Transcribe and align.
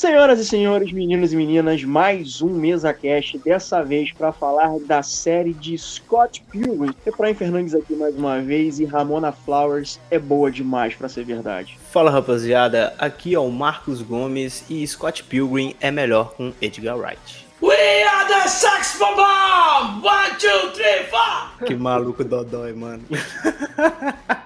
Senhoras 0.00 0.40
e 0.40 0.46
senhores, 0.46 0.90
meninos 0.92 1.30
e 1.30 1.36
meninas, 1.36 1.84
mais 1.84 2.40
um 2.40 2.48
mesa 2.48 2.90
cast, 2.90 3.36
dessa 3.36 3.82
vez 3.82 4.10
para 4.10 4.32
falar 4.32 4.78
da 4.86 5.02
série 5.02 5.52
de 5.52 5.76
Scott 5.76 6.42
Pilgrim. 6.50 6.94
Efraim 7.04 7.34
Fernandes 7.34 7.74
aqui 7.74 7.94
mais 7.94 8.16
uma 8.16 8.40
vez 8.40 8.80
e 8.80 8.86
Ramona 8.86 9.30
Flowers 9.30 10.00
é 10.10 10.18
boa 10.18 10.50
demais 10.50 10.94
para 10.94 11.06
ser 11.06 11.26
verdade. 11.26 11.78
Fala 11.90 12.10
rapaziada, 12.10 12.94
aqui 12.98 13.34
é 13.34 13.38
o 13.38 13.50
Marcos 13.50 14.00
Gomes 14.00 14.64
e 14.70 14.86
Scott 14.86 15.22
Pilgrim 15.24 15.76
é 15.82 15.90
melhor 15.90 16.32
com 16.32 16.50
Edgar 16.62 16.96
Wright. 16.96 17.46
We 17.60 18.02
are 18.02 18.26
the 18.26 18.48
Sex 18.48 18.96
Bomb! 18.98 20.02
One, 20.02 20.30
two, 20.38 20.70
three, 20.72 21.04
four! 21.10 21.66
Que 21.66 21.74
maluco 21.74 22.24
dodói, 22.24 22.72
mano. 22.72 23.02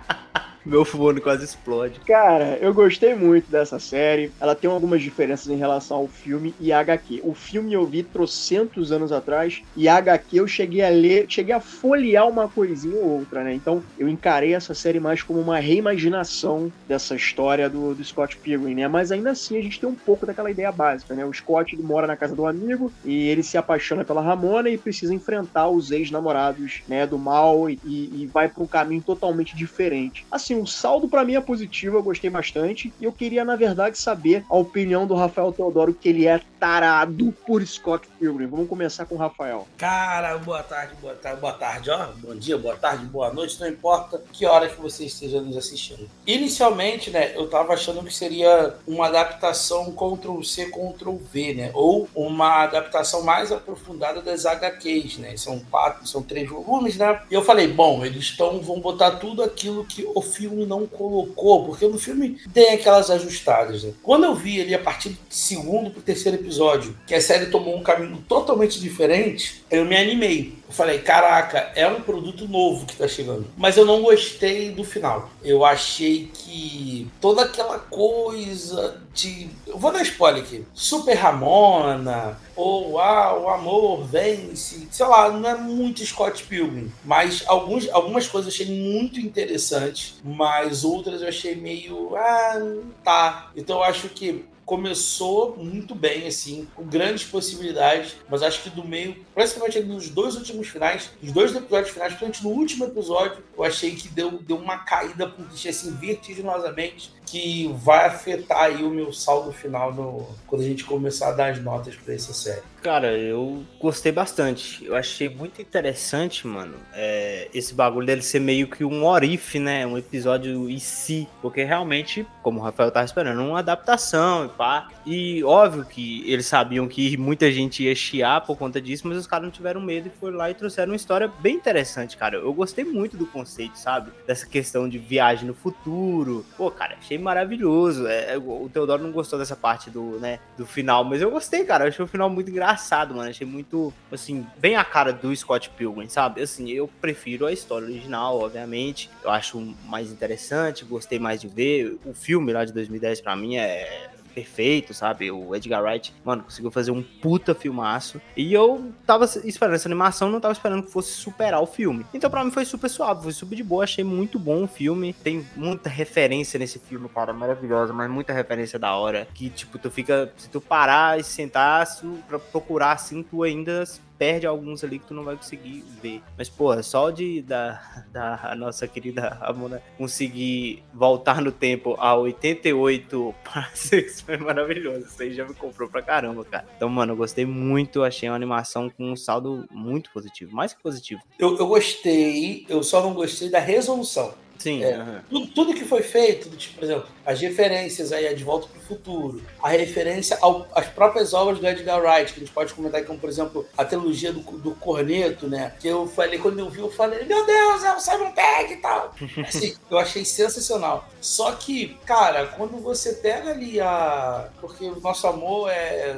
Meu 0.64 0.84
fone 0.84 1.20
quase 1.20 1.44
explode. 1.44 2.00
Cara, 2.00 2.56
eu 2.58 2.72
gostei 2.72 3.14
muito 3.14 3.50
dessa 3.50 3.78
série. 3.78 4.32
Ela 4.40 4.54
tem 4.54 4.70
algumas 4.70 5.02
diferenças 5.02 5.48
em 5.48 5.56
relação 5.56 5.98
ao 5.98 6.08
filme 6.08 6.54
e 6.58 6.72
HQ. 6.72 7.20
O 7.22 7.34
filme 7.34 7.74
eu 7.74 7.84
vi 7.84 8.02
trocentos 8.02 8.90
anos 8.90 9.12
atrás 9.12 9.62
e 9.76 9.88
HQ 9.88 10.38
eu 10.38 10.46
cheguei 10.46 10.82
a 10.82 10.88
ler, 10.88 11.26
cheguei 11.28 11.54
a 11.54 11.60
folhear 11.60 12.26
uma 12.26 12.48
coisinha 12.48 12.96
ou 12.96 13.18
outra, 13.18 13.44
né? 13.44 13.52
Então 13.52 13.82
eu 13.98 14.08
encarei 14.08 14.54
essa 14.54 14.72
série 14.72 14.98
mais 14.98 15.22
como 15.22 15.38
uma 15.38 15.58
reimaginação 15.58 16.72
dessa 16.88 17.14
história 17.14 17.68
do, 17.68 17.94
do 17.94 18.02
Scott 18.02 18.36
Pilgrim, 18.38 18.74
né? 18.74 18.88
Mas 18.88 19.12
ainda 19.12 19.32
assim 19.32 19.58
a 19.58 19.62
gente 19.62 19.78
tem 19.78 19.88
um 19.88 19.94
pouco 19.94 20.24
daquela 20.24 20.50
ideia 20.50 20.72
básica, 20.72 21.14
né? 21.14 21.26
O 21.26 21.32
Scott 21.32 21.74
ele 21.74 21.82
mora 21.82 22.06
na 22.06 22.16
casa 22.16 22.34
do 22.34 22.46
amigo 22.46 22.90
e 23.04 23.28
ele 23.28 23.42
se 23.42 23.58
apaixona 23.58 24.04
pela 24.04 24.22
Ramona 24.22 24.70
e 24.70 24.78
precisa 24.78 25.14
enfrentar 25.14 25.68
os 25.68 25.90
ex-namorados, 25.90 26.82
né? 26.88 27.06
Do 27.06 27.18
mal 27.18 27.68
e, 27.68 27.78
e 27.84 28.30
vai 28.32 28.48
para 28.48 28.62
um 28.62 28.66
caminho 28.66 29.02
totalmente 29.02 29.54
diferente. 29.54 30.24
Assim, 30.30 30.53
assim, 30.54 30.60
o 30.60 30.66
saldo 30.66 31.08
para 31.08 31.24
mim 31.24 31.34
é 31.34 31.40
positivo, 31.40 31.96
eu 31.96 32.02
gostei 32.02 32.30
bastante. 32.30 32.92
E 33.00 33.04
eu 33.04 33.12
queria, 33.12 33.44
na 33.44 33.56
verdade, 33.56 33.98
saber 33.98 34.44
a 34.48 34.56
opinião 34.56 35.06
do 35.06 35.14
Rafael 35.14 35.52
Teodoro, 35.52 35.94
que 35.94 36.08
ele 36.08 36.26
é 36.26 36.40
tarado 36.58 37.34
por 37.46 37.64
Scott 37.66 38.08
Pilgrim. 38.18 38.46
Vamos 38.46 38.68
começar 38.68 39.04
com 39.04 39.16
o 39.16 39.18
Rafael. 39.18 39.66
Cara, 39.76 40.38
boa 40.38 40.62
tarde, 40.62 40.94
boa 41.00 41.14
tarde, 41.14 41.40
boa 41.40 41.52
tarde, 41.52 41.90
ó. 41.90 42.08
Bom 42.16 42.34
dia, 42.34 42.56
boa 42.56 42.76
tarde, 42.76 43.04
boa 43.06 43.32
noite, 43.32 43.60
não 43.60 43.68
importa 43.68 44.22
que 44.32 44.46
hora 44.46 44.68
que 44.68 44.80
você 44.80 45.04
esteja 45.04 45.40
nos 45.40 45.56
assistindo. 45.56 46.08
Inicialmente, 46.26 47.10
né, 47.10 47.36
eu 47.36 47.48
tava 47.48 47.74
achando 47.74 48.02
que 48.02 48.14
seria 48.14 48.74
uma 48.86 49.06
adaptação 49.06 49.92
Ctrl-C, 49.92 50.70
Ctrl-V, 50.70 51.54
né? 51.54 51.70
Ou 51.74 52.08
uma 52.14 52.62
adaptação 52.62 53.22
mais 53.22 53.52
aprofundada 53.52 54.22
das 54.22 54.46
HQs, 54.46 55.18
né? 55.18 55.36
São 55.36 55.60
quatro, 55.70 56.06
são 56.06 56.22
três 56.22 56.48
volumes, 56.48 56.96
né? 56.96 57.20
E 57.30 57.34
eu 57.34 57.42
falei, 57.42 57.68
bom, 57.68 58.04
eles 58.04 58.24
estão, 58.24 58.60
vão 58.60 58.80
botar 58.80 59.12
tudo 59.12 59.42
aquilo 59.42 59.84
que 59.84 60.06
o 60.14 60.22
filme 60.22 60.43
filme 60.44 60.66
não 60.66 60.86
colocou, 60.86 61.64
porque 61.64 61.86
no 61.88 61.98
filme 61.98 62.38
tem 62.52 62.74
aquelas 62.74 63.10
ajustadas. 63.10 63.82
Né? 63.82 63.92
Quando 64.02 64.24
eu 64.24 64.34
vi 64.34 64.60
ali 64.60 64.74
a 64.74 64.78
partir 64.78 65.10
do 65.10 65.18
segundo 65.30 65.90
pro 65.90 66.02
terceiro 66.02 66.38
episódio, 66.38 66.96
que 67.06 67.14
a 67.14 67.20
série 67.20 67.46
tomou 67.46 67.76
um 67.76 67.82
caminho 67.82 68.22
totalmente 68.28 68.78
diferente, 68.78 69.64
eu 69.70 69.84
me 69.84 69.96
animei. 69.96 70.52
Eu 70.66 70.72
falei, 70.72 70.98
caraca, 70.98 71.72
é 71.74 71.86
um 71.86 72.00
produto 72.00 72.48
novo 72.48 72.86
que 72.86 72.96
tá 72.96 73.06
chegando. 73.06 73.46
Mas 73.56 73.76
eu 73.76 73.84
não 73.84 74.02
gostei 74.02 74.70
do 74.70 74.84
final. 74.84 75.30
Eu 75.42 75.64
achei 75.64 76.30
que 76.32 77.10
toda 77.20 77.42
aquela 77.42 77.78
coisa 77.78 79.00
de. 79.12 79.48
Eu 79.66 79.78
vou 79.78 79.92
dar 79.92 80.02
spoiler 80.02 80.42
aqui. 80.42 80.64
Super 80.74 81.14
Ramona, 81.14 82.38
ou 82.56 82.98
ah, 82.98 83.38
o 83.38 83.48
amor 83.48 84.04
vence. 84.04 84.88
Sei 84.90 85.06
lá, 85.06 85.30
não 85.30 85.48
é 85.48 85.54
muito 85.54 86.04
Scott 86.04 86.44
Pilgrim. 86.44 86.90
Mas 87.04 87.44
alguns, 87.46 87.88
algumas 87.90 88.26
coisas 88.26 88.52
eu 88.58 88.64
achei 88.64 88.74
muito 88.74 89.20
interessantes, 89.20 90.14
mas 90.24 90.84
outras 90.84 91.20
eu 91.20 91.28
achei 91.28 91.54
meio. 91.54 92.16
Ah, 92.16 92.60
tá. 93.02 93.50
Então 93.54 93.76
eu 93.76 93.84
acho 93.84 94.08
que 94.08 94.44
começou 94.64 95.56
muito 95.56 95.94
bem, 95.94 96.26
assim, 96.26 96.66
com 96.74 96.84
grandes 96.84 97.24
possibilidades, 97.24 98.16
mas 98.28 98.42
acho 98.42 98.62
que 98.62 98.70
do 98.70 98.86
meio, 98.86 99.16
principalmente 99.34 99.80
nos 99.80 100.08
dois 100.08 100.34
últimos 100.36 100.68
finais, 100.68 101.10
nos 101.22 101.32
dois 101.32 101.54
episódios 101.54 101.90
finais, 101.90 102.14
principalmente 102.14 102.42
no 102.42 102.50
último 102.50 102.84
episódio, 102.86 103.42
eu 103.56 103.64
achei 103.64 103.94
que 103.94 104.08
deu, 104.08 104.38
deu 104.42 104.56
uma 104.56 104.78
caída, 104.78 105.28
porque 105.28 105.68
assim, 105.68 105.94
vertiginosamente, 105.94 107.12
que 107.26 107.72
vai 107.78 108.06
afetar 108.06 108.64
aí 108.64 108.82
o 108.84 108.90
meu 108.90 109.12
saldo 109.12 109.52
final 109.52 109.92
no, 109.92 110.26
quando 110.46 110.62
a 110.62 110.64
gente 110.64 110.84
começar 110.84 111.28
a 111.28 111.32
dar 111.32 111.52
as 111.52 111.62
notas 111.62 111.96
para 111.96 112.14
essa 112.14 112.32
série. 112.32 112.62
Cara, 112.84 113.16
eu 113.16 113.64
gostei 113.80 114.12
bastante. 114.12 114.84
Eu 114.84 114.94
achei 114.94 115.26
muito 115.26 115.58
interessante, 115.62 116.46
mano, 116.46 116.74
é, 116.92 117.48
esse 117.54 117.72
bagulho 117.72 118.06
dele 118.06 118.20
ser 118.20 118.40
meio 118.40 118.68
que 118.68 118.84
um 118.84 119.06
orif, 119.06 119.58
né? 119.58 119.86
Um 119.86 119.96
episódio 119.96 120.68
em 120.68 120.78
si. 120.78 121.26
Porque 121.40 121.64
realmente, 121.64 122.26
como 122.42 122.60
o 122.60 122.62
Rafael 122.62 122.90
tava 122.90 123.06
esperando, 123.06 123.40
uma 123.40 123.60
adaptação 123.60 124.44
e 124.44 124.48
pá. 124.50 124.88
E 125.06 125.42
óbvio 125.44 125.86
que 125.86 126.30
eles 126.30 126.44
sabiam 126.44 126.86
que 126.86 127.16
muita 127.16 127.50
gente 127.50 127.84
ia 127.84 127.94
chiar 127.94 128.42
por 128.42 128.58
conta 128.58 128.82
disso, 128.82 129.08
mas 129.08 129.16
os 129.16 129.26
caras 129.26 129.44
não 129.44 129.50
tiveram 129.50 129.80
medo 129.80 130.08
e 130.08 130.18
foram 130.20 130.36
lá 130.36 130.50
e 130.50 130.54
trouxeram 130.54 130.92
uma 130.92 130.96
história 130.96 131.32
bem 131.40 131.56
interessante, 131.56 132.18
cara. 132.18 132.36
Eu 132.36 132.52
gostei 132.52 132.84
muito 132.84 133.16
do 133.16 133.24
conceito, 133.24 133.78
sabe? 133.78 134.10
Dessa 134.26 134.46
questão 134.46 134.86
de 134.86 134.98
viagem 134.98 135.46
no 135.46 135.54
futuro. 135.54 136.44
Pô, 136.54 136.70
cara, 136.70 136.96
achei 136.98 137.16
maravilhoso. 137.16 138.06
É, 138.06 138.36
o 138.36 138.68
Teodoro 138.70 139.02
não 139.02 139.10
gostou 139.10 139.38
dessa 139.38 139.56
parte 139.56 139.88
do, 139.88 140.18
né, 140.20 140.38
do 140.58 140.66
final, 140.66 141.02
mas 141.02 141.22
eu 141.22 141.30
gostei, 141.30 141.64
cara. 141.64 141.84
Eu 141.84 141.88
achei 141.88 142.04
o 142.04 142.08
final 142.08 142.28
muito 142.28 142.50
engraçado, 142.50 142.73
mano. 143.14 143.30
Achei 143.30 143.46
muito, 143.46 143.92
assim, 144.10 144.46
bem 144.58 144.76
a 144.76 144.84
cara 144.84 145.12
do 145.12 145.34
Scott 145.34 145.70
Pilgrim, 145.70 146.08
sabe? 146.08 146.42
Assim, 146.42 146.70
eu 146.70 146.88
prefiro 147.00 147.46
a 147.46 147.52
história 147.52 147.86
original, 147.86 148.40
obviamente. 148.40 149.10
Eu 149.22 149.30
acho 149.30 149.74
mais 149.86 150.10
interessante, 150.10 150.84
gostei 150.84 151.18
mais 151.18 151.40
de 151.40 151.48
ver. 151.48 151.98
O 152.04 152.14
filme 152.14 152.52
lá 152.52 152.64
de 152.64 152.72
2010 152.72 153.20
para 153.20 153.36
mim 153.36 153.56
é 153.56 154.10
perfeito, 154.34 154.92
sabe? 154.92 155.30
O 155.30 155.54
Edgar 155.54 155.82
Wright, 155.82 156.12
mano, 156.24 156.42
conseguiu 156.42 156.70
fazer 156.70 156.90
um 156.90 157.02
puta 157.02 157.54
filmaço. 157.54 158.20
E 158.36 158.52
eu 158.52 158.92
tava 159.06 159.24
esperando 159.44 159.74
essa 159.74 159.88
animação, 159.88 160.30
não 160.30 160.40
tava 160.40 160.52
esperando 160.52 160.82
que 160.82 160.90
fosse 160.90 161.12
superar 161.12 161.62
o 161.62 161.66
filme. 161.66 162.04
Então 162.12 162.28
pra 162.28 162.44
mim 162.44 162.50
foi 162.50 162.64
super 162.64 162.88
suave, 162.90 163.22
foi 163.22 163.32
super 163.32 163.54
de 163.54 163.62
boa, 163.62 163.84
achei 163.84 164.04
muito 164.04 164.38
bom 164.38 164.64
o 164.64 164.68
filme. 164.68 165.12
Tem 165.12 165.46
muita 165.56 165.88
referência 165.88 166.58
nesse 166.58 166.78
filme, 166.78 167.08
cara, 167.08 167.32
maravilhosa, 167.32 167.92
mas 167.92 168.10
muita 168.10 168.32
referência 168.32 168.78
da 168.78 168.94
hora. 168.94 169.26
Que, 169.32 169.48
tipo, 169.50 169.78
tu 169.78 169.90
fica, 169.90 170.32
se 170.36 170.48
tu 170.48 170.60
parar 170.60 171.18
e 171.18 171.24
sentar 171.24 171.86
pra 172.28 172.38
procurar 172.38 172.92
assim, 172.92 173.22
tu 173.22 173.42
ainda 173.42 173.84
perde 174.18 174.46
alguns 174.46 174.84
ali 174.84 174.98
que 174.98 175.06
tu 175.06 175.14
não 175.14 175.24
vai 175.24 175.36
conseguir 175.36 175.84
ver. 176.02 176.22
Mas, 176.36 176.48
porra, 176.48 176.82
só 176.82 177.10
de 177.10 177.42
da, 177.42 177.80
da 178.12 178.54
nossa 178.56 178.86
querida 178.86 179.28
Ramona 179.40 179.82
conseguir 179.96 180.82
voltar 180.92 181.40
no 181.40 181.52
tempo 181.52 181.96
a 181.98 182.14
88 182.14 183.34
para 183.44 183.68
6 183.74 184.20
foi 184.22 184.36
maravilhoso. 184.36 185.06
Isso 185.06 185.22
aí 185.22 185.32
já 185.32 185.44
me 185.44 185.54
comprou 185.54 185.88
pra 185.88 186.02
caramba, 186.02 186.44
cara. 186.44 186.66
Então, 186.76 186.88
mano, 186.88 187.12
eu 187.12 187.16
gostei 187.16 187.44
muito. 187.44 188.02
Achei 188.02 188.28
uma 188.28 188.36
animação 188.36 188.90
com 188.90 189.12
um 189.12 189.16
saldo 189.16 189.66
muito 189.70 190.10
positivo. 190.10 190.54
Mais 190.54 190.72
que 190.72 190.82
positivo. 190.82 191.20
Eu, 191.38 191.56
eu 191.56 191.66
gostei, 191.66 192.66
eu 192.68 192.82
só 192.82 193.02
não 193.02 193.14
gostei 193.14 193.48
da 193.48 193.58
resolução. 193.58 194.34
Sim. 194.58 194.82
É, 194.84 194.96
uhum. 194.96 195.20
tudo, 195.28 195.46
tudo, 195.48 195.74
que 195.74 195.84
foi 195.84 196.02
feito, 196.02 196.48
tipo, 196.56 196.76
por 196.76 196.84
exemplo, 196.84 197.06
as 197.24 197.40
referências 197.40 198.12
aí 198.12 198.26
a 198.26 198.34
De 198.34 198.44
Volta 198.44 198.68
para 198.68 198.78
o 198.78 198.82
Futuro, 198.82 199.42
a 199.62 199.68
referência 199.70 200.38
ao, 200.40 200.66
às 200.74 200.86
próprias 200.86 201.34
obras 201.34 201.58
do 201.58 201.66
Edgar 201.66 202.00
Wright, 202.00 202.32
que 202.32 202.40
a 202.40 202.44
gente 202.44 202.52
pode 202.52 202.72
comentar 202.74 203.04
como, 203.04 203.18
por 203.18 203.28
exemplo, 203.28 203.66
a 203.76 203.84
trilogia 203.84 204.32
do, 204.32 204.40
do 204.40 204.74
Corneto, 204.76 205.48
né? 205.48 205.72
Que 205.80 205.88
eu 205.88 206.06
falei, 206.06 206.38
quando 206.38 206.58
eu 206.58 206.70
vi, 206.70 206.80
eu 206.80 206.90
falei, 206.90 207.24
meu 207.24 207.44
Deus, 207.44 207.84
é 207.84 207.94
o 207.94 208.00
Simon 208.00 208.32
Pegg 208.32 208.72
e 208.72 208.76
tal. 208.76 209.14
Assim, 209.46 209.74
eu 209.90 209.98
achei 209.98 210.24
sensacional. 210.24 211.08
Só 211.20 211.52
que, 211.52 211.98
cara, 212.04 212.46
quando 212.46 212.80
você 212.82 213.14
pega 213.14 213.50
ali 213.50 213.80
a. 213.80 214.48
Porque 214.60 214.84
o 214.84 215.00
nosso 215.00 215.26
amor 215.26 215.70
é 215.70 216.16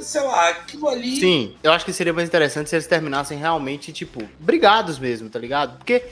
sei 0.00 0.22
lá, 0.22 0.48
aquilo 0.50 0.88
ali. 0.88 1.20
Sim, 1.20 1.54
eu 1.62 1.72
acho 1.72 1.84
que 1.84 1.92
seria 1.92 2.12
mais 2.12 2.28
interessante 2.28 2.68
se 2.68 2.76
eles 2.76 2.86
terminassem 2.86 3.38
realmente, 3.38 3.92
tipo, 3.92 4.22
brigados 4.38 4.98
mesmo, 4.98 5.28
tá 5.28 5.38
ligado? 5.38 5.78
Porque 5.78 6.04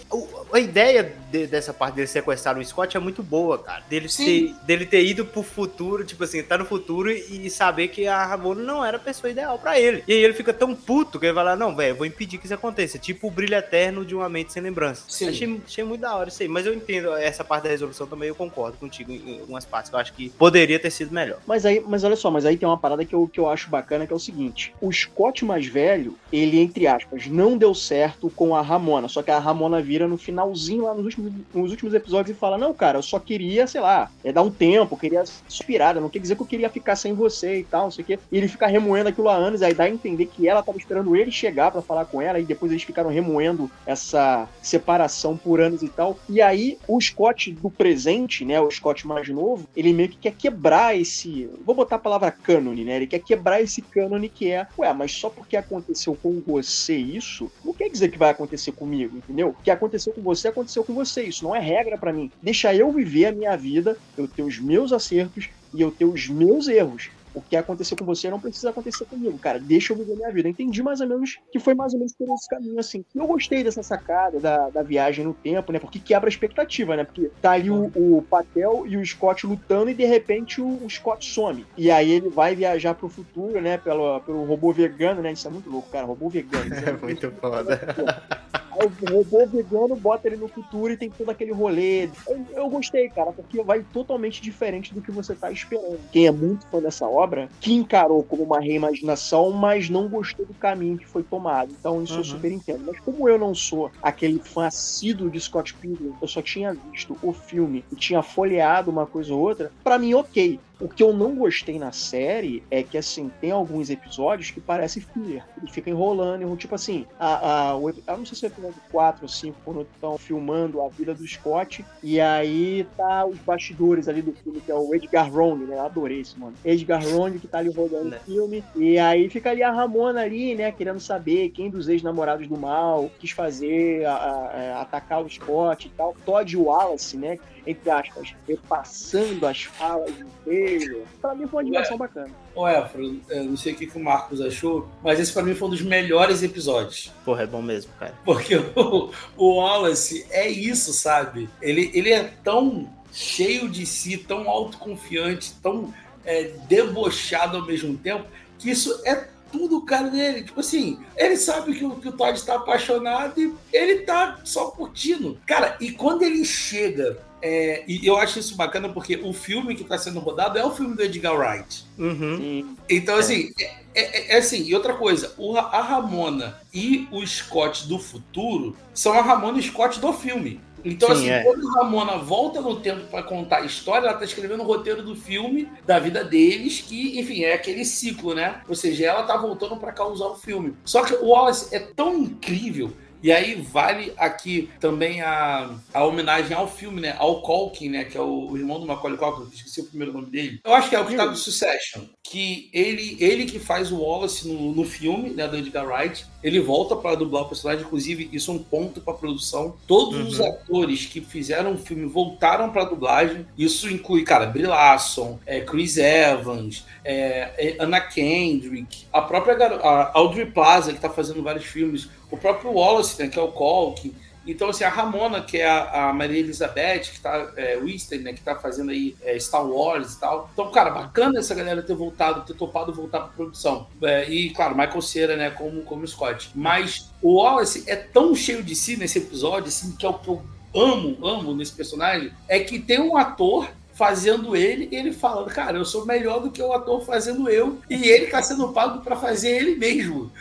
a 0.52 0.58
ideia 0.58 1.14
de, 1.30 1.46
dessa 1.46 1.72
parte 1.72 1.94
dele 1.94 2.06
sequestrar 2.06 2.58
o 2.58 2.64
Scott 2.64 2.96
é 2.96 3.00
muito 3.00 3.22
boa, 3.22 3.58
cara. 3.58 3.82
Dele 3.88 4.08
ter, 4.08 4.54
dele 4.64 4.86
ter 4.86 5.04
ido 5.04 5.24
pro 5.24 5.42
futuro, 5.42 6.04
tipo 6.04 6.24
assim, 6.24 6.42
tá 6.42 6.56
no 6.56 6.64
futuro 6.64 7.10
e, 7.10 7.46
e 7.46 7.50
saber 7.50 7.88
que 7.88 8.06
a 8.06 8.24
Ramona 8.24 8.62
não 8.62 8.84
era 8.84 8.96
a 8.96 9.00
pessoa 9.00 9.30
ideal 9.30 9.58
para 9.58 9.78
ele. 9.78 10.02
E 10.06 10.12
aí 10.12 10.22
ele 10.22 10.34
fica 10.34 10.52
tão 10.52 10.74
puto 10.74 11.18
que 11.18 11.26
ele 11.26 11.32
vai 11.32 11.44
lá, 11.44 11.56
não, 11.56 11.74
velho, 11.74 11.96
vou 11.96 12.06
impedir 12.06 12.38
que 12.38 12.46
isso 12.46 12.54
aconteça. 12.54 12.98
Tipo 12.98 13.28
o 13.28 13.30
brilho 13.30 13.54
eterno 13.54 14.04
de 14.04 14.14
uma 14.14 14.28
mente 14.28 14.52
sem 14.52 14.62
lembrança. 14.62 15.04
Sim. 15.08 15.28
Achei, 15.28 15.60
achei 15.66 15.84
muito 15.84 16.00
da 16.00 16.14
hora 16.14 16.28
isso 16.28 16.42
aí. 16.42 16.48
Mas 16.48 16.66
eu 16.66 16.74
entendo 16.74 17.14
essa 17.14 17.44
parte 17.44 17.64
da 17.64 17.70
resolução 17.70 18.06
também, 18.06 18.28
eu 18.28 18.34
concordo 18.34 18.76
contigo 18.78 19.12
em 19.12 19.40
algumas 19.40 19.64
partes. 19.64 19.92
Eu 19.92 19.98
acho 19.98 20.12
que 20.12 20.30
poderia 20.30 20.78
ter 20.78 20.90
sido 20.90 21.12
melhor. 21.12 21.38
Mas 21.46 21.66
aí, 21.66 21.80
mas 21.86 22.04
olha 22.04 22.16
só, 22.16 22.30
mas 22.30 22.46
aí 22.46 22.56
tem 22.56 22.68
uma 22.68 22.78
parada 22.78 23.04
que 23.04 23.14
eu, 23.14 23.28
que 23.28 23.38
eu 23.38 23.48
acho 23.48 23.68
bacana 23.68 23.90
bacana, 23.90 24.06
que 24.06 24.12
é 24.12 24.16
o 24.16 24.20
seguinte: 24.20 24.72
o 24.80 24.92
Scott 24.92 25.44
mais 25.44 25.66
velho, 25.66 26.16
ele, 26.32 26.60
entre 26.60 26.86
aspas, 26.86 27.26
não 27.26 27.58
deu 27.58 27.74
certo 27.74 28.30
com 28.30 28.54
a 28.54 28.62
Ramona. 28.62 29.08
Só 29.08 29.22
que 29.22 29.30
a 29.30 29.38
Ramona 29.38 29.82
vira 29.82 30.06
no 30.06 30.16
finalzinho 30.16 30.84
lá 30.84 30.94
nos 30.94 31.04
últimos, 31.04 31.19
nos 31.54 31.70
últimos 31.70 31.94
episódios 31.94 32.36
e 32.36 32.38
fala: 32.38 32.58
Não, 32.58 32.72
cara, 32.72 32.98
eu 32.98 33.02
só 33.02 33.18
queria, 33.18 33.66
sei 33.66 33.80
lá, 33.80 34.10
é 34.24 34.32
dar 34.32 34.42
um 34.42 34.50
tempo, 34.50 34.96
queria 34.96 35.22
inspirada, 35.48 36.00
não 36.00 36.08
quer 36.08 36.18
dizer 36.18 36.36
que 36.36 36.42
eu 36.42 36.46
queria 36.46 36.70
ficar 36.70 36.96
sem 36.96 37.12
você 37.12 37.58
e 37.58 37.64
tal, 37.64 37.84
não 37.84 37.90
sei 37.90 38.02
o 38.02 38.06
quê. 38.06 38.18
E 38.30 38.36
ele 38.36 38.48
fica 38.48 38.66
remoendo 38.66 39.08
aquilo 39.08 39.28
há 39.28 39.34
anos, 39.34 39.62
aí 39.62 39.74
dá 39.74 39.84
a 39.84 39.90
entender 39.90 40.26
que 40.26 40.48
ela 40.48 40.62
tava 40.62 40.78
esperando 40.78 41.14
ele 41.16 41.30
chegar 41.30 41.70
para 41.70 41.82
falar 41.82 42.04
com 42.04 42.20
ela, 42.20 42.38
e 42.38 42.44
depois 42.44 42.72
eles 42.72 42.84
ficaram 42.84 43.10
remoendo 43.10 43.70
essa 43.86 44.48
separação 44.62 45.36
por 45.36 45.60
anos 45.60 45.82
e 45.82 45.88
tal. 45.88 46.18
E 46.28 46.40
aí 46.40 46.78
o 46.86 47.00
Scott 47.00 47.52
do 47.52 47.70
presente, 47.70 48.44
né, 48.44 48.60
o 48.60 48.70
Scott 48.70 49.06
mais 49.06 49.28
novo, 49.28 49.68
ele 49.76 49.92
meio 49.92 50.08
que 50.08 50.16
quer 50.16 50.32
quebrar 50.32 50.98
esse. 50.98 51.48
Vou 51.64 51.74
botar 51.74 51.96
a 51.96 52.00
palavra 52.00 52.30
cânone, 52.30 52.84
né? 52.84 52.96
Ele 52.96 53.06
quer 53.06 53.20
quebrar 53.20 53.60
esse 53.60 53.82
cânone 53.82 54.28
que 54.28 54.50
é, 54.50 54.66
ué, 54.78 54.92
mas 54.92 55.12
só 55.12 55.28
porque 55.28 55.56
aconteceu 55.56 56.14
com 56.14 56.40
você 56.46 56.96
isso, 56.96 57.50
não 57.64 57.72
quer 57.72 57.88
dizer 57.88 58.10
que 58.10 58.18
vai 58.18 58.30
acontecer 58.30 58.72
comigo, 58.72 59.16
entendeu? 59.16 59.48
O 59.48 59.62
que 59.62 59.70
aconteceu 59.70 60.12
com 60.12 60.22
você, 60.22 60.48
aconteceu 60.48 60.84
com 60.84 60.94
você. 60.94 61.09
Isso 61.18 61.44
não 61.44 61.54
é 61.54 61.60
regra 61.60 61.96
para 61.98 62.12
mim. 62.12 62.30
Deixa 62.42 62.74
eu 62.74 62.92
viver 62.92 63.26
a 63.26 63.32
minha 63.32 63.56
vida, 63.56 63.96
eu 64.16 64.28
ter 64.28 64.42
os 64.42 64.58
meus 64.58 64.92
acertos 64.92 65.48
e 65.72 65.80
eu 65.80 65.90
ter 65.90 66.04
os 66.04 66.28
meus 66.28 66.68
erros. 66.68 67.10
O 67.34 67.40
que 67.40 67.56
aconteceu 67.56 67.96
com 67.96 68.04
você 68.04 68.30
não 68.30 68.40
precisa 68.40 68.70
acontecer 68.70 69.04
comigo, 69.04 69.38
cara. 69.38 69.58
Deixa 69.58 69.92
eu 69.92 69.96
viver 69.96 70.16
minha 70.16 70.32
vida. 70.32 70.48
Eu 70.48 70.52
entendi 70.52 70.82
mais 70.82 71.00
ou 71.00 71.06
menos 71.06 71.38
que 71.50 71.58
foi 71.58 71.74
mais 71.74 71.92
ou 71.92 71.98
menos 71.98 72.12
por 72.12 72.32
esse 72.34 72.48
caminho, 72.48 72.78
assim. 72.78 73.04
E 73.14 73.18
eu 73.18 73.26
gostei 73.26 73.62
dessa 73.62 73.82
sacada 73.82 74.38
da, 74.40 74.70
da 74.70 74.82
viagem 74.82 75.24
no 75.24 75.34
tempo, 75.34 75.72
né? 75.72 75.78
Porque 75.78 75.98
quebra 75.98 76.28
a 76.28 76.30
expectativa, 76.30 76.96
né? 76.96 77.04
Porque 77.04 77.30
tá 77.40 77.52
ali 77.52 77.70
o, 77.70 77.90
o 77.94 78.24
Patel 78.28 78.84
e 78.86 78.96
o 78.96 79.06
Scott 79.06 79.46
lutando 79.46 79.90
e 79.90 79.94
de 79.94 80.04
repente 80.04 80.60
o, 80.60 80.84
o, 80.84 80.90
Scott 80.90 81.24
some. 81.24 81.64
E 81.76 81.90
aí 81.90 82.10
ele 82.10 82.28
vai 82.28 82.54
viajar 82.54 82.94
pro 82.94 83.08
futuro, 83.08 83.60
né? 83.60 83.78
Pelo, 83.78 84.20
pelo 84.20 84.44
robô 84.44 84.72
vegano, 84.72 85.22
né? 85.22 85.32
Isso 85.32 85.46
é 85.46 85.50
muito 85.50 85.70
louco, 85.70 85.90
cara. 85.90 86.06
Robô 86.06 86.28
vegano. 86.28 86.74
É, 86.74 86.90
é 86.90 86.92
muito 86.92 87.30
foda. 87.32 87.80
Aí 88.80 88.86
o 88.86 89.16
robô 89.16 89.46
vegano 89.46 89.96
bota 89.96 90.28
ele 90.28 90.36
no 90.36 90.48
futuro 90.48 90.92
e 90.92 90.96
tem 90.96 91.10
todo 91.10 91.28
aquele 91.28 91.52
rolê. 91.52 92.08
Eu, 92.26 92.46
eu, 92.52 92.70
gostei, 92.70 93.08
cara, 93.08 93.32
porque 93.32 93.62
vai 93.62 93.84
totalmente 93.92 94.40
diferente 94.40 94.94
do 94.94 95.02
que 95.02 95.10
você 95.10 95.34
tá 95.34 95.50
esperando. 95.50 95.98
Quem 96.12 96.26
é 96.26 96.30
muito 96.30 96.66
fã 96.68 96.80
dessa 96.80 97.06
obra, 97.06 97.19
que 97.60 97.72
encarou 97.72 98.22
como 98.22 98.42
uma 98.42 98.60
reimaginação, 98.60 99.50
mas 99.50 99.88
não 99.88 100.08
gostou 100.08 100.46
do 100.46 100.54
caminho 100.54 100.98
que 100.98 101.06
foi 101.06 101.22
tomado. 101.22 101.74
Então 101.78 102.02
isso 102.02 102.14
uhum. 102.14 102.20
eu 102.20 102.24
super 102.24 102.52
entendo. 102.52 102.84
Mas 102.86 103.00
como 103.00 103.28
eu 103.28 103.38
não 103.38 103.54
sou 103.54 103.90
aquele 104.02 104.38
fã 104.38 104.66
assíduo 104.66 105.30
de 105.30 105.40
Scott 105.40 105.74
Pilgrim, 105.74 106.14
eu 106.20 106.28
só 106.28 106.42
tinha 106.42 106.74
visto 106.74 107.16
o 107.22 107.32
filme 107.32 107.84
e 107.90 107.96
tinha 107.96 108.22
folheado 108.22 108.90
uma 108.90 109.06
coisa 109.06 109.32
ou 109.34 109.40
outra, 109.40 109.70
para 109.82 109.98
mim 109.98 110.14
ok. 110.14 110.60
O 110.80 110.88
que 110.88 111.02
eu 111.02 111.12
não 111.12 111.34
gostei 111.34 111.78
na 111.78 111.92
série 111.92 112.62
é 112.70 112.82
que, 112.82 112.96
assim, 112.96 113.30
tem 113.40 113.50
alguns 113.50 113.90
episódios 113.90 114.50
que 114.50 114.60
parece 114.60 115.00
filler. 115.00 115.44
Ele 115.60 115.70
fica 115.70 115.90
enrolando, 115.90 116.56
tipo 116.56 116.74
assim, 116.74 117.06
a, 117.18 117.70
a, 117.70 117.76
o, 117.76 117.90
eu 117.90 117.96
não 118.06 118.24
sei 118.24 118.38
se 118.38 118.46
é 118.46 118.48
o 118.48 118.52
episódio 118.52 118.80
4 118.90 119.22
ou 119.22 119.28
5, 119.28 119.56
quando 119.64 119.82
estão 119.82 120.16
filmando 120.18 120.80
a 120.80 120.88
vida 120.88 121.14
do 121.14 121.26
Scott, 121.26 121.84
e 122.02 122.20
aí 122.20 122.86
tá 122.96 123.26
os 123.26 123.38
bastidores 123.38 124.08
ali 124.08 124.22
do 124.22 124.32
filme, 124.32 124.60
que 124.60 124.70
é 124.70 124.74
o 124.74 124.94
Edgar 124.94 125.32
Wrong, 125.32 125.64
né? 125.64 125.76
Eu 125.76 125.82
adorei 125.82 126.20
esse 126.20 126.38
mano. 126.38 126.54
Edgar 126.64 127.04
Wrong 127.06 127.38
que 127.38 127.46
tá 127.46 127.58
ali 127.58 127.70
rodando 127.70 128.06
o 128.06 128.10
né. 128.10 128.20
filme, 128.24 128.64
e 128.76 128.98
aí 128.98 129.28
fica 129.28 129.50
ali 129.50 129.62
a 129.62 129.70
Ramona 129.70 130.22
ali, 130.22 130.54
né, 130.54 130.72
querendo 130.72 131.00
saber 131.00 131.50
quem 131.50 131.70
dos 131.70 131.88
ex-namorados 131.88 132.46
do 132.46 132.56
mal 132.56 133.10
quis 133.18 133.30
fazer, 133.30 134.04
a, 134.06 134.14
a, 134.14 134.80
atacar 134.82 135.22
o 135.22 135.28
Scott 135.28 135.86
e 135.86 135.90
tal. 135.90 136.14
Todd 136.24 136.56
Wallace, 136.56 137.16
né, 137.16 137.38
entre 137.66 137.90
aspas, 137.90 138.34
repassando 138.46 139.46
as 139.46 139.62
falas 139.64 140.12
dele. 140.44 141.04
Pra 141.20 141.34
mim 141.34 141.46
foi 141.46 141.62
uma 141.62 141.68
animação 141.68 141.96
bacana. 141.96 142.30
Ô, 142.54 142.68
Efro, 142.68 143.20
não 143.28 143.56
sei 143.56 143.72
o 143.72 143.76
que, 143.76 143.86
que 143.86 143.96
o 143.96 144.02
Marcos 144.02 144.40
achou, 144.40 144.88
mas 145.02 145.20
esse 145.20 145.32
pra 145.32 145.42
mim 145.42 145.54
foi 145.54 145.68
um 145.68 145.70
dos 145.70 145.82
melhores 145.82 146.42
episódios. 146.42 147.12
Porra, 147.24 147.42
é 147.42 147.46
bom 147.46 147.62
mesmo, 147.62 147.92
cara. 147.98 148.14
Porque 148.24 148.56
o, 148.76 149.10
o 149.36 149.56
Wallace 149.56 150.26
é 150.30 150.48
isso, 150.48 150.92
sabe? 150.92 151.48
Ele, 151.60 151.90
ele 151.94 152.10
é 152.10 152.24
tão 152.42 152.88
cheio 153.12 153.68
de 153.68 153.84
si, 153.86 154.16
tão 154.16 154.48
autoconfiante, 154.48 155.54
tão 155.62 155.92
é, 156.24 156.52
debochado 156.68 157.56
ao 157.56 157.66
mesmo 157.66 157.96
tempo, 157.96 158.26
que 158.58 158.70
isso 158.70 159.00
é 159.04 159.28
tudo 159.50 159.82
cara 159.82 160.08
dele. 160.08 160.44
Tipo 160.44 160.60
assim, 160.60 160.98
ele 161.16 161.36
sabe 161.36 161.74
que 161.74 161.84
o, 161.84 161.96
que 161.96 162.08
o 162.08 162.12
Todd 162.12 162.38
está 162.38 162.56
apaixonado 162.56 163.40
e 163.40 163.54
ele 163.72 164.00
tá 164.02 164.40
só 164.44 164.70
curtindo. 164.70 165.38
Cara, 165.46 165.76
e 165.80 165.92
quando 165.92 166.22
ele 166.22 166.44
chega 166.44 167.18
é, 167.42 167.84
e 167.86 168.06
eu 168.06 168.16
acho 168.16 168.38
isso 168.38 168.56
bacana 168.56 168.88
porque 168.88 169.16
o 169.16 169.32
filme 169.32 169.74
que 169.74 169.82
está 169.82 169.96
sendo 169.96 170.20
rodado 170.20 170.58
é 170.58 170.64
o 170.64 170.70
filme 170.70 170.94
do 170.94 171.02
Edgar 171.02 171.34
Wright. 171.34 171.84
Uhum. 171.98 172.76
Então, 172.88 173.16
assim, 173.16 173.52
é. 173.58 173.80
É, 173.92 174.34
é, 174.34 174.38
assim, 174.38 174.62
e 174.62 174.74
outra 174.74 174.94
coisa, 174.94 175.34
o, 175.36 175.56
a 175.56 175.80
Ramona 175.80 176.60
e 176.72 177.08
o 177.10 177.26
Scott 177.26 177.88
do 177.88 177.98
futuro 177.98 178.76
são 178.94 179.12
a 179.12 179.20
Ramona 179.20 179.58
e 179.58 179.60
o 179.60 179.64
Scott 179.64 179.98
do 179.98 180.12
filme. 180.12 180.60
Então, 180.84 181.08
Sim, 181.08 181.14
assim, 181.14 181.30
é. 181.30 181.42
quando 181.42 181.68
a 181.68 181.82
Ramona 181.82 182.16
volta 182.18 182.60
no 182.60 182.80
tempo 182.80 183.06
para 183.08 183.22
contar 183.22 183.58
a 183.58 183.66
história, 183.66 184.06
ela 184.06 184.16
tá 184.16 184.24
escrevendo 184.24 184.62
o 184.62 184.66
roteiro 184.66 185.02
do 185.02 185.14
filme, 185.14 185.68
da 185.84 185.98
vida 185.98 186.24
deles, 186.24 186.80
que, 186.80 187.18
enfim, 187.18 187.42
é 187.42 187.52
aquele 187.52 187.84
ciclo, 187.84 188.34
né? 188.34 188.62
Ou 188.68 188.74
seja, 188.74 189.06
ela 189.06 189.24
tá 189.24 189.36
voltando 189.36 189.76
para 189.76 189.92
causar 189.92 190.26
o 190.26 190.36
filme. 190.36 190.74
Só 190.84 191.04
que 191.04 191.14
o 191.14 191.26
Wallace 191.26 191.74
é 191.74 191.80
tão 191.80 192.16
incrível 192.16 192.92
e 193.22 193.30
aí 193.30 193.54
vale 193.60 194.12
aqui 194.16 194.70
também 194.80 195.20
a, 195.20 195.70
a 195.92 196.04
homenagem 196.04 196.56
ao 196.56 196.68
filme, 196.68 197.00
né? 197.00 197.14
Ao 197.18 197.42
Culkin, 197.42 197.90
né? 197.90 198.04
Que 198.04 198.16
é 198.16 198.20
o, 198.20 198.50
o 198.50 198.56
irmão 198.56 198.80
do 198.80 198.86
Macaulay 198.86 199.18
Culkin, 199.18 199.54
esqueci 199.54 199.80
o 199.80 199.86
primeiro 199.86 200.12
nome 200.12 200.26
dele. 200.26 200.60
Eu 200.64 200.74
acho 200.74 200.88
que 200.88 200.96
é 200.96 201.00
o 201.00 201.06
que 201.06 201.16
tá 201.16 201.26
do 201.26 201.36
Succession. 201.36 202.02
Que 202.22 202.70
ele, 202.72 203.16
ele 203.20 203.44
que 203.44 203.58
faz 203.58 203.90
o 203.90 204.00
Wallace 204.00 204.48
no, 204.48 204.74
no 204.74 204.84
filme, 204.84 205.30
né? 205.30 205.46
Do 205.46 205.56
Edgar 205.56 205.86
Wright. 205.86 206.24
Ele 206.42 206.60
volta 206.60 206.96
para 206.96 207.16
dublar 207.16 207.42
o 207.42 207.48
personagem, 207.48 207.84
inclusive 207.84 208.30
isso 208.32 208.50
é 208.50 208.54
um 208.54 208.58
ponto 208.58 209.00
para 209.00 209.14
produção. 209.14 209.76
Todos 209.86 210.20
uhum. 210.20 210.28
os 210.28 210.40
atores 210.40 211.06
que 211.06 211.20
fizeram 211.20 211.74
o 211.74 211.78
filme 211.78 212.06
voltaram 212.06 212.70
para 212.70 212.84
dublagem. 212.84 213.46
Isso 213.58 213.90
inclui, 213.90 214.22
cara, 214.22 214.46
Brie 214.46 214.66
Larson, 214.66 215.38
é, 215.44 215.60
Chris 215.60 215.96
Evans, 215.96 216.84
é, 217.04 217.52
é 217.58 217.76
Anna 217.78 218.00
Kendrick, 218.00 219.04
a 219.12 219.20
própria 219.20 219.50
a 219.60 220.18
Audrey 220.18 220.46
Plaza 220.46 220.92
que 220.92 221.00
tá 221.00 221.10
fazendo 221.10 221.42
vários 221.42 221.64
filmes 221.64 222.08
o 222.30 222.36
próprio 222.36 222.72
Wallace, 222.72 223.20
né, 223.20 223.28
que 223.28 223.38
é 223.38 223.42
o 223.42 223.48
Culkin. 223.48 224.14
Então, 224.46 224.70
assim, 224.70 224.84
a 224.84 224.88
Ramona, 224.88 225.42
que 225.42 225.58
é 225.58 225.66
a, 225.68 226.08
a 226.08 226.12
Maria 226.12 226.38
Elizabeth, 226.38 227.00
que 227.12 227.20
tá, 227.20 227.52
é, 227.56 227.78
Winston, 227.78 228.16
né, 228.16 228.32
que 228.32 228.40
tá 228.40 228.56
fazendo 228.56 228.90
aí 228.90 229.14
é, 229.22 229.38
Star 229.38 229.64
Wars 229.64 230.14
e 230.14 230.20
tal. 230.20 230.48
Então, 230.52 230.70
cara, 230.70 230.90
bacana 230.90 231.38
essa 231.38 231.54
galera 231.54 231.82
ter 231.82 231.94
voltado, 231.94 232.40
ter 232.42 232.54
topado 232.54 232.92
voltar 232.92 233.20
pra 233.20 233.28
produção. 233.28 233.86
É, 234.02 234.28
e, 234.30 234.50
claro, 234.50 234.76
Michael 234.76 235.02
Cera, 235.02 235.36
né, 235.36 235.50
como, 235.50 235.82
como 235.82 236.06
Scott. 236.06 236.50
Mas 236.54 237.10
o 237.22 237.34
Wallace 237.34 237.84
é 237.86 237.96
tão 237.96 238.34
cheio 238.34 238.62
de 238.62 238.74
si 238.74 238.96
nesse 238.96 239.18
episódio, 239.18 239.68
assim, 239.68 239.94
que 239.94 240.06
é 240.06 240.08
o 240.08 240.14
que 240.14 240.28
eu 240.28 240.42
amo, 240.74 241.18
amo 241.26 241.54
nesse 241.54 241.72
personagem, 241.72 242.32
é 242.48 242.60
que 242.60 242.78
tem 242.78 243.00
um 243.00 243.16
ator 243.16 243.68
fazendo 244.00 244.56
ele, 244.56 244.88
e 244.90 244.96
ele 244.96 245.12
falando, 245.12 245.50
cara, 245.50 245.76
eu 245.76 245.84
sou 245.84 246.06
melhor 246.06 246.40
do 246.40 246.50
que 246.50 246.62
o 246.62 246.72
ator 246.72 247.04
fazendo 247.04 247.50
eu, 247.50 247.78
e 247.90 248.08
ele 248.08 248.28
tá 248.28 248.42
sendo 248.42 248.72
pago 248.72 249.02
para 249.02 249.14
fazer 249.14 249.50
ele 249.50 249.76
mesmo. 249.76 250.32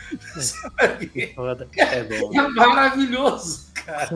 É, 1.76 2.02
bom. 2.04 2.30
é 2.32 2.48
maravilhoso. 2.48 3.70
Cara. 3.84 4.08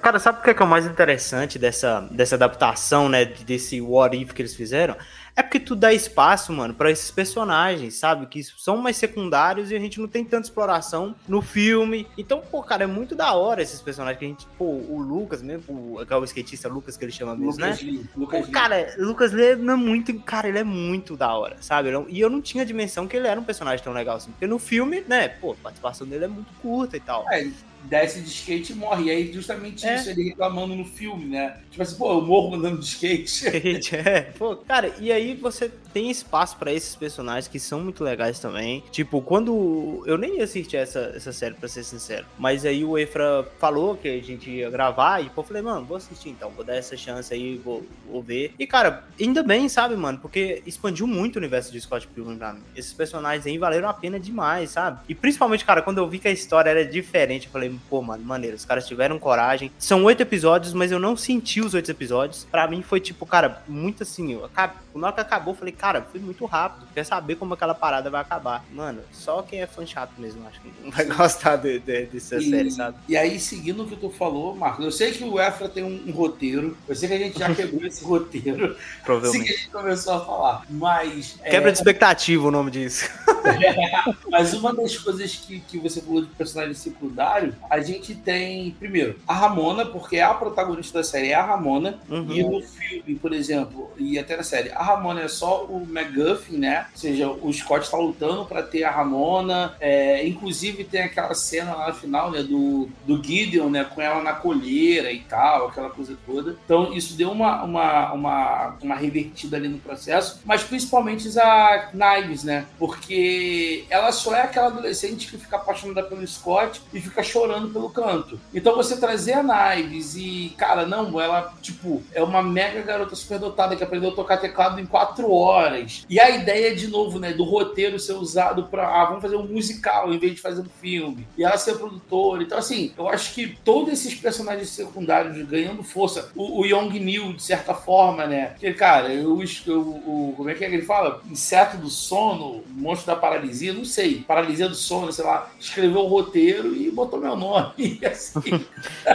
cara, 0.00 0.18
sabe 0.18 0.40
o 0.40 0.42
que 0.42 0.50
é, 0.50 0.54
que 0.54 0.62
é 0.62 0.64
o 0.64 0.68
mais 0.68 0.86
interessante 0.86 1.58
dessa, 1.58 2.00
dessa 2.10 2.34
adaptação, 2.34 3.08
né? 3.08 3.24
Desse 3.24 3.80
what 3.80 4.16
if 4.16 4.32
que 4.32 4.42
eles 4.42 4.54
fizeram? 4.54 4.96
É 5.34 5.42
porque 5.42 5.60
tu 5.60 5.74
dá 5.74 5.92
espaço, 5.92 6.52
mano, 6.52 6.74
para 6.74 6.90
esses 6.90 7.10
personagens, 7.10 7.94
sabe? 7.94 8.26
Que 8.26 8.42
são 8.42 8.76
mais 8.76 8.96
secundários 8.96 9.70
e 9.70 9.76
a 9.76 9.78
gente 9.78 10.00
não 10.00 10.08
tem 10.08 10.24
tanta 10.24 10.46
exploração 10.46 11.14
no 11.28 11.40
filme. 11.40 12.06
Então, 12.16 12.40
pô, 12.40 12.62
cara, 12.62 12.84
é 12.84 12.86
muito 12.86 13.14
da 13.14 13.32
hora 13.32 13.62
esses 13.62 13.80
personagens 13.80 14.18
que 14.18 14.24
a 14.24 14.28
gente, 14.28 14.46
pô, 14.58 14.64
o 14.64 15.00
Lucas 15.00 15.42
mesmo, 15.42 15.72
o, 15.72 16.02
é 16.02 16.16
o 16.16 16.24
skatista 16.24 16.68
Lucas 16.68 16.96
que 16.96 17.04
ele 17.04 17.12
chama 17.12 17.34
mesmo, 17.34 17.52
Lucas 17.52 17.82
né? 17.82 17.90
Lee, 17.90 18.10
Lucas 18.16 18.46
pô, 18.46 18.52
cara, 18.52 18.94
Lucas 18.98 19.32
Lee 19.32 19.52
é 19.52 19.56
muito, 19.56 20.18
cara, 20.20 20.48
ele 20.48 20.58
é 20.58 20.64
muito 20.64 21.16
da 21.16 21.32
hora, 21.34 21.56
sabe? 21.60 21.90
É 21.90 22.04
e 22.08 22.20
eu 22.20 22.30
não 22.30 22.40
tinha 22.40 22.64
dimensão 22.64 23.06
que 23.06 23.16
ele 23.16 23.26
era 23.26 23.40
um 23.40 23.44
personagem 23.44 23.82
tão 23.82 23.92
legal 23.92 24.16
assim. 24.16 24.30
Porque 24.30 24.46
no 24.46 24.58
filme, 24.58 25.04
né, 25.08 25.28
pô, 25.28 25.52
a 25.52 25.56
participação 25.56 26.06
dele 26.06 26.24
é 26.24 26.28
muito 26.28 26.52
curta 26.60 26.96
e 26.96 27.00
tal. 27.00 27.24
É, 27.30 27.48
desce 27.84 28.20
de 28.20 28.28
skate 28.28 28.72
e 28.72 28.76
morre. 28.76 29.04
E 29.04 29.10
aí, 29.10 29.32
justamente 29.32 29.86
é. 29.86 29.96
isso, 29.96 30.10
ele 30.10 30.24
reclamando 30.24 30.74
no 30.74 30.84
filme, 30.84 31.26
né? 31.26 31.58
Tipo 31.70 31.82
assim, 31.82 31.96
pô, 31.96 32.12
eu 32.12 32.22
morro 32.22 32.54
andando 32.54 32.78
de 32.78 32.86
skate. 32.86 33.94
é, 33.96 34.22
pô, 34.22 34.56
cara, 34.56 34.94
e 34.98 35.12
aí 35.12 35.34
você 35.34 35.70
tem 35.92 36.10
espaço 36.10 36.56
para 36.56 36.72
esses 36.72 36.94
personagens 36.94 37.48
que 37.48 37.58
são 37.58 37.80
muito 37.80 38.04
legais 38.04 38.38
também. 38.38 38.82
Tipo, 38.90 39.20
quando. 39.20 40.02
Eu 40.06 40.18
nem 40.18 40.40
assisti 40.40 40.76
essa, 40.76 41.12
essa 41.14 41.32
série, 41.32 41.54
pra 41.54 41.68
ser 41.68 41.84
sincero. 41.84 42.26
Mas 42.38 42.64
aí 42.64 42.84
o 42.84 42.98
Efra 42.98 43.46
falou 43.58 43.96
que 43.96 44.08
a 44.08 44.22
gente 44.22 44.50
ia 44.50 44.70
gravar. 44.70 45.20
E 45.24 45.30
pô, 45.30 45.40
eu 45.40 45.46
falei, 45.46 45.62
mano, 45.62 45.84
vou 45.84 45.96
assistir 45.96 46.30
então. 46.30 46.50
Vou 46.50 46.64
dar 46.64 46.76
essa 46.76 46.96
chance 46.96 47.32
aí, 47.32 47.56
vou, 47.56 47.84
vou 48.10 48.22
ver. 48.22 48.54
E, 48.58 48.66
cara, 48.66 49.04
ainda 49.20 49.42
bem, 49.42 49.68
sabe, 49.68 49.96
mano? 49.96 50.18
Porque 50.18 50.62
expandiu 50.66 51.06
muito 51.06 51.36
o 51.36 51.38
universo 51.38 51.72
de 51.72 51.80
Scott 51.80 52.06
Pilgrim 52.08 52.36
pra 52.36 52.52
mim. 52.52 52.62
Esses 52.74 52.92
personagens 52.92 53.46
aí 53.46 53.58
valeram 53.58 53.88
a 53.88 53.94
pena 53.94 54.18
demais, 54.18 54.70
sabe? 54.70 55.00
E 55.08 55.14
principalmente, 55.14 55.64
cara, 55.64 55.82
quando 55.82 55.98
eu 55.98 56.08
vi 56.08 56.18
que 56.18 56.28
a 56.28 56.32
história 56.32 56.70
era 56.70 56.84
diferente, 56.84 57.46
eu 57.46 57.52
falei, 57.52 57.69
falei, 57.70 57.80
pô, 57.88 58.02
mano, 58.02 58.24
maneiro, 58.24 58.56
os 58.56 58.64
caras 58.64 58.86
tiveram 58.86 59.18
coragem. 59.18 59.70
São 59.78 60.04
oito 60.04 60.22
episódios, 60.22 60.72
mas 60.72 60.90
eu 60.90 60.98
não 60.98 61.16
senti 61.16 61.60
os 61.60 61.74
oito 61.74 61.90
episódios. 61.90 62.46
Pra 62.50 62.66
mim 62.66 62.82
foi 62.82 63.00
tipo, 63.00 63.26
cara, 63.26 63.62
muito 63.68 64.02
assim, 64.02 64.32
eu, 64.32 64.48
na 64.94 65.06
hora 65.06 65.14
que 65.14 65.20
acabou, 65.20 65.54
eu 65.54 65.58
falei, 65.58 65.72
cara, 65.72 66.02
foi 66.10 66.20
muito 66.20 66.44
rápido. 66.46 66.86
Quer 66.92 67.04
saber 67.04 67.36
como 67.36 67.54
aquela 67.54 67.74
parada 67.74 68.10
vai 68.10 68.20
acabar. 68.20 68.64
Mano, 68.72 69.02
só 69.12 69.42
quem 69.42 69.60
é 69.60 69.66
fã 69.66 69.86
chato 69.86 70.12
mesmo, 70.18 70.46
acho 70.48 70.60
que 70.60 70.72
não 70.82 70.90
vai 70.90 71.04
gostar 71.16 71.56
de, 71.56 71.78
de, 71.78 72.06
dessa 72.06 72.36
e, 72.36 72.50
série, 72.50 72.70
sabe? 72.70 72.96
E 73.08 73.16
aí, 73.16 73.38
seguindo 73.38 73.84
o 73.84 73.88
que 73.88 73.96
tu 73.96 74.10
falou, 74.10 74.54
Marcos, 74.54 74.84
eu 74.84 74.92
sei 74.92 75.12
que 75.12 75.22
o 75.22 75.38
Efra 75.38 75.68
tem 75.68 75.84
um, 75.84 76.02
um 76.06 76.12
roteiro, 76.12 76.76
eu 76.88 76.94
sei 76.94 77.08
que 77.08 77.14
a 77.14 77.18
gente 77.18 77.38
já 77.38 77.54
quebrou 77.54 77.84
esse 77.86 78.04
roteiro. 78.04 78.76
Provavelmente. 79.04 79.42
Assim 79.42 79.44
que 79.44 79.52
a 79.52 79.62
gente 79.62 79.70
começou 79.70 80.14
a 80.14 80.20
falar. 80.24 80.66
Mas. 80.68 81.38
Quebra 81.44 81.68
é... 81.68 81.72
de 81.72 81.78
expectativa 81.78 82.48
o 82.48 82.50
nome 82.50 82.70
disso. 82.70 83.08
É, 83.42 84.02
mas 84.30 84.52
uma 84.52 84.72
das 84.74 84.98
coisas 84.98 85.34
que, 85.34 85.60
que 85.60 85.78
você 85.78 86.00
falou 86.02 86.22
de 86.22 86.28
personagem 86.28 86.74
secundário, 86.74 87.54
a 87.68 87.80
gente 87.80 88.14
tem, 88.14 88.72
primeiro, 88.72 89.16
a 89.26 89.34
Ramona, 89.34 89.86
porque 89.86 90.18
a 90.18 90.34
protagonista 90.34 90.98
da 90.98 91.04
série 91.04 91.28
é 91.28 91.34
a 91.34 91.44
Ramona. 91.44 91.98
Uhum. 92.08 92.32
E 92.32 92.42
no 92.42 92.62
filme, 92.62 93.14
por 93.14 93.32
exemplo, 93.32 93.90
e 93.96 94.18
até 94.18 94.36
na 94.36 94.42
série, 94.42 94.70
a 94.70 94.82
Ramona 94.82 95.22
é 95.22 95.28
só 95.28 95.64
o 95.64 95.86
McGuffin, 95.88 96.56
né? 96.56 96.86
Ou 96.92 96.98
seja, 96.98 97.28
o 97.30 97.52
Scott 97.52 97.84
está 97.84 97.96
lutando 97.96 98.44
para 98.44 98.62
ter 98.62 98.84
a 98.84 98.90
Ramona. 98.90 99.74
É, 99.80 100.26
inclusive 100.26 100.84
tem 100.84 101.02
aquela 101.02 101.34
cena 101.34 101.74
lá 101.74 101.88
no 101.88 101.94
final, 101.94 102.30
né? 102.30 102.42
Do, 102.42 102.88
do 103.06 103.22
Gideon, 103.22 103.68
né? 103.70 103.84
Com 103.84 104.00
ela 104.00 104.22
na 104.22 104.32
colheira 104.32 105.12
e 105.12 105.20
tal, 105.20 105.68
aquela 105.68 105.90
coisa 105.90 106.16
toda. 106.26 106.56
Então 106.64 106.92
isso 106.92 107.16
deu 107.16 107.30
uma, 107.30 107.62
uma, 107.62 108.12
uma, 108.12 108.76
uma 108.82 108.94
revertida 108.96 109.56
ali 109.56 109.68
no 109.68 109.78
processo, 109.78 110.40
mas 110.44 110.62
principalmente 110.62 111.28
a 111.38 111.90
Knives, 111.92 112.42
né? 112.42 112.66
Porque 112.78 113.84
ela 113.88 114.10
só 114.10 114.34
é 114.34 114.42
aquela 114.42 114.68
adolescente 114.68 115.28
que 115.28 115.38
fica 115.38 115.56
apaixonada 115.56 116.02
pelo 116.02 116.26
Scott 116.26 116.80
e 116.92 117.00
fica 117.00 117.22
chorando 117.22 117.49
pelo 117.72 117.90
canto. 117.90 118.38
Então 118.54 118.76
você 118.76 118.96
trazer 118.96 119.34
a 119.34 119.42
Knives 119.42 120.16
e, 120.16 120.54
cara, 120.56 120.86
não, 120.86 121.20
ela, 121.20 121.54
tipo, 121.60 122.02
é 122.12 122.22
uma 122.22 122.42
mega 122.42 122.82
garota 122.82 123.14
superdotada 123.14 123.76
que 123.76 123.84
aprendeu 123.84 124.10
a 124.10 124.14
tocar 124.14 124.36
teclado 124.36 124.80
em 124.80 124.86
quatro 124.86 125.30
horas. 125.32 126.04
E 126.08 126.20
a 126.20 126.30
ideia, 126.30 126.74
de 126.74 126.88
novo, 126.88 127.18
né, 127.18 127.32
do 127.32 127.44
roteiro 127.44 127.98
ser 127.98 128.14
usado 128.14 128.64
pra, 128.64 128.88
ah, 128.88 129.04
vamos 129.06 129.22
fazer 129.22 129.36
um 129.36 129.46
musical 129.46 130.12
em 130.12 130.18
vez 130.18 130.34
de 130.34 130.40
fazer 130.40 130.60
um 130.60 130.68
filme. 130.80 131.26
E 131.36 131.44
ela 131.44 131.56
ser 131.56 131.76
produtora. 131.76 132.42
Então, 132.42 132.58
assim, 132.58 132.92
eu 132.96 133.08
acho 133.08 133.34
que 133.34 133.58
todos 133.64 133.92
esses 133.92 134.14
personagens 134.14 134.70
secundários 134.70 135.40
ganhando 135.46 135.82
força, 135.82 136.30
o, 136.34 136.60
o 136.60 136.66
Young 136.66 136.98
Neil, 136.98 137.32
de 137.32 137.42
certa 137.42 137.74
forma, 137.74 138.26
né, 138.26 138.46
porque, 138.46 138.72
cara, 138.72 139.12
eu, 139.12 139.42
eu, 139.66 139.80
o, 139.80 140.34
como 140.36 140.50
é 140.50 140.54
que, 140.54 140.64
é 140.64 140.68
que 140.68 140.74
ele 140.74 140.84
fala? 140.84 141.20
Inseto 141.30 141.76
do 141.76 141.88
sono, 141.88 142.62
monstro 142.68 143.14
da 143.14 143.20
paralisia, 143.20 143.72
não 143.72 143.84
sei, 143.84 144.24
paralisia 144.26 144.68
do 144.68 144.74
sono, 144.74 145.12
sei 145.12 145.24
lá, 145.24 145.50
escreveu 145.58 146.00
o 146.00 146.08
roteiro 146.08 146.74
e 146.74 146.90
botou 146.90 147.20
meu 147.20 147.36
nome. 147.40 148.00
Assim. 148.06 148.64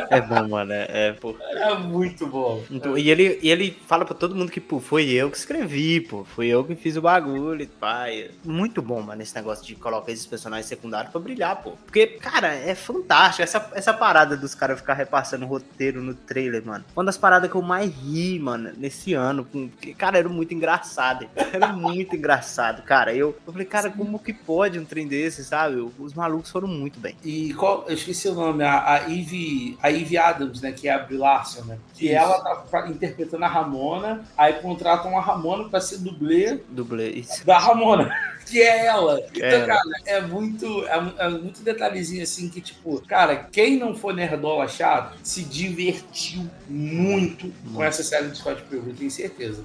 é 0.10 0.22
bom, 0.22 0.48
mano. 0.50 0.74
É, 0.74 0.88
é, 0.90 1.14
pô. 1.14 1.36
é 1.40 1.78
muito 1.78 2.28
bom. 2.28 2.64
Então, 2.70 2.98
e, 2.98 3.10
ele, 3.10 3.40
e 3.42 3.50
ele 3.50 3.78
fala 3.88 4.04
pra 4.04 4.16
todo 4.16 4.36
mundo 4.36 4.52
que, 4.52 4.60
pô, 4.60 4.80
foi 4.80 5.10
eu 5.10 5.32
que 5.32 5.38
escrevi, 5.38 6.02
pô. 6.02 6.24
Fui 6.24 6.48
eu 6.48 6.64
que 6.64 6.76
fiz 6.76 6.98
o 6.98 7.02
bagulho, 7.02 7.68
pai. 7.80 8.32
Muito 8.44 8.82
bom, 8.82 9.02
mano, 9.02 9.22
esse 9.22 9.36
negócio 9.36 9.66
de 9.66 9.76
colocar 9.76 10.12
esses 10.12 10.26
personagens 10.26 10.68
secundários 10.68 11.12
pra 11.12 11.22
brilhar, 11.22 11.62
pô. 11.62 11.72
Porque, 11.86 12.08
cara, 12.08 12.54
é 12.54 12.76
fantástico. 12.76 13.44
Essa, 13.44 13.72
essa 13.74 13.94
parada 13.94 14.36
dos 14.36 14.56
caras 14.56 14.80
ficar 14.80 14.94
repassando 14.94 15.46
o 15.46 15.48
roteiro 15.48 16.02
no 16.02 16.14
trailer, 16.14 16.66
mano. 16.66 16.84
Uma 16.96 17.06
das 17.06 17.18
paradas 17.18 17.50
que 17.50 17.56
eu 17.56 17.62
mais 17.62 17.94
ri, 17.94 18.40
mano, 18.40 18.72
nesse 18.78 19.14
ano. 19.14 19.46
Porque, 19.46 19.94
cara, 19.94 20.18
era 20.18 20.30
muito 20.30 20.54
engraçado. 20.54 21.28
Era 21.36 21.68
muito 21.68 22.16
engraçado, 22.18 22.82
cara. 22.84 23.14
Eu, 23.14 23.36
eu 23.46 23.54
falei, 23.54 23.66
cara, 23.66 23.90
como 23.90 24.20
que 24.20 24.34
pode 24.34 24.80
um 24.80 24.86
trem 24.86 25.08
desse, 25.08 25.44
sabe? 25.44 25.76
Os 26.00 26.14
malucos 26.14 26.52
foram 26.52 26.68
muito 26.68 27.00
bem. 27.00 27.16
E 27.24 27.54
qual, 27.54 27.86
eu 27.88 27.94
esqueci 27.94 28.15
o 28.30 28.34
nome, 28.34 28.64
a, 28.64 28.94
a 28.94 29.12
Eve, 29.12 29.78
a 29.82 29.92
Eve 29.92 30.18
Adams, 30.18 30.62
né? 30.62 30.72
Que 30.72 30.88
é 30.88 30.94
a 30.94 31.00
Brie 31.00 31.18
Larson, 31.18 31.64
né? 31.66 31.78
Que 31.94 32.08
Isso. 32.08 32.16
ela 32.16 32.40
tá 32.40 32.88
interpretando 32.90 33.44
a 33.44 33.48
Ramona, 33.48 34.24
aí 34.38 34.54
contratam 34.54 35.18
a 35.18 35.22
Ramona 35.22 35.70
pra 35.70 35.82
ser 35.82 36.00
dublê. 36.00 36.60
Dublê, 36.70 37.10
isso. 37.10 37.46
Da 37.46 37.58
Ramona 37.58 38.10
que 38.46 38.62
é 38.62 38.86
ela. 38.86 39.20
Então, 39.34 39.48
é. 39.48 39.66
cara, 39.66 39.82
é 40.06 40.22
muito, 40.22 40.86
é, 40.86 41.14
é, 41.26 41.30
muito 41.30 41.64
detalhezinho 41.64 42.24
assim 42.24 42.48
que, 42.48 42.62
tipo, 42.62 43.02
cara, 43.02 43.48
quem 43.52 43.78
não 43.78 43.96
for 43.96 44.14
nerdola 44.14 44.68
chato 44.68 45.18
se 45.24 45.44
divertiu 45.44 46.50
muito 46.68 47.52
com 47.74 47.84
essa 47.84 48.04
série 48.04 48.28
do 48.28 48.38
Scott 48.38 48.62
Pilgrim, 48.64 48.94
tenho 48.94 49.12
certeza. 49.12 49.64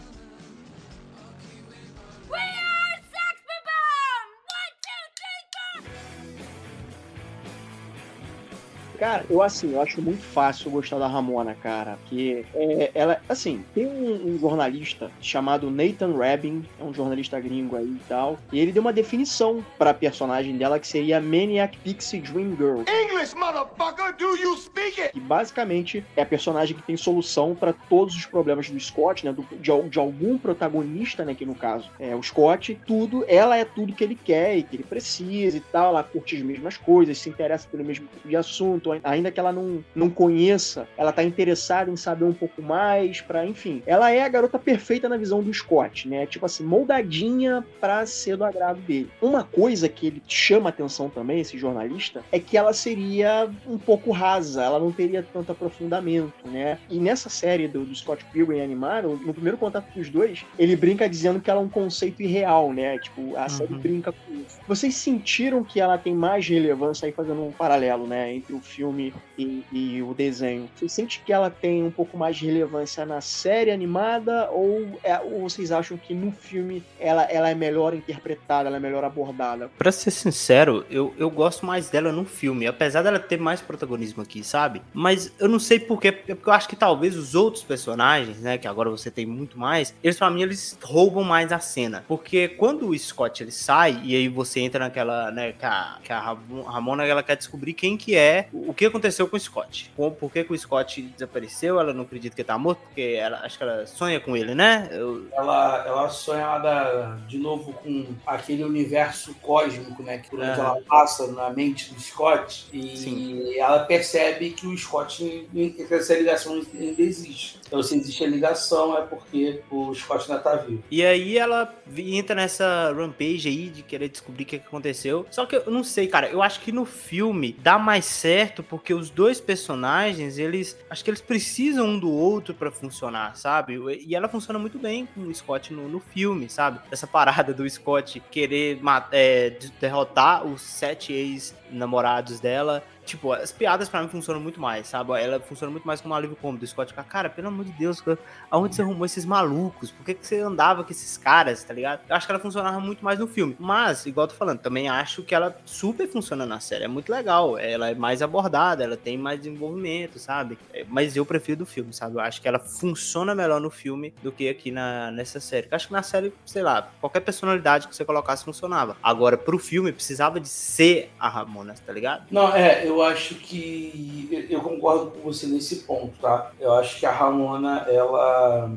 Cara, 9.01 9.25
eu 9.31 9.41
assim, 9.41 9.73
eu 9.73 9.81
acho 9.81 10.03
muito 10.03 10.23
fácil 10.23 10.71
gostar 10.71 10.99
da 10.99 11.07
Ramona, 11.07 11.55
cara. 11.55 11.97
Porque 12.03 12.45
é, 12.55 12.91
ela, 12.95 13.19
assim, 13.31 13.65
tem 13.75 13.87
um, 13.87 14.35
um, 14.35 14.39
jornalista 14.39 15.11
chamado 15.23 15.71
Nathan 15.71 16.15
Rabin, 16.15 16.63
é 16.79 16.85
um 16.85 16.93
jornalista 16.93 17.41
gringo 17.41 17.77
aí 17.77 17.87
e 17.87 18.01
tal. 18.07 18.39
E 18.53 18.61
ele 18.61 18.73
deu 18.73 18.83
uma 18.83 18.93
definição 18.93 19.65
pra 19.79 19.95
personagem 19.95 20.55
dela 20.59 20.79
que 20.79 20.87
seria 20.87 21.19
Maniac 21.19 21.79
Pixie 21.79 22.21
Dream 22.21 22.55
Girl. 22.59 22.83
English, 22.87 23.35
motherfucker, 23.35 24.15
do 24.19 24.37
you 24.37 24.55
speak 24.59 25.01
it? 25.01 25.15
Que 25.15 25.21
basicamente 25.21 26.05
é 26.15 26.21
a 26.21 26.27
personagem 26.27 26.77
que 26.77 26.83
tem 26.83 26.99
solução 26.99 27.55
para 27.55 27.73
todos 27.73 28.15
os 28.15 28.27
problemas 28.27 28.69
do 28.69 28.79
Scott, 28.79 29.25
né? 29.25 29.33
Do, 29.33 29.47
de, 29.51 29.89
de, 29.89 29.99
algum 29.99 30.37
protagonista, 30.37 31.25
né? 31.25 31.35
Que 31.35 31.47
no 31.47 31.55
caso 31.55 31.89
é 31.99 32.15
o 32.15 32.23
Scott. 32.23 32.79
Tudo, 32.87 33.25
ela 33.27 33.57
é 33.57 33.65
tudo 33.65 33.95
que 33.95 34.05
ele 34.05 34.15
quer 34.15 34.59
e 34.59 34.63
que 34.63 34.77
ele 34.77 34.85
precisa 34.85 35.57
e 35.57 35.61
tal. 35.61 35.93
Ela 35.93 36.05
curte 36.05 36.37
as 36.37 36.43
mesmas 36.43 36.77
coisas, 36.77 37.17
se 37.17 37.31
interessa 37.31 37.67
pelo 37.67 37.83
mesmo 37.83 38.07
tipo 38.07 38.29
de 38.29 38.37
assunto 38.37 38.90
ainda 39.03 39.31
que 39.31 39.41
ela 39.41 39.53
não, 39.53 39.85
não 39.95 40.11
conheça, 40.11 40.89
ela 40.97 41.13
tá 41.13 41.23
interessada 41.23 41.91
em 41.91 41.97
saber 41.97 42.25
um 42.25 42.33
pouco 42.33 42.63
mais, 42.63 43.21
para 43.21 43.47
enfim. 43.47 43.83
Ela 43.87 44.11
é 44.11 44.23
a 44.23 44.29
garota 44.29 44.59
perfeita 44.59 45.09
na 45.09 45.17
visão 45.17 45.43
do 45.43 45.53
Scott, 45.53 46.09
né? 46.09 46.27
Tipo 46.27 46.47
assim, 46.47 46.65
moldadinha 46.65 47.65
para 47.81 48.05
ser 48.07 48.37
do 48.37 48.45
agrado 48.45 48.81
dele. 48.81 49.11
Uma 49.21 49.45
coisa 49.45 49.89
que 49.89 50.07
ele 50.07 50.23
chama 50.27 50.69
atenção 50.69 51.09
também, 51.09 51.41
esse 51.41 51.59
jornalista, 51.59 52.23
é 52.33 52.39
que 52.39 52.57
ela 52.57 52.73
seria 52.73 53.49
um 53.67 53.79
pouco 53.79 54.11
rasa, 54.11 54.63
ela 54.63 54.79
não 54.79 54.93
teria 54.93 55.25
tanto 55.33 55.53
aprofundamento, 55.53 56.33
né? 56.47 56.79
E 56.89 56.99
nessa 56.99 57.29
série 57.29 57.69
do, 57.69 57.85
do 57.85 57.95
Scott 57.95 58.25
Pilgrim 58.33 58.61
animado, 58.61 59.21
no 59.25 59.35
primeiro 59.35 59.59
contato 59.59 59.87
dos 59.95 60.09
dois, 60.09 60.45
ele 60.59 60.77
brinca 60.77 61.09
dizendo 61.09 61.41
que 61.41 61.51
ela 61.51 61.61
é 61.61 61.65
um 61.65 61.69
conceito 61.69 62.23
irreal, 62.23 62.73
né? 62.73 62.99
Tipo, 62.99 63.37
a 63.37 63.49
série 63.49 63.75
uhum. 63.75 63.81
brinca 63.81 64.13
com 64.13 64.35
isso. 64.35 64.59
Vocês 64.67 64.95
sentiram 64.95 65.65
que 65.65 65.81
ela 65.81 65.99
tem 65.99 66.15
mais 66.15 66.47
relevância 66.47 67.07
aí 67.07 67.13
fazendo 67.13 67.45
um 67.45 67.53
paralelo, 67.53 68.07
né, 68.07 68.35
entre 68.35 68.55
o 68.55 68.61
filme 68.61 68.80
filme 68.81 69.13
e, 69.37 69.63
e, 69.71 70.03
o 70.03 70.15
desenho. 70.15 70.69
Você 70.75 70.89
sente 70.89 71.21
que 71.21 71.33
ela 71.33 71.51
tem 71.51 71.83
um 71.83 71.91
pouco 71.91 72.17
mais 72.17 72.37
de 72.37 72.47
relevância 72.47 73.05
na 73.05 73.21
série 73.21 73.71
animada 73.71 74.51
ou, 74.51 74.99
é, 75.05 75.19
ou 75.19 75.43
vocês 75.43 75.71
acham 75.71 75.99
que 75.99 76.15
no 76.15 76.33
filme 76.33 76.83
ela, 76.99 77.25
ela 77.25 77.51
é 77.51 77.55
melhor 77.55 77.93
interpretada, 77.93 78.69
ela 78.69 78.79
é 78.79 78.81
melhor 78.81 79.05
abordada? 79.05 79.71
Pra 79.77 79.93
ser 79.93 80.11
sincero, 80.11 80.87
eu, 80.91 81.13
eu 81.19 81.29
gosto 81.29 81.67
mais 81.67 81.91
dela 81.91 82.11
no 82.11 82.25
filme, 82.25 82.67
apesar 82.67 83.03
dela 83.03 83.19
ter 83.19 83.39
mais 83.39 83.61
protagonismo 83.61 84.23
aqui, 84.23 84.43
sabe? 84.43 84.81
Mas 84.95 85.31
eu 85.39 85.49
não 85.49 85.59
sei 85.59 85.79
porquê, 85.79 86.09
é 86.09 86.35
porque 86.35 86.49
eu 86.49 86.53
acho 86.55 86.69
que 86.69 86.77
talvez 86.77 87.17
os 87.17 87.35
outros 87.35 87.63
personagens, 87.63 88.39
né, 88.39 88.57
que 88.57 88.67
agora 88.67 88.89
você 88.89 89.11
tem 89.11 89.27
muito 89.27 89.59
mais, 89.59 89.95
eles 90.03 90.17
pra 90.17 90.31
mim 90.31 90.43
eles 90.43 90.79
roubam 90.83 91.23
mais 91.23 91.53
a 91.53 91.59
cena. 91.59 92.03
Porque 92.09 92.49
quando 92.49 92.89
o 92.89 92.99
Scott 92.99 93.43
ele 93.43 93.53
sai 93.53 94.01
e 94.05 94.17
aí 94.17 94.29
você 94.29 94.61
entra 94.61 94.81
naquela, 94.81 95.31
né, 95.31 95.53
que 95.53 95.67
a, 95.67 95.99
que 96.03 96.13
a 96.13 96.37
Ramona 96.67 97.05
ela 97.05 97.23
quer 97.23 97.37
descobrir 97.37 97.75
quem 97.75 97.99
que 97.99 98.17
é 98.17 98.49
o 98.53 98.70
que 98.75 98.87
aconteceu 98.87 99.29
com 99.29 99.37
o 99.37 99.41
Scott. 99.41 99.91
Por 99.97 100.31
que, 100.33 100.45
que 100.45 100.53
o 100.53 100.59
Scott 100.59 101.03
desapareceu? 101.03 101.79
Ela 101.81 101.93
não 101.93 102.03
acredita 102.03 102.35
que 102.35 102.43
ele 102.43 102.47
tá 102.47 102.59
morto, 102.59 102.81
porque 102.81 103.17
ela, 103.19 103.41
acho 103.45 103.57
que 103.57 103.65
ela 103.65 103.87
sonha 103.87 104.21
com 104.21 104.37
ele, 104.37 104.55
né? 104.55 104.89
Eu... 104.91 105.27
Ela, 105.33 105.85
ela 105.87 106.09
sonha 106.09 106.43
ela, 106.43 107.19
de 107.29 107.39
novo 107.39 107.73
com 107.73 108.07
aquele 108.27 108.65
universo 108.65 109.35
cósmico, 109.37 110.03
né? 110.03 110.19
Que 110.19 110.31
por 110.31 110.41
onde 110.41 110.59
ela 110.59 110.81
passa 110.89 111.27
na 111.29 111.51
mente 111.51 111.93
do 111.93 112.01
Scott. 112.01 112.69
E 112.73 112.97
Sim. 112.97 113.59
ela 113.59 113.81
percebe 113.81 114.51
que 114.51 114.67
o 114.67 114.77
Scott, 114.77 115.49
essa 115.91 116.15
ligação 116.15 116.55
ainda 116.55 117.03
existe. 117.03 117.60
Então, 117.71 117.83
se 117.83 117.97
existe 117.97 118.27
ligação, 118.27 118.99
é 118.99 119.03
porque 119.03 119.63
o 119.71 119.95
Scott 119.95 120.29
ainda 120.29 120.43
tá 120.43 120.57
vivo. 120.57 120.83
E 120.91 121.07
aí 121.07 121.39
ela 121.39 121.73
entra 121.97 122.35
nessa 122.35 122.93
rampage 122.93 123.49
aí 123.49 123.69
de 123.69 123.83
querer 123.85 124.09
descobrir 124.09 124.43
o 124.43 124.47
que 124.47 124.57
aconteceu. 124.57 125.25
Só 125.31 125.47
que 125.47 125.55
eu 125.55 125.71
não 125.71 125.85
sei, 125.85 126.09
cara. 126.09 126.29
Eu 126.29 126.43
acho 126.43 126.61
que 126.61 126.73
no 126.73 126.85
filme 126.85 127.57
dá 127.63 127.79
mais 127.79 128.05
certo 128.05 128.41
certo 128.41 128.63
porque 128.63 128.95
os 128.95 129.11
dois 129.11 129.41
personagens, 129.41 130.39
eles 130.39 130.77
acho 130.89 131.05
que 131.05 131.11
eles 131.11 131.21
precisam 131.21 131.87
um 131.87 131.99
do 131.99 132.11
outro 132.11 132.55
para 132.55 132.71
funcionar, 132.71 133.37
sabe? 133.37 133.79
E 134.07 134.15
ela 134.15 134.29
funciona 134.29 134.59
muito 134.59 134.79
bem 134.79 135.07
com 135.07 135.23
o 135.23 135.35
Scott 135.35 135.73
no, 135.73 135.89
no 135.89 136.01
filme, 136.01 136.49
sabe? 136.49 136.81
Essa 136.91 137.07
parada 137.07 137.53
do 137.53 137.69
Scott 137.69 138.21
querer 138.31 138.81
é, 139.13 139.57
derrotar 139.81 140.47
os 140.47 140.63
sete 140.63 141.13
ex-namorados 141.13 142.41
dela 142.41 142.83
tipo, 143.11 143.33
as 143.33 143.53
piadas 143.53 143.89
pra 143.89 144.03
mim 144.03 144.09
funcionam 144.09 144.41
muito 144.41 144.61
mais, 144.61 144.87
sabe? 144.87 145.13
Ela 145.21 145.41
funciona 145.41 145.71
muito 145.71 145.87
mais 145.87 146.01
como 146.01 146.15
um 146.15 146.17
alívio 146.17 146.37
cômodo. 146.37 146.65
O 146.65 146.67
Scott 146.67 146.91
fica, 146.93 147.03
cara, 147.03 147.29
pelo 147.29 147.49
amor 147.49 147.65
de 147.65 147.73
Deus, 147.73 148.03
aonde 148.51 148.75
você 148.75 148.83
arrumou 148.83 149.05
esses 149.05 149.25
malucos? 149.25 149.91
Por 149.91 150.05
que, 150.05 150.15
que 150.15 150.27
você 150.27 150.41
andava 150.41 150.85
com 150.85 150.91
esses 150.91 151.17
caras, 151.17 151.63
tá 151.65 151.75
ligado? 151.75 152.01
Eu 152.09 152.17
acho 152.17 152.27
que 152.27 152.33
ela 152.33 152.41
funcionava 152.41 152.81
muito 152.81 153.05
mais 153.05 153.19
no 153.19 153.27
filme. 153.27 153.57
Mas, 153.59 154.07
igual 154.07 154.25
eu 154.25 154.29
tô 154.29 154.37
falando, 154.37 154.61
também 154.61 154.89
acho 154.89 155.23
que 155.23 155.35
ela 155.35 155.57
super 155.65 156.09
funciona 156.09 156.47
na 156.47 156.61
série. 156.61 156.85
É 156.85 156.89
muito 156.89 157.11
legal. 157.11 157.59
Ela 157.59 157.91
é 157.91 157.95
mais 157.95 158.23
abordada, 158.23 158.85
ela 158.85 158.97
tem 158.97 159.19
mais 159.19 159.41
desenvolvimento, 159.41 160.19
sabe? 160.19 160.59
É, 160.73 160.85
mas 160.89 161.17
eu 161.17 161.27
prefiro 161.27 161.59
do 161.59 161.67
filme, 161.67 161.93
sabe? 161.93 162.17
Eu 162.17 162.21
acho 162.21 162.41
que 162.41 162.49
ela 162.49 162.59
funciona 162.59 163.35
melhor 163.35 163.61
no 163.61 163.71
filme 163.71 164.15
do 164.23 164.31
que 164.31 164.49
aqui 164.49 164.71
na, 164.71 165.11
nessa 165.11 165.41
série. 165.41 165.67
Eu 165.71 165.77
acho 165.77 165.89
que 165.89 165.93
na 165.93 166.03
série, 166.03 166.33
sei 166.47 166.63
lá, 166.63 166.89
qualquer 167.01 167.21
personalidade 167.21 167.89
que 167.89 167.97
você 167.97 168.05
colocasse 168.05 168.45
funcionava. 168.45 168.97
Agora, 169.03 169.37
pro 169.37 169.59
filme, 169.59 169.93
precisava 169.93 170.41
de 170.41 170.49
ser 170.49 171.11
a 171.19 171.29
Ramona, 171.29 171.75
tá 171.85 171.93
ligado? 171.93 172.27
Não, 172.31 172.55
é, 172.55 172.87
eu 172.87 173.00
acho 173.03 173.35
que. 173.37 174.47
Eu 174.49 174.61
concordo 174.61 175.11
com 175.11 175.21
você 175.21 175.47
nesse 175.47 175.77
ponto, 175.77 176.13
tá? 176.21 176.51
Eu 176.61 176.75
acho 176.75 176.99
que 176.99 177.07
a 177.07 177.13
Ramona, 177.13 177.87
ela. 177.89 178.71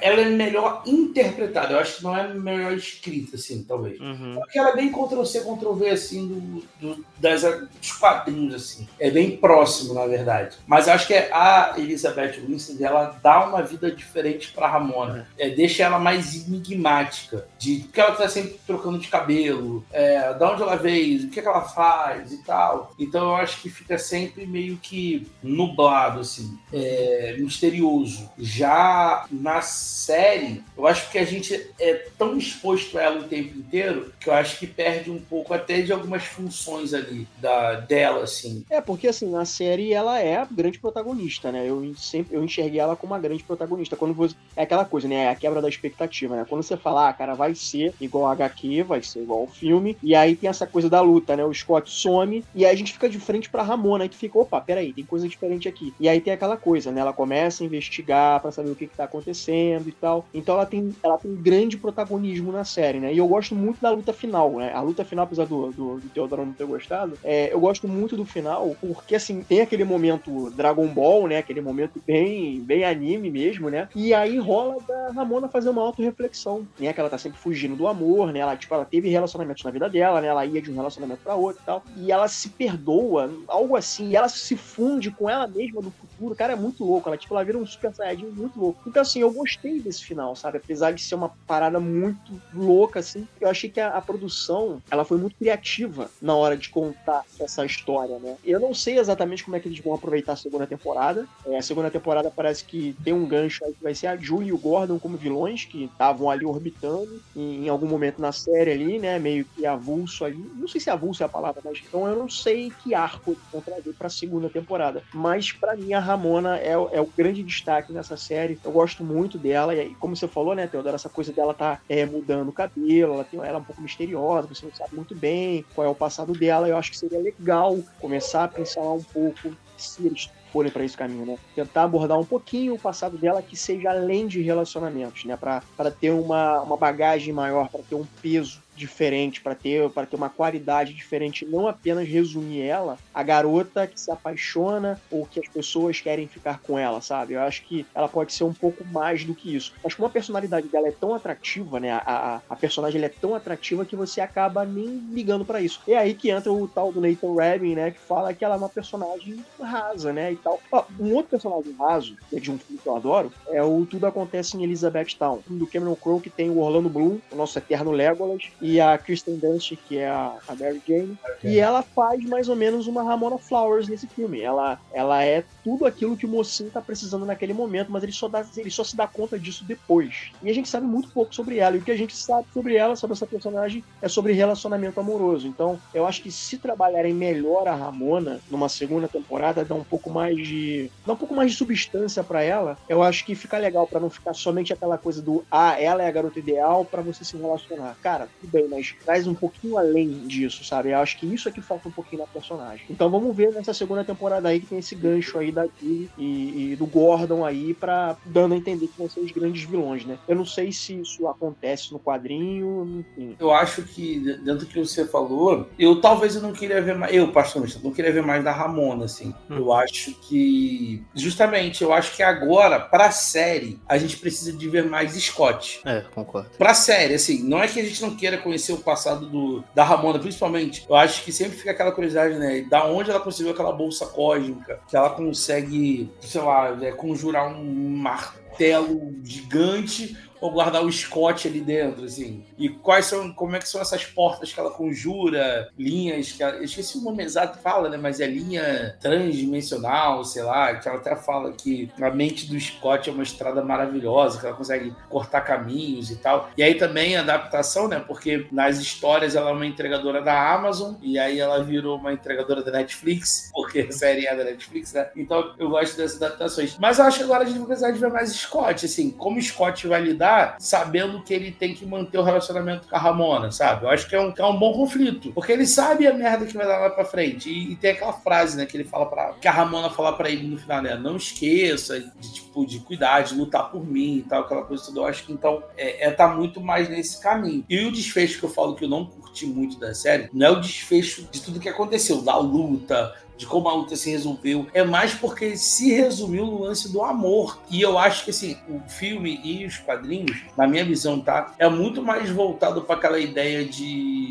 Ela 0.00 0.20
é 0.20 0.24
melhor 0.24 0.82
interpretada. 0.86 1.74
Eu 1.74 1.80
acho 1.80 1.98
que 1.98 2.02
não 2.02 2.16
é 2.16 2.32
melhor 2.32 2.72
escrita, 2.72 3.36
assim, 3.36 3.62
talvez. 3.62 4.00
Uhum. 4.00 4.36
Porque 4.40 4.58
ela 4.58 4.70
é 4.70 4.76
bem 4.76 4.90
Ctrl-C, 4.90 5.40
Ctrl-V, 5.40 5.90
assim, 5.90 6.28
do, 6.28 6.62
do, 6.80 7.06
das, 7.18 7.42
dos 7.42 7.92
quadrinhos, 7.92 8.54
assim. 8.54 8.88
É 8.98 9.10
bem 9.10 9.36
próximo, 9.36 9.94
na 9.94 10.06
verdade. 10.06 10.56
Mas 10.66 10.86
eu 10.86 10.94
acho 10.94 11.06
que 11.06 11.14
a 11.14 11.74
Elizabeth 11.76 12.40
Winston, 12.46 12.84
ela 12.84 13.16
dá 13.22 13.46
uma 13.46 13.62
vida 13.62 13.90
diferente 13.90 14.52
pra 14.52 14.68
Ramona. 14.68 15.28
É. 15.38 15.42
É, 15.42 15.50
deixa 15.50 15.82
ela 15.82 15.98
mais 15.98 16.46
enigmática. 16.46 17.46
De, 17.58 17.80
porque 17.80 18.00
ela 18.00 18.12
tá 18.12 18.28
sempre 18.28 18.60
trocando 18.66 18.98
de 18.98 19.08
cabelo, 19.08 19.84
é, 19.92 20.32
de 20.32 20.44
onde 20.44 20.62
ela 20.62 20.76
veio, 20.76 21.26
o 21.26 21.30
que, 21.30 21.40
é 21.40 21.42
que 21.42 21.48
ela 21.48 21.62
faz 21.62 22.32
e 22.32 22.42
tal. 22.44 22.92
Então 22.98 23.30
eu 23.30 23.36
acho 23.36 23.51
que 23.60 23.70
fica 23.70 23.98
sempre 23.98 24.46
meio 24.46 24.76
que 24.76 25.26
nublado, 25.42 26.20
assim, 26.20 26.58
é, 26.72 27.36
misterioso. 27.38 28.30
Já 28.38 29.26
na 29.30 29.60
série, 29.60 30.62
eu 30.76 30.86
acho 30.86 31.10
que 31.10 31.18
a 31.18 31.24
gente 31.24 31.54
é 31.78 32.06
tão 32.16 32.36
exposto 32.36 32.98
a 32.98 33.02
ela 33.02 33.20
o 33.20 33.28
tempo 33.28 33.58
inteiro 33.58 34.12
que 34.18 34.28
eu 34.28 34.34
acho 34.34 34.58
que 34.58 34.66
perde 34.66 35.10
um 35.10 35.20
pouco 35.20 35.52
até 35.52 35.82
de 35.82 35.92
algumas 35.92 36.24
funções 36.24 36.94
ali 36.94 37.26
da, 37.38 37.74
dela, 37.74 38.24
assim. 38.24 38.64
É, 38.70 38.80
porque 38.80 39.08
assim, 39.08 39.30
na 39.30 39.44
série 39.44 39.92
ela 39.92 40.18
é 40.18 40.36
a 40.36 40.44
grande 40.44 40.78
protagonista, 40.78 41.50
né? 41.50 41.68
Eu 41.68 41.94
sempre 41.96 42.36
eu 42.36 42.44
enxerguei 42.44 42.80
ela 42.80 42.96
como 42.96 43.12
uma 43.12 43.18
grande 43.18 43.42
protagonista. 43.42 43.96
Quando 43.96 44.14
você. 44.14 44.34
É 44.56 44.62
aquela 44.62 44.84
coisa, 44.84 45.08
né? 45.08 45.24
É 45.24 45.28
a 45.30 45.34
quebra 45.34 45.60
da 45.60 45.68
expectativa, 45.68 46.36
né? 46.36 46.46
Quando 46.48 46.62
você 46.62 46.76
fala, 46.76 47.08
ah, 47.08 47.12
cara, 47.12 47.34
vai 47.34 47.54
ser 47.54 47.94
igual 48.00 48.26
a 48.26 48.32
HQ, 48.32 48.82
vai 48.82 49.02
ser 49.02 49.22
igual 49.22 49.40
ao 49.40 49.46
filme, 49.46 49.96
e 50.02 50.14
aí 50.14 50.36
tem 50.36 50.48
essa 50.48 50.66
coisa 50.66 50.88
da 50.88 51.00
luta, 51.00 51.36
né? 51.36 51.44
O 51.44 51.54
Scott 51.54 51.90
some, 51.90 52.44
e 52.54 52.64
aí 52.64 52.72
a 52.72 52.76
gente 52.76 52.92
fica 52.92 53.08
de 53.08 53.18
frente 53.18 53.31
pra 53.50 53.62
Ramona, 53.62 54.08
que 54.08 54.16
fica, 54.16 54.38
opa, 54.38 54.60
peraí, 54.60 54.92
tem 54.92 55.04
coisa 55.04 55.28
diferente 55.28 55.68
aqui. 55.68 55.94
E 55.98 56.08
aí 56.08 56.20
tem 56.20 56.32
aquela 56.32 56.56
coisa, 56.56 56.90
né? 56.90 57.00
Ela 57.00 57.12
começa 57.12 57.62
a 57.62 57.66
investigar 57.66 58.40
para 58.40 58.52
saber 58.52 58.70
o 58.70 58.76
que, 58.76 58.86
que 58.86 58.96
tá 58.96 59.04
acontecendo 59.04 59.88
e 59.88 59.92
tal. 59.92 60.26
Então 60.32 60.54
ela 60.54 60.66
tem, 60.66 60.94
ela 61.02 61.18
tem 61.18 61.34
grande 61.34 61.76
protagonismo 61.76 62.52
na 62.52 62.64
série, 62.64 63.00
né? 63.00 63.12
E 63.12 63.18
eu 63.18 63.26
gosto 63.26 63.54
muito 63.54 63.80
da 63.80 63.90
luta 63.90 64.12
final, 64.12 64.52
né? 64.56 64.72
A 64.72 64.80
luta 64.80 65.04
final, 65.04 65.24
apesar 65.24 65.46
do, 65.46 65.70
do, 65.72 66.00
do 66.00 66.08
Teodoro 66.08 66.46
não 66.46 66.52
ter 66.52 66.66
gostado, 66.66 67.18
é, 67.22 67.52
eu 67.52 67.60
gosto 67.60 67.88
muito 67.88 68.16
do 68.16 68.24
final, 68.24 68.76
porque 68.80 69.14
assim, 69.14 69.42
tem 69.42 69.60
aquele 69.60 69.84
momento 69.84 70.50
Dragon 70.50 70.86
Ball, 70.86 71.28
né? 71.28 71.38
Aquele 71.38 71.60
momento 71.60 72.02
bem, 72.06 72.60
bem 72.60 72.84
anime 72.84 73.30
mesmo, 73.30 73.70
né? 73.70 73.88
E 73.94 74.12
aí 74.14 74.38
rola 74.38 74.76
da 74.86 75.12
Ramona 75.12 75.48
fazer 75.48 75.70
uma 75.70 75.82
auto-reflexão, 75.82 76.66
né? 76.78 76.92
Que 76.92 77.00
ela 77.00 77.10
tá 77.10 77.18
sempre 77.18 77.38
fugindo 77.38 77.76
do 77.76 77.86
amor, 77.86 78.32
né? 78.32 78.40
Ela, 78.40 78.56
tipo, 78.56 78.74
ela 78.74 78.84
teve 78.84 79.08
relacionamentos 79.08 79.62
na 79.64 79.70
vida 79.70 79.88
dela, 79.88 80.20
né? 80.20 80.28
Ela 80.28 80.46
ia 80.46 80.60
de 80.60 80.70
um 80.70 80.74
relacionamento 80.74 81.22
para 81.22 81.34
outro 81.34 81.62
e 81.62 81.66
tal. 81.66 81.82
E 81.96 82.12
ela 82.12 82.28
se 82.28 82.48
perdoa, 82.50 83.21
algo 83.48 83.76
assim, 83.76 84.10
e 84.10 84.16
ela 84.16 84.28
se 84.28 84.56
funde 84.56 85.10
com 85.10 85.28
ela 85.28 85.46
mesma 85.46 85.80
do 85.80 85.90
futuro. 85.90 86.34
Cara, 86.34 86.52
é 86.52 86.56
muito 86.56 86.84
louco. 86.84 87.08
Ela, 87.08 87.16
tipo, 87.16 87.34
ela 87.34 87.44
vira 87.44 87.58
um 87.58 87.66
super 87.66 87.94
saiyajin 87.94 88.26
muito 88.26 88.58
louco. 88.58 88.80
Então, 88.86 89.02
assim, 89.02 89.20
eu 89.20 89.30
gostei 89.30 89.80
desse 89.80 90.04
final, 90.04 90.34
sabe? 90.36 90.58
Apesar 90.58 90.92
de 90.92 91.02
ser 91.02 91.14
uma 91.14 91.30
parada 91.46 91.80
muito 91.80 92.40
louca, 92.54 93.00
assim, 93.00 93.26
eu 93.40 93.48
achei 93.48 93.70
que 93.70 93.80
a, 93.80 93.88
a 93.88 94.00
produção, 94.00 94.80
ela 94.90 95.04
foi 95.04 95.18
muito 95.18 95.36
criativa 95.36 96.10
na 96.20 96.34
hora 96.34 96.56
de 96.56 96.68
contar 96.68 97.24
essa 97.38 97.64
história, 97.64 98.18
né? 98.18 98.36
Eu 98.44 98.60
não 98.60 98.74
sei 98.74 98.98
exatamente 98.98 99.44
como 99.44 99.56
é 99.56 99.60
que 99.60 99.68
eles 99.68 99.80
vão 99.80 99.94
aproveitar 99.94 100.32
a 100.32 100.36
segunda 100.36 100.66
temporada. 100.66 101.26
É, 101.46 101.58
a 101.58 101.62
segunda 101.62 101.90
temporada 101.90 102.30
parece 102.30 102.64
que 102.64 102.96
tem 103.04 103.12
um 103.12 103.26
gancho 103.26 103.64
aí 103.64 103.72
que 103.72 103.82
vai 103.82 103.94
ser 103.94 104.06
a 104.06 104.16
Julie 104.16 104.48
e 104.48 104.52
o 104.52 104.58
Gordon 104.58 104.98
como 104.98 105.16
vilões, 105.16 105.64
que 105.64 105.84
estavam 105.84 106.30
ali 106.30 106.44
orbitando 106.44 107.20
em, 107.34 107.66
em, 107.66 107.68
algum 107.68 107.86
momento 107.86 108.20
na 108.20 108.32
série 108.32 108.72
ali, 108.72 108.98
né? 108.98 109.18
Meio 109.18 109.44
que 109.44 109.66
avulso 109.66 110.24
ali. 110.24 110.38
Não 110.54 110.68
sei 110.68 110.80
se 110.80 110.90
avulso 110.90 111.22
é 111.22 111.26
a 111.26 111.28
palavra, 111.28 111.60
mas 111.64 111.82
então 111.86 112.06
eu 112.06 112.16
não 112.16 112.28
sei 112.28 112.70
que 112.82 112.94
arco 113.12 113.36
vão 113.52 113.60
trazer 113.60 113.92
pra 113.94 114.08
segunda 114.08 114.48
temporada. 114.48 115.02
Mas 115.12 115.52
para 115.52 115.76
mim 115.76 115.92
a 115.92 116.00
Ramona 116.00 116.58
é, 116.58 116.72
é, 116.72 117.00
o 117.00 117.06
grande 117.16 117.42
destaque 117.42 117.92
nessa 117.92 118.16
série. 118.16 118.58
Eu 118.64 118.72
gosto 118.72 119.04
muito 119.04 119.38
dela. 119.38 119.74
E 119.74 119.94
como 119.96 120.16
você 120.16 120.26
falou, 120.26 120.54
né, 120.54 120.66
Teodoro, 120.66 120.94
essa 120.94 121.08
coisa 121.08 121.32
dela 121.32 121.54
tá 121.54 121.80
é, 121.88 122.04
mudando 122.06 122.48
o 122.48 122.52
cabelo, 122.52 123.14
ela, 123.14 123.24
tem, 123.24 123.38
ela 123.40 123.58
é 123.58 123.60
um 123.60 123.64
pouco 123.64 123.82
misteriosa, 123.82 124.48
você 124.48 124.66
não 124.66 124.74
sabe 124.74 124.94
muito 124.94 125.14
bem 125.14 125.64
qual 125.74 125.86
é 125.86 125.90
o 125.90 125.94
passado 125.94 126.32
dela. 126.32 126.68
Eu 126.68 126.76
acho 126.76 126.90
que 126.90 126.98
seria 126.98 127.18
legal 127.18 127.78
começar 128.00 128.44
a 128.44 128.48
pensar 128.48 128.82
um 128.82 129.02
pouco 129.02 129.54
se 129.76 130.06
eles 130.06 130.30
forem 130.52 130.70
para 130.70 130.84
esse 130.84 130.96
caminho, 130.96 131.24
né? 131.24 131.38
Tentar 131.54 131.84
abordar 131.84 132.18
um 132.18 132.24
pouquinho 132.24 132.74
o 132.74 132.78
passado 132.78 133.16
dela 133.16 133.40
que 133.40 133.56
seja 133.56 133.90
além 133.90 134.26
de 134.26 134.42
relacionamentos, 134.42 135.24
né? 135.24 135.36
Para 135.36 135.90
ter 135.90 136.10
uma, 136.10 136.60
uma 136.60 136.76
bagagem 136.76 137.32
maior, 137.32 137.68
para 137.68 137.82
ter 137.82 137.94
um 137.94 138.04
peso 138.20 138.62
diferente, 138.74 139.40
para 139.40 139.54
ter, 139.54 139.88
para 139.90 140.06
ter 140.06 140.16
uma 140.16 140.28
qualidade 140.28 140.94
diferente, 140.94 141.44
não 141.44 141.66
apenas 141.66 142.08
resumir 142.08 142.62
ela 142.62 142.98
a 143.12 143.22
garota 143.22 143.86
que 143.86 144.00
se 144.00 144.10
apaixona 144.10 145.00
ou 145.10 145.26
que 145.26 145.40
as 145.40 145.48
pessoas 145.48 146.00
querem 146.00 146.26
ficar 146.26 146.60
com 146.60 146.78
ela, 146.78 147.00
sabe? 147.00 147.34
Eu 147.34 147.42
acho 147.42 147.62
que 147.64 147.86
ela 147.94 148.08
pode 148.08 148.32
ser 148.32 148.44
um 148.44 148.52
pouco 148.52 148.84
mais 148.84 149.24
do 149.24 149.34
que 149.34 149.54
isso. 149.54 149.74
Mas 149.82 149.94
como 149.94 150.06
a 150.06 150.10
personalidade 150.10 150.68
dela 150.68 150.88
é 150.88 150.92
tão 150.92 151.14
atrativa, 151.14 151.78
né? 151.78 151.90
A, 151.90 152.02
a, 152.06 152.40
a 152.48 152.56
personagem 152.56 153.02
é 153.02 153.08
tão 153.08 153.34
atrativa 153.34 153.84
que 153.84 153.96
você 153.96 154.20
acaba 154.20 154.64
nem 154.64 154.86
ligando 155.12 155.44
para 155.44 155.60
isso. 155.60 155.80
É 155.86 155.96
aí 155.96 156.14
que 156.14 156.30
entra 156.30 156.52
o 156.52 156.66
tal 156.68 156.92
do 156.92 157.00
Nathan 157.00 157.34
Rabin, 157.34 157.74
né? 157.74 157.90
Que 157.90 158.00
fala 158.00 158.34
que 158.34 158.44
ela 158.44 158.54
é 158.54 158.58
uma 158.58 158.68
personagem 158.68 159.44
rasa, 159.60 160.12
né? 160.12 160.32
E 160.32 160.36
tal. 160.36 160.60
Ó, 160.70 160.84
um 160.98 161.14
outro 161.14 161.30
personagem 161.30 161.74
raso, 161.78 162.16
que 162.28 162.36
é 162.36 162.40
de 162.40 162.50
um 162.50 162.58
filme 162.58 162.80
que 162.82 162.88
eu 162.88 162.96
adoro, 162.96 163.32
é 163.48 163.62
o 163.62 163.84
Tudo 163.86 164.06
Acontece 164.06 164.56
em 164.56 164.64
Elizabeth 164.64 165.16
Town, 165.18 165.40
do 165.46 165.66
Cameron 165.66 165.96
Crowe, 165.96 166.20
que 166.20 166.30
tem 166.30 166.50
o 166.50 166.58
Orlando 166.58 166.88
Bloom, 166.88 167.18
o 167.30 167.36
nosso 167.36 167.58
eterno 167.58 167.90
Legolas, 167.90 168.50
e 168.62 168.80
a 168.80 168.96
Kristen 168.96 169.36
Dunst, 169.36 169.76
que 169.88 169.98
é 169.98 170.08
a, 170.08 170.36
a 170.46 170.54
Mary 170.54 170.80
Jane, 170.86 171.18
okay. 171.36 171.50
e 171.50 171.58
ela 171.58 171.82
faz 171.82 172.24
mais 172.24 172.48
ou 172.48 172.54
menos 172.54 172.86
uma 172.86 173.02
Ramona 173.02 173.36
Flowers 173.36 173.88
nesse 173.88 174.06
filme. 174.06 174.40
Ela, 174.40 174.80
ela 174.92 175.24
é 175.24 175.42
tudo 175.64 175.84
aquilo 175.84 176.16
que 176.16 176.24
o 176.24 176.28
mocinho 176.28 176.70
tá 176.70 176.80
precisando 176.80 177.26
naquele 177.26 177.52
momento, 177.52 177.90
mas 177.90 178.04
ele 178.04 178.12
só, 178.12 178.28
dá, 178.28 178.46
ele 178.56 178.70
só 178.70 178.84
se 178.84 178.96
dá 178.96 179.06
conta 179.06 179.36
disso 179.36 179.64
depois. 179.64 180.30
E 180.40 180.48
a 180.48 180.54
gente 180.54 180.68
sabe 180.68 180.86
muito 180.86 181.08
pouco 181.10 181.34
sobre 181.34 181.58
ela, 181.58 181.74
e 181.74 181.80
o 181.80 181.82
que 181.82 181.90
a 181.90 181.96
gente 181.96 182.16
sabe 182.16 182.46
sobre 182.54 182.76
ela, 182.76 182.94
sobre 182.94 183.14
essa 183.14 183.26
personagem, 183.26 183.82
é 184.00 184.08
sobre 184.08 184.32
relacionamento 184.32 185.00
amoroso. 185.00 185.48
Então, 185.48 185.80
eu 185.92 186.06
acho 186.06 186.22
que 186.22 186.30
se 186.30 186.56
trabalharem 186.56 187.12
melhor 187.12 187.66
a 187.66 187.74
Ramona 187.74 188.40
numa 188.48 188.68
segunda 188.68 189.08
temporada, 189.08 189.64
dá 189.64 189.74
um 189.74 189.84
pouco 189.84 190.08
mais 190.08 190.36
de. 190.36 190.88
dá 191.04 191.14
um 191.14 191.16
pouco 191.16 191.34
mais 191.34 191.50
de 191.50 191.56
substância 191.56 192.22
para 192.22 192.42
ela, 192.42 192.78
eu 192.88 193.02
acho 193.02 193.24
que 193.24 193.34
fica 193.34 193.58
legal 193.58 193.88
para 193.88 193.98
não 193.98 194.08
ficar 194.08 194.34
somente 194.34 194.72
aquela 194.72 194.96
coisa 194.96 195.20
do 195.20 195.44
ah, 195.50 195.80
ela 195.80 196.04
é 196.04 196.06
a 196.06 196.12
garota 196.12 196.38
ideal 196.38 196.84
para 196.84 197.02
você 197.02 197.24
se 197.24 197.36
relacionar. 197.36 197.96
Cara, 198.00 198.28
tudo 198.40 198.51
bem, 198.52 198.68
mas 198.68 198.94
traz 199.04 199.26
um 199.26 199.34
pouquinho 199.34 199.78
além 199.78 200.26
disso, 200.26 200.64
sabe? 200.64 200.90
Eu 200.90 200.98
acho 200.98 201.18
que 201.18 201.26
isso 201.26 201.48
é 201.48 201.52
que 201.52 201.60
falta 201.60 201.88
um 201.88 201.92
pouquinho 201.92 202.22
na 202.22 202.28
personagem. 202.28 202.84
Então 202.90 203.10
vamos 203.10 203.34
ver 203.34 203.52
nessa 203.52 203.72
segunda 203.72 204.04
temporada 204.04 204.48
aí 204.48 204.60
que 204.60 204.66
tem 204.66 204.78
esse 204.78 204.94
gancho 204.94 205.38
aí 205.38 205.50
da 205.50 205.66
Julie 205.80 206.10
e, 206.18 206.72
e, 206.72 206.76
do 206.76 206.86
Gordon 206.86 207.44
aí 207.44 207.72
para 207.72 208.16
dando 208.24 208.54
a 208.54 208.56
entender 208.56 208.86
que 208.86 208.98
vão 208.98 209.08
ser 209.08 209.20
os 209.20 209.32
grandes 209.32 209.64
vilões, 209.64 210.04
né? 210.04 210.18
Eu 210.28 210.36
não 210.36 210.44
sei 210.44 210.70
se 210.70 211.00
isso 211.00 211.26
acontece 211.26 211.92
no 211.92 211.98
quadrinho, 211.98 213.04
enfim. 213.16 213.36
Eu 213.38 213.52
acho 213.52 213.82
que 213.82 214.18
dentro 214.18 214.60
do 214.60 214.66
que 214.66 214.78
você 214.78 215.06
falou, 215.06 215.68
eu 215.78 216.00
talvez 216.00 216.36
eu 216.36 216.42
não 216.42 216.52
queria 216.52 216.80
ver 216.80 216.94
mais, 216.94 217.14
eu 217.14 217.28
particularmente 217.32 217.82
não 217.82 217.92
queria 217.92 218.12
ver 218.12 218.22
mais 218.22 218.44
da 218.44 218.52
Ramona, 218.52 219.06
assim. 219.06 219.34
Hum. 219.48 219.56
Eu 219.56 219.72
acho 219.72 220.12
que 220.20 221.02
justamente, 221.14 221.82
eu 221.82 221.92
acho 221.92 222.14
que 222.14 222.22
agora 222.22 222.78
para 222.78 223.10
série 223.10 223.80
a 223.88 223.96
gente 223.96 224.16
precisa 224.16 224.52
de 224.52 224.68
ver 224.68 224.84
mais 224.84 225.12
Scott. 225.14 225.80
É, 225.84 226.02
concordo. 226.14 226.50
Para 226.58 226.74
série, 226.74 227.14
assim, 227.14 227.42
não 227.42 227.62
é 227.62 227.68
que 227.68 227.80
a 227.80 227.84
gente 227.84 228.02
não 228.02 228.14
queira 228.16 228.38
conhecer 228.42 228.72
o 228.72 228.78
passado 228.78 229.26
do, 229.26 229.64
da 229.74 229.84
Ramona, 229.84 230.18
principalmente. 230.18 230.84
Eu 230.88 230.96
acho 230.96 231.24
que 231.24 231.32
sempre 231.32 231.56
fica 231.56 231.70
aquela 231.70 231.92
curiosidade, 231.92 232.38
né? 232.38 232.62
Da 232.62 232.86
onde 232.86 233.10
ela 233.10 233.20
conseguiu 233.20 233.52
aquela 233.52 233.72
bolsa 233.72 234.06
cósmica, 234.06 234.80
que 234.88 234.96
ela 234.96 235.10
consegue, 235.10 236.10
sei 236.20 236.40
lá, 236.40 236.76
é, 236.82 236.92
conjurar 236.92 237.48
um 237.48 237.96
martelo 237.96 239.14
gigante 239.22 240.16
ou 240.42 240.50
guardar 240.50 240.84
o 240.84 240.90
Scott 240.90 241.46
ali 241.46 241.60
dentro, 241.60 242.04
assim. 242.04 242.44
E 242.58 242.68
quais 242.68 243.06
são, 243.06 243.32
como 243.32 243.54
é 243.54 243.60
que 243.60 243.68
são 243.68 243.80
essas 243.80 244.04
portas 244.04 244.52
que 244.52 244.58
ela 244.58 244.72
conjura, 244.72 245.70
linhas 245.78 246.32
que 246.32 246.42
ela, 246.42 246.56
eu 246.56 246.64
esqueci 246.64 246.98
o 246.98 247.00
nome 247.00 247.22
exato 247.22 247.58
que 247.58 247.62
fala, 247.62 247.88
né? 247.88 247.96
Mas 247.96 248.18
é 248.18 248.26
linha 248.26 248.96
transdimensional, 249.00 250.24
sei 250.24 250.42
lá, 250.42 250.74
que 250.74 250.88
ela 250.88 250.98
até 250.98 251.14
fala 251.14 251.52
que 251.52 251.88
a 252.00 252.10
mente 252.10 252.48
do 252.50 252.58
Scott 252.58 253.08
é 253.08 253.12
uma 253.12 253.22
estrada 253.22 253.62
maravilhosa, 253.62 254.40
que 254.40 254.44
ela 254.44 254.56
consegue 254.56 254.92
cortar 255.08 255.42
caminhos 255.42 256.10
e 256.10 256.16
tal. 256.16 256.50
E 256.56 256.62
aí 256.62 256.74
também 256.74 257.16
a 257.16 257.20
adaptação, 257.20 257.86
né? 257.86 258.02
Porque 258.04 258.48
nas 258.50 258.78
histórias 258.78 259.36
ela 259.36 259.50
é 259.50 259.52
uma 259.52 259.64
entregadora 259.64 260.20
da 260.20 260.52
Amazon 260.52 260.94
e 261.00 261.20
aí 261.20 261.38
ela 261.38 261.62
virou 261.62 261.98
uma 261.98 262.12
entregadora 262.12 262.64
da 262.64 262.72
Netflix, 262.72 263.48
porque 263.54 263.86
a 263.88 263.92
série 263.92 264.26
é 264.26 264.34
da 264.34 264.42
Netflix, 264.42 264.92
né? 264.92 265.08
Então 265.14 265.54
eu 265.56 265.70
gosto 265.70 265.96
dessas 265.96 266.20
adaptações. 266.20 266.76
Mas 266.80 266.98
eu 266.98 267.04
acho 267.04 267.18
que 267.18 267.24
agora 267.24 267.44
a 267.44 267.46
gente 267.46 267.58
vai 267.58 267.66
precisar 267.68 267.92
de 267.92 267.98
ver 268.00 268.10
mais 268.10 268.32
Scott, 268.32 268.84
assim, 268.84 269.08
como 269.12 269.40
Scott 269.40 269.86
vai 269.86 270.00
lidar 270.00 270.31
sabendo 270.58 271.22
que 271.22 271.32
ele 271.32 271.50
tem 271.50 271.74
que 271.74 271.86
manter 271.86 272.18
o 272.18 272.22
relacionamento 272.22 272.88
com 272.88 272.96
a 272.96 272.98
Ramona, 272.98 273.50
sabe? 273.50 273.84
Eu 273.84 273.90
acho 273.90 274.08
que 274.08 274.14
é 274.14 274.20
um, 274.20 274.32
que 274.32 274.40
é 274.40 274.46
um 274.46 274.58
bom 274.58 274.72
conflito, 274.72 275.32
porque 275.32 275.52
ele 275.52 275.66
sabe 275.66 276.06
a 276.06 276.14
merda 276.14 276.46
que 276.46 276.56
vai 276.56 276.66
dar 276.66 276.78
lá 276.78 276.90
pra 276.90 277.04
frente. 277.04 277.50
E, 277.50 277.72
e 277.72 277.76
tem 277.76 277.92
aquela 277.92 278.12
frase, 278.12 278.56
né, 278.56 278.66
que 278.66 278.76
ele 278.76 278.84
fala 278.84 279.06
para 279.06 279.32
que 279.34 279.48
a 279.48 279.52
Ramona 279.52 279.90
fala 279.90 280.12
para 280.12 280.30
ele 280.30 280.46
no 280.46 280.58
final, 280.58 280.82
né? 280.82 280.94
Não 280.96 281.16
esqueça 281.16 282.00
de, 282.00 282.32
tipo, 282.32 282.66
de 282.66 282.80
cuidar, 282.80 283.22
de 283.22 283.34
lutar 283.34 283.70
por 283.70 283.86
mim 283.86 284.18
e 284.18 284.22
tal, 284.22 284.42
aquela 284.42 284.62
coisa 284.62 284.84
toda. 284.84 285.00
Eu 285.00 285.06
acho 285.06 285.24
que 285.24 285.32
então 285.32 285.62
é, 285.76 286.06
é 286.06 286.10
tá 286.10 286.28
muito 286.28 286.60
mais 286.60 286.88
nesse 286.88 287.20
caminho. 287.20 287.64
E 287.68 287.84
o 287.84 287.92
desfecho 287.92 288.38
que 288.38 288.44
eu 288.44 288.50
falo 288.50 288.74
que 288.74 288.84
eu 288.84 288.88
não 288.88 289.06
curti 289.06 289.46
muito 289.46 289.78
da 289.78 289.94
série 289.94 290.28
não 290.32 290.46
é 290.46 290.50
o 290.50 290.60
desfecho 290.60 291.28
de 291.30 291.40
tudo 291.40 291.60
que 291.60 291.68
aconteceu, 291.68 292.22
da 292.22 292.36
luta, 292.38 293.14
de 293.42 293.46
como 293.46 293.68
a 293.68 293.74
luta 293.74 293.96
se 293.96 294.10
resolveu. 294.10 294.66
É 294.72 294.84
mais 294.84 295.14
porque 295.14 295.56
se 295.56 295.92
resumiu 295.92 296.46
no 296.46 296.62
lance 296.62 296.90
do 296.90 297.02
amor. 297.02 297.60
E 297.68 297.82
eu 297.82 297.98
acho 297.98 298.24
que 298.24 298.30
assim, 298.30 298.56
o 298.68 298.80
filme 298.88 299.40
e 299.42 299.66
os 299.66 299.78
quadrinhos, 299.78 300.42
na 300.56 300.66
minha 300.66 300.84
visão, 300.84 301.20
tá? 301.20 301.52
É 301.58 301.68
muito 301.68 302.02
mais 302.02 302.30
voltado 302.30 302.82
para 302.82 302.94
aquela 302.94 303.18
ideia 303.18 303.64
de 303.64 304.21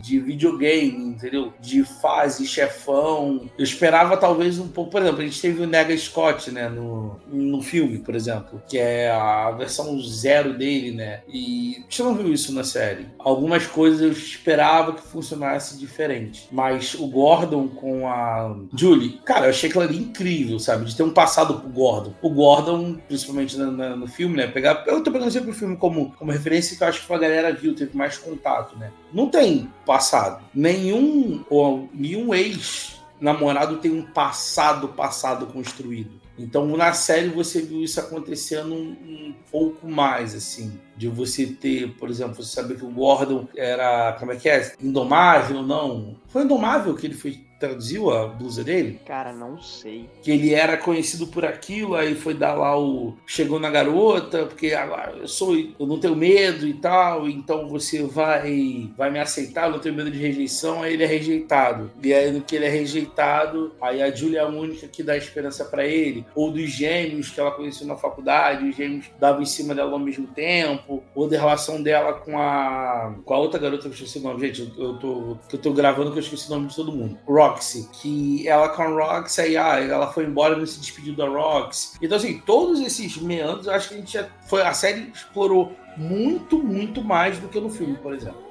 de 0.00 0.18
videogame, 0.18 1.10
entendeu? 1.10 1.52
De 1.60 1.84
fase, 1.84 2.46
chefão. 2.46 3.48
Eu 3.58 3.64
esperava 3.64 4.16
talvez 4.16 4.58
um 4.58 4.68
pouco, 4.68 4.90
por 4.90 5.02
exemplo, 5.02 5.20
a 5.20 5.24
gente 5.24 5.40
teve 5.40 5.62
o 5.62 5.66
Nega 5.66 5.96
Scott, 5.96 6.50
né, 6.50 6.68
no, 6.68 7.18
no 7.26 7.62
filme, 7.62 7.98
por 7.98 8.14
exemplo, 8.14 8.62
que 8.68 8.78
é 8.78 9.10
a 9.10 9.50
versão 9.52 9.98
zero 10.00 10.56
dele, 10.56 10.92
né? 10.92 11.20
E 11.28 11.76
gente 11.96 12.02
não 12.02 12.14
viu 12.14 12.32
isso 12.32 12.52
na 12.52 12.64
série. 12.64 13.06
Algumas 13.18 13.66
coisas 13.66 14.00
eu 14.00 14.10
esperava 14.10 14.92
que 14.92 15.02
funcionasse 15.02 15.78
diferente, 15.78 16.48
mas 16.50 16.94
o 16.94 17.06
Gordon 17.06 17.68
com 17.68 18.08
a 18.08 18.56
Julie, 18.74 19.20
cara, 19.24 19.46
eu 19.46 19.50
achei 19.50 19.68
aquilo 19.68 19.84
ali 19.84 19.98
incrível, 19.98 20.58
sabe? 20.58 20.84
De 20.84 20.96
ter 20.96 21.02
um 21.02 21.12
passado 21.12 21.60
pro 21.60 21.68
Gordon. 21.68 22.14
O 22.20 22.30
Gordon, 22.30 22.96
principalmente 23.08 23.56
no, 23.56 23.70
no, 23.70 23.96
no 23.96 24.06
filme, 24.06 24.36
né? 24.36 24.46
Pegar, 24.46 24.84
eu 24.86 25.02
tô 25.02 25.10
pegando 25.10 25.30
sempre 25.30 25.50
o 25.50 25.54
filme 25.54 25.76
como, 25.76 26.12
como 26.12 26.32
referência 26.32 26.76
que 26.76 26.82
eu 26.82 26.88
acho 26.88 27.06
que 27.06 27.12
a 27.12 27.18
galera 27.18 27.52
viu, 27.52 27.74
teve 27.74 27.96
mais 27.96 28.18
contato, 28.18 28.76
né? 28.78 28.90
Não 29.12 29.28
tem 29.28 29.68
passado. 29.86 30.44
Nenhum, 30.54 31.42
ou, 31.48 31.88
nenhum 31.94 32.34
ex-namorado 32.34 33.78
tem 33.78 33.90
um 33.90 34.02
passado 34.02 34.88
passado 34.88 35.46
construído. 35.46 36.20
Então 36.38 36.76
na 36.76 36.92
série 36.92 37.28
você 37.28 37.62
viu 37.62 37.82
isso 37.82 37.98
acontecendo 37.98 38.74
um, 38.74 38.90
um, 38.90 39.34
pouco 39.50 39.88
mais, 39.88 40.34
assim. 40.34 40.78
De 40.94 41.08
você 41.08 41.46
ter, 41.46 41.94
por 41.94 42.10
exemplo, 42.10 42.34
você 42.34 42.54
saber 42.54 42.76
que 42.76 42.84
o 42.84 42.90
Gordon 42.90 43.48
era, 43.56 44.12
como 44.18 44.32
é 44.32 44.36
que 44.36 44.48
é? 44.48 44.74
Indomável, 44.82 45.62
não. 45.62 46.16
Foi 46.28 46.42
indomável 46.42 46.94
que 46.94 47.06
ele 47.06 47.14
foi 47.14 47.45
traduziu 47.58 48.10
a 48.10 48.26
blusa 48.26 48.62
dele? 48.62 49.00
Cara, 49.06 49.32
não 49.32 49.60
sei. 49.60 50.08
Que 50.22 50.30
ele 50.30 50.54
era 50.54 50.76
conhecido 50.76 51.26
por 51.26 51.44
aquilo, 51.44 51.94
aí 51.94 52.14
foi 52.14 52.34
dar 52.34 52.54
lá 52.54 52.78
o. 52.78 53.16
Chegou 53.26 53.58
na 53.58 53.70
garota, 53.70 54.46
porque 54.46 54.72
agora 54.72 55.16
eu 55.16 55.28
sou. 55.28 55.56
Eu 55.56 55.86
não 55.86 55.98
tenho 55.98 56.16
medo 56.16 56.66
e 56.66 56.74
tal, 56.74 57.28
então 57.28 57.68
você 57.68 58.02
vai 58.02 58.90
vai 58.96 59.10
me 59.10 59.18
aceitar, 59.18 59.66
eu 59.66 59.72
não 59.72 59.78
tenho 59.78 59.94
medo 59.94 60.10
de 60.10 60.18
rejeição, 60.18 60.82
aí 60.82 60.94
ele 60.94 61.04
é 61.04 61.06
rejeitado. 61.06 61.90
E 62.02 62.12
aí 62.12 62.30
no 62.30 62.40
que 62.40 62.56
ele 62.56 62.66
é 62.66 62.70
rejeitado, 62.70 63.72
aí 63.80 64.02
a 64.02 64.14
Julia 64.14 64.40
é 64.40 64.42
a 64.42 64.48
única 64.48 64.86
que 64.86 65.02
dá 65.02 65.16
esperança 65.16 65.64
para 65.64 65.86
ele. 65.86 66.24
Ou 66.34 66.50
dos 66.50 66.70
gêmeos 66.70 67.30
que 67.30 67.40
ela 67.40 67.50
conheceu 67.50 67.86
na 67.86 67.96
faculdade, 67.96 68.68
os 68.68 68.76
gêmeos 68.76 69.06
davam 69.18 69.42
em 69.42 69.46
cima 69.46 69.74
dela 69.74 69.92
ao 69.92 69.98
mesmo 69.98 70.26
tempo, 70.28 71.02
ou 71.14 71.28
da 71.28 71.38
relação 71.38 71.82
dela 71.82 72.14
com 72.14 72.38
a. 72.38 73.14
com 73.24 73.34
a 73.34 73.38
outra 73.38 73.58
garota 73.58 73.82
que 73.82 73.88
eu 73.88 73.92
esqueci 73.92 74.18
o 74.18 74.22
nome. 74.22 74.40
Gente, 74.40 74.72
eu, 74.78 74.98
tô, 74.98 75.36
eu 75.52 75.58
tô 75.58 75.72
gravando 75.72 76.12
que 76.12 76.18
eu 76.18 76.22
esqueci 76.22 76.46
o 76.48 76.54
nome 76.54 76.68
de 76.68 76.76
todo 76.76 76.92
mundo. 76.92 77.18
Rock 77.26 77.45
Roxy, 77.46 77.88
que 77.92 78.46
ela 78.48 78.68
com 78.68 78.82
a 78.82 78.86
Roxy, 78.86 79.40
aí 79.40 79.56
ah, 79.56 79.78
ela 79.78 80.12
foi 80.12 80.24
embora 80.24 80.54
e 80.54 80.58
não 80.58 80.66
se 80.66 80.80
despediu 80.80 81.14
da 81.14 81.26
Roxy. 81.28 81.96
Então, 82.00 82.16
assim, 82.16 82.38
todos 82.44 82.80
esses 82.80 83.16
meandros, 83.16 83.66
eu 83.66 83.72
acho 83.72 83.88
que 83.88 83.94
a 83.94 83.98
gente 83.98 84.12
já 84.12 84.28
foi. 84.46 84.62
A 84.62 84.72
série 84.72 85.10
explorou 85.14 85.74
muito, 85.96 86.62
muito 86.62 87.02
mais 87.02 87.38
do 87.38 87.48
que 87.48 87.60
no 87.60 87.70
filme, 87.70 87.96
por 87.96 88.14
exemplo. 88.14 88.45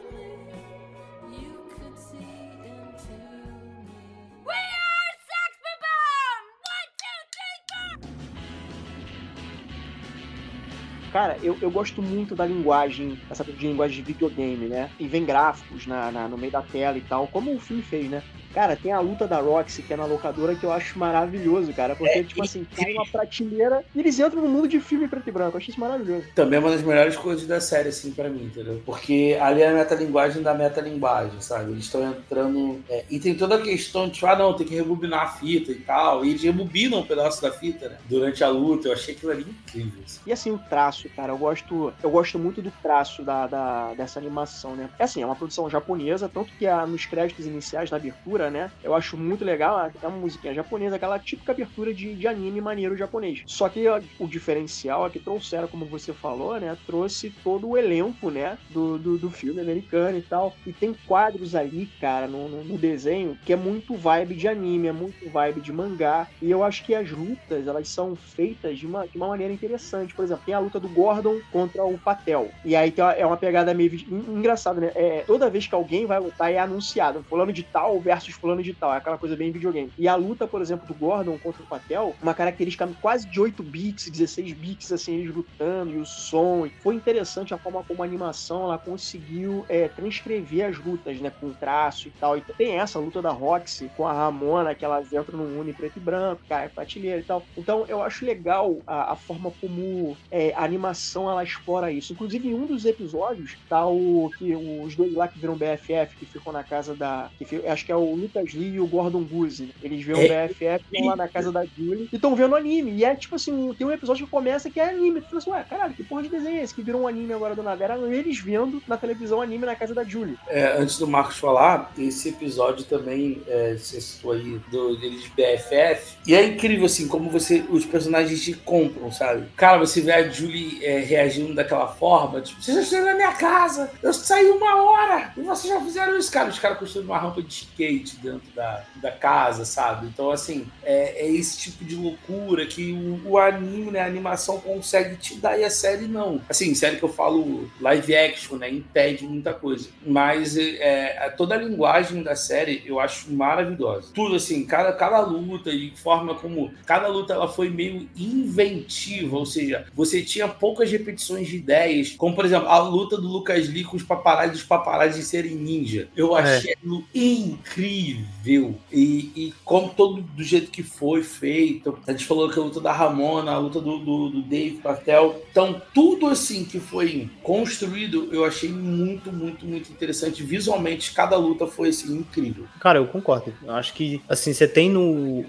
Cara, 11.15 11.37
eu, 11.41 11.57
eu 11.61 11.71
gosto 11.71 12.01
muito 12.01 12.35
da 12.35 12.45
linguagem, 12.45 13.17
essa 13.31 13.41
de 13.41 13.65
linguagem 13.65 13.95
de 13.95 14.01
videogame, 14.11 14.67
né? 14.67 14.89
E 14.99 15.07
vem 15.07 15.23
gráficos 15.23 15.87
na, 15.87 16.11
na, 16.11 16.27
no 16.27 16.37
meio 16.37 16.51
da 16.51 16.61
tela 16.61 16.97
e 16.97 17.01
tal, 17.01 17.25
como 17.29 17.55
o 17.55 17.57
filme 17.57 17.81
fez, 17.81 18.09
né? 18.09 18.21
Cara, 18.55 18.77
tem 18.77 18.93
a 18.93 19.01
luta 19.01 19.27
da 19.27 19.41
Roxy, 19.41 19.81
que 19.81 19.91
é 19.91 19.97
na 19.97 20.05
locadora, 20.05 20.55
que 20.55 20.65
eu 20.65 20.71
acho 20.71 20.97
maravilhoso, 20.97 21.73
cara. 21.73 21.93
Porque, 21.93 22.19
é, 22.19 22.23
tipo 22.23 22.41
assim, 22.41 22.65
tem 22.73 22.93
uma 22.93 23.05
prateleira 23.05 23.83
e 23.93 23.99
eles 23.99 24.17
entram 24.17 24.41
no 24.41 24.47
mundo 24.47 24.65
de 24.65 24.79
filme 24.79 25.09
preto 25.09 25.27
e 25.27 25.31
branco. 25.31 25.55
Eu 25.55 25.57
achei 25.57 25.71
isso 25.71 25.79
maravilhoso. 25.79 26.25
Também 26.33 26.55
é 26.55 26.59
uma 26.61 26.71
das 26.71 26.81
melhores 26.81 27.17
coisas 27.17 27.45
da 27.45 27.59
série, 27.59 27.89
assim, 27.89 28.11
pra 28.11 28.29
mim, 28.29 28.45
entendeu? 28.45 28.81
Porque 28.85 29.37
ali 29.41 29.61
é 29.61 29.67
a 29.67 29.73
metalinguagem 29.73 30.41
da 30.41 30.53
metalinguagem, 30.53 31.41
sabe? 31.41 31.73
Eles 31.73 31.83
estão 31.83 32.09
entrando. 32.09 32.81
É, 32.89 33.03
e 33.09 33.19
tem 33.19 33.35
toda 33.35 33.55
a 33.55 33.61
questão 33.61 34.07
de, 34.07 34.13
tipo, 34.13 34.25
ah, 34.25 34.37
não, 34.37 34.53
tem 34.53 34.65
que 34.65 34.73
rebobinar 34.73 35.23
a 35.23 35.27
fita 35.27 35.73
e 35.73 35.81
tal. 35.81 36.23
E 36.23 36.29
eles 36.29 36.41
rebobinam 36.41 36.99
um 36.99 37.05
pedaço 37.05 37.41
da 37.41 37.51
fita, 37.51 37.89
né? 37.89 37.97
Durante 38.07 38.41
a 38.41 38.47
luta. 38.47 38.87
Eu 38.87 38.93
achei 38.93 39.15
aquilo 39.15 39.33
ali 39.33 39.45
incrível. 39.49 40.01
Assim. 40.05 40.21
E 40.25 40.31
assim, 40.31 40.51
o 40.51 40.57
traço, 40.57 41.04
cara, 41.09 41.31
eu 41.31 41.37
gosto, 41.37 41.93
eu 42.01 42.09
gosto 42.09 42.39
muito 42.39 42.61
do 42.61 42.71
traço 42.81 43.23
da, 43.23 43.47
da, 43.47 43.93
dessa 43.93 44.19
animação, 44.19 44.75
né? 44.75 44.89
É 44.97 45.03
assim, 45.03 45.21
é 45.21 45.25
uma 45.25 45.35
produção 45.35 45.69
japonesa, 45.69 46.29
tanto 46.29 46.53
que 46.53 46.67
a, 46.67 46.85
nos 46.85 47.05
créditos 47.05 47.45
iniciais, 47.45 47.91
na 47.91 47.97
abertura, 47.97 48.49
né? 48.49 48.71
Eu 48.83 48.93
acho 48.93 49.17
muito 49.17 49.43
legal, 49.43 49.91
é 50.01 50.07
uma 50.07 50.17
musiquinha 50.17 50.53
japonesa, 50.53 50.95
aquela 50.95 51.19
típica 51.19 51.51
abertura 51.51 51.93
de, 51.93 52.15
de 52.15 52.27
anime 52.27 52.61
maneiro 52.61 52.97
japonês. 52.97 53.43
Só 53.45 53.69
que 53.69 53.85
o 54.19 54.27
diferencial 54.27 55.05
é 55.05 55.09
que 55.09 55.19
trouxeram, 55.19 55.67
como 55.67 55.85
você 55.85 56.13
falou, 56.13 56.59
né? 56.59 56.77
Trouxe 56.85 57.29
todo 57.43 57.69
o 57.69 57.77
elenco, 57.77 58.29
né? 58.29 58.57
Do, 58.69 58.97
do, 58.97 59.17
do 59.17 59.29
filme 59.29 59.61
americano 59.61 60.17
e 60.17 60.21
tal. 60.21 60.55
E 60.65 60.73
tem 60.73 60.93
quadros 61.07 61.55
ali, 61.55 61.87
cara, 61.99 62.27
no, 62.27 62.49
no, 62.49 62.63
no, 62.63 62.77
desenho, 62.77 63.37
que 63.45 63.53
é 63.53 63.55
muito 63.55 63.95
vibe 63.95 64.35
de 64.35 64.47
anime, 64.47 64.87
é 64.87 64.91
muito 64.91 65.29
vibe 65.29 65.61
de 65.61 65.71
mangá. 65.71 66.27
E 66.41 66.49
eu 66.49 66.63
acho 66.63 66.83
que 66.83 66.93
as 66.93 67.09
lutas, 67.11 67.67
elas 67.67 67.87
são 67.87 68.15
feitas 68.15 68.77
de 68.77 68.85
uma, 68.85 69.07
de 69.07 69.17
uma 69.17 69.27
maneira 69.27 69.53
interessante. 69.53 70.13
Por 70.13 70.23
exemplo, 70.23 70.43
tem 70.45 70.53
a 70.53 70.59
luta 70.59 70.79
do 70.79 70.89
Gordon 70.95 71.39
contra 71.51 71.83
o 71.83 71.97
Patel. 71.97 72.49
E 72.63 72.75
aí 72.75 72.93
é 73.17 73.25
uma 73.25 73.37
pegada 73.37 73.73
meio 73.73 73.93
engraçada, 74.09 74.79
né? 74.79 74.91
É, 74.95 75.23
toda 75.27 75.49
vez 75.49 75.67
que 75.67 75.75
alguém 75.75 76.05
vai 76.05 76.19
lutar 76.19 76.51
é 76.51 76.57
anunciado. 76.57 77.23
Fulano 77.23 77.51
de 77.51 77.63
tal 77.63 77.99
versus 77.99 78.33
fulano 78.33 78.63
de 78.63 78.73
tal, 78.73 78.93
é 78.93 78.97
aquela 78.97 79.17
coisa 79.17 79.35
bem 79.35 79.51
videogame. 79.51 79.91
E 79.97 80.07
a 80.07 80.15
luta, 80.15 80.47
por 80.47 80.61
exemplo, 80.61 80.87
do 80.87 80.93
Gordon 80.93 81.37
contra 81.37 81.61
o 81.61 81.65
Patel, 81.65 82.15
uma 82.21 82.33
característica 82.33 82.87
quase 83.01 83.27
de 83.27 83.39
8 83.39 83.61
bits, 83.61 84.09
16 84.09 84.53
bits, 84.53 84.91
assim, 84.91 85.15
eles 85.15 85.35
lutando, 85.35 85.91
e 85.91 85.97
o 85.97 86.05
som. 86.05 86.67
Foi 86.81 86.95
interessante 86.95 87.53
a 87.53 87.57
forma 87.57 87.83
como 87.83 88.01
a 88.01 88.05
animação 88.05 88.63
ela 88.63 88.77
conseguiu 88.77 89.65
é, 89.67 89.87
transcrever 89.89 90.69
as 90.69 90.77
lutas, 90.77 91.19
né, 91.19 91.29
com 91.29 91.51
traço 91.51 92.07
e 92.07 92.11
tal. 92.11 92.37
E 92.37 92.41
tem 92.41 92.79
essa 92.79 92.99
luta 92.99 93.21
da 93.21 93.31
Roxy 93.31 93.91
com 93.97 94.07
a 94.07 94.13
Ramona, 94.13 94.73
que 94.73 94.85
elas 94.85 95.11
entram 95.11 95.39
no 95.39 95.59
Uni 95.59 95.73
preto 95.73 95.97
e 95.97 95.99
branco, 95.99 96.41
cai 96.47 96.69
prateleira 96.69 97.19
e 97.19 97.23
tal. 97.23 97.43
Então 97.57 97.85
eu 97.87 98.01
acho 98.01 98.25
legal 98.25 98.77
a, 98.87 99.13
a 99.13 99.15
forma 99.15 99.51
como 99.59 100.15
é, 100.31 100.53
a 100.55 100.63
animação 100.63 100.84
ela 101.29 101.43
explora 101.43 101.91
isso. 101.91 102.13
Inclusive, 102.13 102.49
em 102.49 102.53
um 102.53 102.65
dos 102.65 102.85
episódios, 102.85 103.55
tá 103.69 103.85
o 103.85 104.31
que 104.37 104.55
os 104.55 104.95
dois 104.95 105.13
lá 105.13 105.27
que 105.27 105.39
viram 105.39 105.55
BFF, 105.55 106.15
que 106.17 106.25
ficou 106.25 106.51
na 106.51 106.63
casa 106.63 106.95
da. 106.95 107.29
Que, 107.37 107.65
acho 107.67 107.85
que 107.85 107.91
é 107.91 107.95
o 107.95 108.15
Lucas 108.15 108.53
Lee 108.53 108.75
e 108.75 108.79
o 108.79 108.87
Gordon 108.87 109.23
Goose. 109.23 109.73
Eles 109.81 110.05
o 110.07 110.21
é. 110.21 110.47
BFF, 110.47 110.85
lá 111.03 111.15
na 111.15 111.27
casa 111.27 111.51
da 111.51 111.65
Julie 111.65 112.09
e 112.11 112.15
estão 112.15 112.35
vendo 112.35 112.55
anime. 112.55 112.91
E 112.91 113.03
é 113.03 113.15
tipo 113.15 113.35
assim, 113.35 113.73
tem 113.77 113.85
um 113.85 113.91
episódio 113.91 114.25
que 114.25 114.31
começa 114.31 114.69
que 114.69 114.79
é 114.79 114.89
anime. 114.89 115.21
Tu 115.21 115.27
fala 115.27 115.37
assim, 115.37 115.51
ué, 115.51 115.65
caralho, 115.69 115.93
que 115.93 116.03
porra 116.03 116.23
de 116.23 116.29
desenho 116.29 116.59
é 116.59 116.63
esse? 116.63 116.73
Que 116.73 116.81
virou 116.81 117.01
um 117.01 117.07
anime 117.07 117.33
agora 117.33 117.55
do 117.55 117.63
nada. 117.63 117.83
Era 117.83 117.97
eles 117.97 118.39
vendo 118.39 118.81
na 118.87 118.97
televisão 118.97 119.41
anime 119.41 119.65
na 119.65 119.75
casa 119.75 119.93
da 119.93 120.03
Julie. 120.03 120.37
É, 120.47 120.77
antes 120.77 120.97
do 120.97 121.07
Marcos 121.07 121.37
falar, 121.37 121.91
esse 121.97 122.29
episódio 122.29 122.85
também, 122.85 123.41
é, 123.47 123.75
você 123.75 123.99
citou 123.99 124.31
aí, 124.31 124.59
do, 124.71 124.97
deles 124.97 125.23
de 125.23 125.29
BFF. 125.29 126.17
E 126.27 126.35
é 126.35 126.45
incrível, 126.45 126.85
assim, 126.85 127.07
como 127.07 127.29
você, 127.29 127.63
os 127.69 127.85
personagens 127.85 128.43
te 128.43 128.53
compram, 128.53 129.11
sabe? 129.11 129.47
Cara, 129.55 129.77
você 129.79 130.01
vê 130.01 130.11
a 130.11 130.29
Julie 130.29 130.74
é, 130.83 130.99
reagindo 130.99 131.53
daquela 131.53 131.87
forma, 131.87 132.41
tipo, 132.41 132.61
vocês 132.61 132.77
estão 132.77 133.03
na 133.03 133.13
minha 133.13 133.33
casa, 133.33 133.91
eu 134.01 134.13
saí 134.13 134.49
uma 134.49 134.81
hora 134.83 135.33
e 135.37 135.41
vocês 135.41 135.73
já 135.73 135.81
fizeram 135.81 136.17
isso, 136.17 136.31
cara. 136.31 136.49
Os 136.49 136.59
caras 136.59 136.77
construíram 136.77 137.11
uma 137.11 137.19
rampa 137.19 137.41
de 137.41 137.53
skate 137.53 138.17
dentro 138.17 138.49
da, 138.55 138.83
da 138.95 139.11
casa, 139.11 139.65
sabe? 139.65 140.07
Então, 140.07 140.31
assim, 140.31 140.67
é, 140.83 141.25
é 141.25 141.31
esse 141.31 141.57
tipo 141.57 141.83
de 141.83 141.95
loucura 141.95 142.65
que 142.65 142.91
o, 142.91 143.31
o, 143.31 143.37
anime, 143.37 143.91
né, 143.91 144.01
a 144.01 144.05
animação 144.05 144.59
consegue 144.59 145.15
te 145.17 145.35
dar 145.35 145.57
e 145.59 145.63
a 145.63 145.69
série 145.69 146.07
não. 146.07 146.41
Assim, 146.49 146.73
série 146.73 146.97
que 146.97 147.03
eu 147.03 147.09
falo 147.09 147.69
live 147.79 148.15
action, 148.15 148.57
né, 148.57 148.69
impede 148.69 149.25
muita 149.25 149.53
coisa. 149.53 149.89
Mas 150.05 150.57
é, 150.57 151.33
toda 151.37 151.55
a 151.55 151.57
linguagem 151.57 152.23
da 152.23 152.35
série 152.35 152.83
eu 152.85 152.99
acho 152.99 153.31
maravilhosa. 153.31 154.11
Tudo 154.13 154.35
assim, 154.35 154.65
cada, 154.65 154.93
cada 154.93 155.19
luta 155.19 155.69
e 155.69 155.91
forma 155.95 156.35
como 156.35 156.73
cada 156.85 157.07
luta 157.07 157.33
ela 157.33 157.47
foi 157.47 157.69
meio 157.69 158.09
inventiva, 158.15 159.37
ou 159.37 159.45
seja, 159.45 159.85
você 159.93 160.21
tinha 160.21 160.47
poucas 160.59 160.91
repetições 160.91 161.47
de 161.47 161.57
ideias, 161.57 162.11
como 162.11 162.35
por 162.35 162.45
exemplo 162.45 162.67
a 162.67 162.79
luta 162.79 163.17
do 163.17 163.27
Lucas 163.27 163.67
Lee 163.67 163.83
com 163.83 163.95
os 163.97 164.03
paparazzi, 164.03 164.55
os 164.55 164.63
paparazzi 164.63 165.23
serem 165.23 165.55
ninja. 165.55 166.07
Eu 166.15 166.37
é. 166.37 166.41
achei 166.41 166.73
é. 166.73 166.77
incrível 167.13 168.75
e, 168.91 169.31
e 169.35 169.53
como 169.63 169.89
todo 169.89 170.21
do 170.21 170.43
jeito 170.43 170.71
que 170.71 170.83
foi 170.83 171.23
feito. 171.23 171.97
A 172.07 172.11
gente 172.11 172.25
falou 172.25 172.49
que 172.49 172.59
a 172.59 172.63
luta 172.63 172.79
da 172.79 172.91
Ramona, 172.91 173.51
a 173.51 173.57
luta 173.57 173.79
do, 173.79 173.99
do, 173.99 174.29
do 174.29 174.41
Dave 174.41 174.77
Patel, 174.77 175.41
então 175.49 175.81
tudo 175.93 176.27
assim 176.27 176.65
que 176.65 176.79
foi 176.79 177.29
construído, 177.41 178.29
eu 178.31 178.45
achei 178.45 178.69
muito, 178.69 179.31
muito, 179.31 179.65
muito 179.65 179.91
interessante. 179.91 180.43
Visualmente, 180.43 181.13
cada 181.13 181.37
luta 181.37 181.65
foi 181.65 181.89
assim 181.89 182.13
incrível. 182.13 182.65
Cara, 182.79 182.99
eu 182.99 183.07
concordo. 183.07 183.53
Eu 183.63 183.73
acho 183.73 183.93
que 183.93 184.21
assim 184.29 184.53
você 184.53 184.67
tem 184.67 184.89
no 184.89 185.45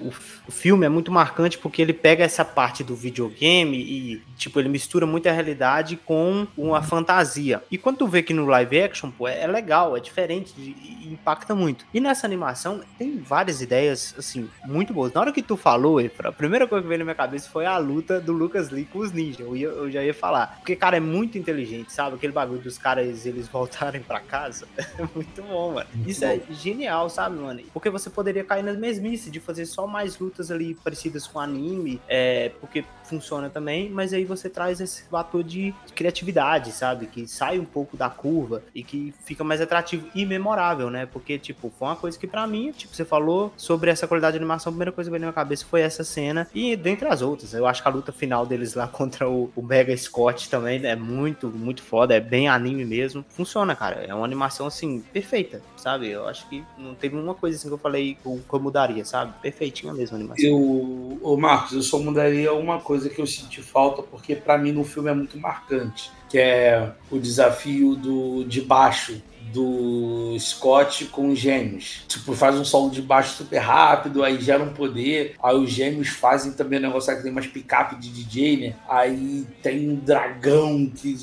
o 0.49 0.53
filme 0.53 0.87
é 0.87 0.89
muito 0.89 1.11
marcante 1.11 1.59
porque 1.59 1.83
ele 1.83 1.93
pega 1.93 2.25
essa 2.25 2.45
parte 2.45 2.85
do 2.85 2.95
videogame 2.95 3.77
e 3.77 4.23
tipo 4.37 4.61
ele 4.61 4.69
mistura 4.69 4.96
muito 5.05 5.29
a 5.29 5.33
realidade 5.33 5.97
com 5.97 6.47
uma 6.57 6.83
fantasia. 6.83 7.63
E 7.71 7.77
quando 7.77 7.99
tu 7.99 8.07
vê 8.07 8.23
que 8.23 8.33
no 8.33 8.47
live 8.47 8.81
action, 8.81 9.11
pô, 9.11 9.27
é, 9.27 9.47
legal, 9.47 9.97
é 9.97 10.01
diferente 10.01 10.55
e 10.57 11.13
impacta 11.13 11.55
muito. 11.55 11.85
E 11.93 12.01
nessa 12.01 12.27
animação 12.27 12.81
tem 12.99 13.19
várias 13.19 13.61
ideias 13.61 14.15
assim 14.19 14.49
muito 14.65 14.93
boas. 14.93 15.13
Na 15.13 15.21
hora 15.21 15.33
que 15.33 15.43
tu 15.43 15.57
falou, 15.57 16.01
Efra, 16.01 16.29
a 16.29 16.33
primeira 16.33 16.67
coisa 16.67 16.83
que 16.83 16.89
veio 16.89 16.99
na 16.99 17.05
minha 17.05 17.15
cabeça 17.15 17.49
foi 17.51 17.67
a 17.67 17.77
luta 17.79 18.21
do 18.21 18.33
Lucas 18.33 18.71
Lee 18.71 18.85
com 18.85 19.01
os 19.01 19.13
ninjas. 19.13 19.41
Eu, 19.41 19.57
ia, 19.57 19.69
eu 19.69 19.91
já 19.91 20.03
ia 20.03 20.15
falar. 20.15 20.57
Porque, 20.59 20.77
cara, 20.77 20.97
é 20.97 21.01
muito 21.01 21.37
inteligente, 21.39 21.93
sabe? 21.93 22.17
Aquele 22.17 22.33
bagulho 22.33 22.61
dos 22.61 22.79
caras 22.79 23.27
eles 23.27 23.49
voltarem 23.49 24.03
para 24.03 24.21
casa. 24.21 24.67
É 24.97 25.07
muito 25.15 25.43
bom, 25.43 25.75
mano. 25.75 25.89
Isso 26.07 26.25
é 26.25 26.41
genial, 26.51 27.11
sabe, 27.11 27.37
mano? 27.37 27.61
Porque 27.73 27.91
você 27.91 28.09
poderia 28.09 28.43
cair 28.43 28.63
na 28.63 28.73
mesmice 28.73 29.31
de 29.31 29.41
fazer 29.41 29.67
só 29.67 29.87
mais 29.87 30.19
lutas 30.19 30.51
ali 30.51 30.75
parecidas 30.75 31.27
com 31.27 31.39
anime, 31.39 32.01
é, 32.09 32.51
porque 32.61 32.83
funciona 33.05 33.51
também, 33.51 33.91
mas 33.91 34.13
aí 34.13 34.25
você 34.25 34.49
traz 34.49 34.81
esse 34.87 35.03
fator 35.05 35.45
de 35.45 35.75
criatividade, 35.95 36.73
sabe? 36.73 37.07
Que 37.07 37.27
sai 37.27 37.59
um 37.59 37.65
pouco 37.65 37.97
da 37.97 38.09
curva 38.09 38.63
e 38.75 38.83
que 38.83 39.13
fica 39.25 39.45
mais 39.45 39.61
atrativo 39.61 40.09
e 40.15 40.25
memorável, 40.25 40.91
né? 40.91 41.07
Porque, 41.07 41.39
tipo, 41.39 41.73
foi 41.79 41.89
uma 41.89 41.97
coisa 41.97 42.19
que 42.19 42.27
para 42.27 42.47
mim, 42.47 42.73
tipo, 42.73 42.95
você 42.95 43.05
falou 43.05 43.53
sobre 43.57 43.91
essa 43.91 44.07
qualidade 44.07 44.33
de 44.33 44.39
animação, 44.39 44.71
a 44.71 44.73
primeira 44.73 44.93
coisa 44.93 45.09
que 45.09 45.13
veio 45.13 45.21
na 45.21 45.27
minha 45.27 45.35
cabeça 45.35 45.65
foi 45.69 45.83
essa 45.83 46.03
cena 46.03 46.49
e 46.55 46.75
dentre 46.77 47.09
as 47.09 47.23
outras, 47.23 47.53
eu 47.53 47.67
acho 47.67 47.83
que 47.83 47.89
a 47.89 47.91
luta 47.91 48.13
final 48.13 48.47
deles 48.47 48.75
lá 48.75 48.89
contra 48.89 49.29
o, 49.29 49.51
o 49.55 49.63
Mega 49.63 49.97
Scott 49.97 50.49
também 50.49 50.85
é 50.87 50.97
muito, 50.97 51.49
muito 51.49 51.83
foda, 51.83 52.15
é 52.15 52.21
bem 52.21 52.49
anime 52.49 52.85
mesmo. 52.85 53.25
Funciona, 53.29 53.75
cara. 53.75 54.05
É 54.07 54.15
uma 54.15 54.25
animação, 54.25 54.67
assim, 54.67 55.01
perfeita, 55.13 55.63
sabe? 55.77 56.09
Eu 56.09 56.27
acho 56.27 56.49
que 56.49 56.65
não 56.79 56.95
teve 56.95 57.17
uma 57.17 57.35
coisa 57.35 57.57
assim 57.57 57.69
que 57.69 57.75
eu 57.75 57.79
falei 57.79 58.17
que 58.23 58.27
eu 58.27 58.61
mudaria, 58.61 59.05
sabe? 59.05 59.35
Perfeitinha 59.43 59.93
mesmo 59.93 60.17
a 60.17 60.21
animação. 60.21 60.45
Eu, 60.45 61.19
ô 61.23 61.37
Marcos, 61.37 61.73
eu 61.73 61.83
só 61.83 61.99
mudaria 61.99 62.53
uma 62.53 62.81
coisa 62.81 63.09
que 63.09 63.21
eu 63.21 63.27
senti 63.27 63.63
falta, 63.63 64.03
porque 64.03 64.35
para 64.35 64.59
mim 64.59 64.73
no 64.77 64.85
filme 64.85 65.11
é 65.11 65.15
muito 65.15 65.39
marcante, 65.39 66.11
que 66.29 66.39
é 66.39 66.93
o 67.11 67.19
desafio 67.19 67.97
do 67.97 68.45
de 68.45 68.61
baixo 68.61 69.21
do 69.53 70.37
Scott 70.39 71.07
com 71.07 71.31
os 71.31 71.39
gêmeos. 71.39 72.05
Tipo, 72.09 72.35
faz 72.35 72.57
um 72.57 72.65
solo 72.65 72.91
de 72.91 73.01
baixo 73.01 73.37
super 73.37 73.59
rápido, 73.59 74.23
aí 74.23 74.41
gera 74.41 74.63
um 74.63 74.73
poder. 74.73 75.35
Aí 75.43 75.57
os 75.57 75.71
gêmeos 75.71 76.09
fazem 76.09 76.53
também 76.53 76.79
um 76.79 76.83
negócio 76.83 77.15
que 77.17 77.23
tem 77.23 77.33
umas 77.33 77.47
picape 77.47 77.97
de 77.97 78.11
DJ, 78.11 78.57
né? 78.57 78.75
Aí 78.89 79.47
tem 79.63 79.89
um 79.89 79.97
dragão 79.97 80.91
que 80.95 81.17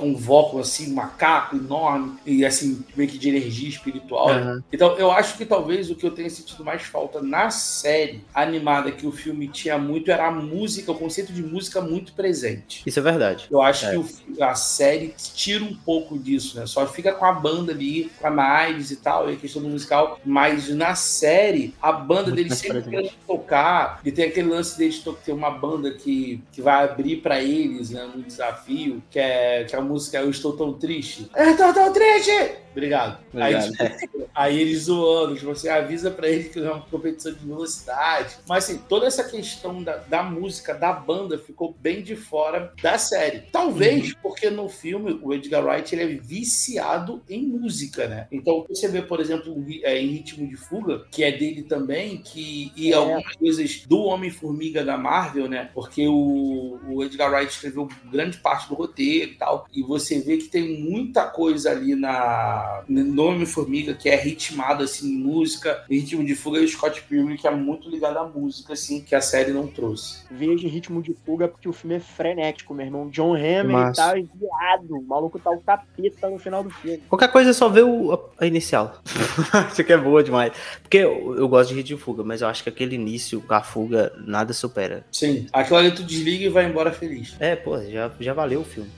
convocam 0.00 0.58
assim 0.58 0.90
um 0.90 0.94
macaco 0.94 1.54
enorme 1.54 2.16
e 2.24 2.44
assim 2.44 2.82
meio 2.96 3.10
que 3.10 3.18
de 3.18 3.28
energia 3.28 3.68
espiritual. 3.68 4.30
Uhum. 4.30 4.62
Então 4.72 4.96
eu 4.96 5.12
acho 5.12 5.36
que 5.36 5.44
talvez 5.44 5.90
o 5.90 5.94
que 5.94 6.06
eu 6.06 6.10
tenha 6.10 6.30
sentido 6.30 6.64
mais 6.64 6.82
falta 6.82 7.20
na 7.20 7.50
série 7.50 8.24
animada 8.34 8.90
que 8.90 9.06
o 9.06 9.12
filme 9.12 9.46
tinha 9.46 9.76
muito 9.76 10.10
era 10.10 10.28
a 10.28 10.30
música, 10.30 10.90
o 10.90 10.94
conceito 10.94 11.34
de 11.34 11.42
música 11.42 11.82
muito 11.82 12.14
presente. 12.14 12.82
Isso 12.86 12.98
é 12.98 13.02
verdade. 13.02 13.46
Eu 13.50 13.60
acho 13.60 13.86
é. 13.86 13.90
que 13.90 13.96
o, 13.98 14.42
a 14.42 14.54
série 14.54 15.14
tira 15.34 15.62
um 15.62 15.74
pouco 15.74 16.18
disso, 16.18 16.58
né? 16.58 16.64
Só 16.66 16.86
fica 16.86 17.12
com 17.12 17.26
a 17.26 17.32
banda 17.32 17.72
ali, 17.72 18.10
com 18.18 18.26
a 18.26 18.30
Miles 18.30 18.90
e 18.90 18.96
tal, 18.96 19.30
e 19.30 19.34
a 19.34 19.36
questão 19.36 19.60
do 19.60 19.68
musical, 19.68 20.18
mas 20.24 20.70
na 20.70 20.94
série 20.94 21.74
a 21.82 21.92
banda 21.92 22.22
muito 22.22 22.36
deles 22.36 22.54
sempre 22.56 22.82
querendo 22.82 23.12
tocar 23.26 24.00
e 24.02 24.10
tem 24.10 24.24
aquele 24.24 24.48
lance 24.48 24.78
deles 24.78 24.94
de 24.94 25.12
ter 25.16 25.32
uma 25.32 25.50
banda 25.50 25.90
que, 25.92 26.42
que 26.52 26.62
vai 26.62 26.84
abrir 26.84 27.16
para 27.16 27.42
eles, 27.42 27.90
né, 27.90 28.08
um 28.14 28.22
desafio, 28.22 29.02
que 29.10 29.18
é 29.18 29.50
que 29.64 29.74
é 29.74 29.78
música 29.90 30.18
Eu 30.18 30.30
Estou 30.30 30.52
Tão 30.52 30.72
Triste. 30.72 31.30
Eu 31.36 31.50
estou 31.50 31.72
tão 31.74 31.92
triste! 31.92 32.30
Obrigado. 32.72 33.18
Obrigado. 33.32 33.72
Aí, 33.78 34.00
tipo, 34.00 34.30
aí 34.34 34.60
eles 34.60 34.84
zoando, 34.84 35.34
tipo, 35.34 35.46
você 35.46 35.68
avisa 35.68 36.10
pra 36.10 36.28
ele 36.28 36.44
que 36.44 36.58
é 36.58 36.70
uma 36.70 36.80
competição 36.82 37.32
de 37.32 37.44
velocidade. 37.44 38.36
Mas 38.48 38.64
assim, 38.64 38.78
toda 38.88 39.06
essa 39.06 39.24
questão 39.24 39.82
da, 39.82 39.96
da 39.96 40.22
música, 40.22 40.74
da 40.74 40.92
banda, 40.92 41.38
ficou 41.38 41.74
bem 41.80 42.02
de 42.02 42.16
fora 42.16 42.72
da 42.82 42.98
série. 42.98 43.40
Talvez 43.52 44.10
uhum. 44.10 44.14
porque 44.22 44.50
no 44.50 44.68
filme 44.68 45.18
o 45.22 45.34
Edgar 45.34 45.64
Wright 45.64 45.94
ele 45.94 46.02
é 46.02 46.06
viciado 46.16 47.22
em 47.28 47.42
música, 47.46 48.06
né? 48.06 48.26
Então 48.30 48.64
você 48.68 48.88
vê, 48.88 49.02
por 49.02 49.20
exemplo, 49.20 49.54
é, 49.82 50.00
em 50.00 50.08
Ritmo 50.08 50.46
de 50.46 50.56
Fuga, 50.56 51.04
que 51.10 51.24
é 51.24 51.32
dele 51.32 51.62
também, 51.62 52.18
que 52.18 52.72
e 52.76 52.92
é. 52.92 52.94
algumas 52.94 53.36
coisas 53.36 53.84
do 53.86 54.00
Homem-Formiga 54.02 54.84
da 54.84 54.96
Marvel, 54.96 55.48
né? 55.48 55.70
Porque 55.74 56.06
o, 56.06 56.78
o 56.88 57.04
Edgar 57.04 57.32
Wright 57.32 57.52
escreveu 57.52 57.88
grande 58.10 58.38
parte 58.38 58.68
do 58.68 58.74
roteiro 58.74 59.32
e 59.32 59.34
tal. 59.34 59.66
E 59.72 59.82
você 59.82 60.20
vê 60.20 60.36
que 60.36 60.48
tem 60.48 60.80
muita 60.82 61.26
coisa 61.26 61.70
ali 61.70 61.94
na 61.94 62.59
Nome 62.88 63.46
Formiga, 63.46 63.94
que 63.94 64.08
é 64.08 64.16
ritmado 64.16 64.84
assim, 64.84 65.08
em 65.08 65.18
música, 65.18 65.84
ritmo 65.88 66.24
de 66.24 66.34
fuga, 66.34 66.58
e 66.58 66.64
o 66.64 66.68
Scott 66.68 67.02
Pilgrim, 67.02 67.36
que 67.36 67.46
é 67.46 67.50
muito 67.50 67.88
ligado 67.88 68.18
à 68.18 68.24
música, 68.24 68.72
assim, 68.72 69.00
que 69.00 69.14
a 69.14 69.20
série 69.20 69.52
não 69.52 69.66
trouxe. 69.66 70.24
Veja 70.30 70.68
ritmo 70.68 71.02
de 71.02 71.14
fuga 71.24 71.48
porque 71.48 71.68
o 71.68 71.72
filme 71.72 71.96
é 71.96 72.00
frenético, 72.00 72.74
meu 72.74 72.86
irmão. 72.86 73.08
John 73.10 73.34
Hammond 73.34 73.96
tá 73.96 74.18
enviado, 74.18 74.96
o 74.96 75.02
maluco 75.02 75.38
tá 75.38 75.50
o 75.50 75.60
capeta 75.60 76.28
no 76.28 76.38
final 76.38 76.62
do 76.62 76.70
filme. 76.70 77.02
Qualquer 77.08 77.30
coisa 77.30 77.50
é 77.50 77.52
só 77.52 77.68
ver 77.68 77.84
o, 77.84 78.12
a, 78.12 78.44
a 78.44 78.46
inicial. 78.46 79.00
Isso 79.70 79.80
aqui 79.80 79.92
é 79.92 79.98
boa 79.98 80.22
demais. 80.22 80.52
Porque 80.82 80.98
eu, 80.98 81.36
eu, 81.36 81.48
gosto 81.48 81.70
de 81.70 81.76
ritmo 81.76 81.96
de 81.96 82.02
fuga, 82.02 82.22
mas 82.22 82.40
eu 82.40 82.48
acho 82.48 82.62
que 82.62 82.68
aquele 82.68 82.94
início 82.94 83.40
com 83.40 83.54
a 83.54 83.62
fuga 83.62 84.12
nada 84.26 84.52
supera. 84.52 85.04
Sim, 85.10 85.46
aquilo 85.52 85.78
ali 85.78 85.92
tu 85.92 86.02
desliga 86.02 86.44
e 86.44 86.48
vai 86.48 86.66
embora 86.66 86.92
feliz. 86.92 87.36
É, 87.40 87.56
pô, 87.56 87.80
já, 87.82 88.10
já 88.20 88.32
valeu 88.32 88.60
o 88.60 88.64
filme. 88.64 88.90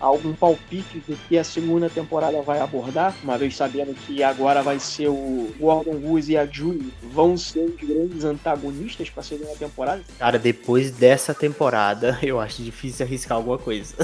Algum 0.00 0.32
palpite 0.32 1.02
do 1.06 1.16
que 1.28 1.38
a 1.38 1.44
segunda 1.44 1.88
temporada 1.88 2.40
vai 2.42 2.60
abordar, 2.60 3.14
uma 3.22 3.36
vez 3.36 3.56
sabendo 3.56 3.94
que 3.94 4.22
agora 4.22 4.62
vai 4.62 4.78
ser 4.78 5.08
o 5.08 5.50
Gordon 5.58 5.96
Woods 6.02 6.28
e 6.28 6.36
a 6.36 6.46
Julie 6.46 6.92
vão 7.12 7.36
ser 7.36 7.60
os 7.60 7.76
grandes 7.76 8.24
antagonistas 8.24 9.10
para 9.10 9.20
a 9.20 9.24
segunda 9.24 9.54
temporada? 9.56 10.02
Cara, 10.18 10.38
depois 10.38 10.90
dessa 10.90 11.34
temporada, 11.34 12.18
eu 12.22 12.40
acho 12.40 12.62
difícil 12.62 13.04
arriscar 13.04 13.36
alguma 13.36 13.58
coisa. 13.58 13.94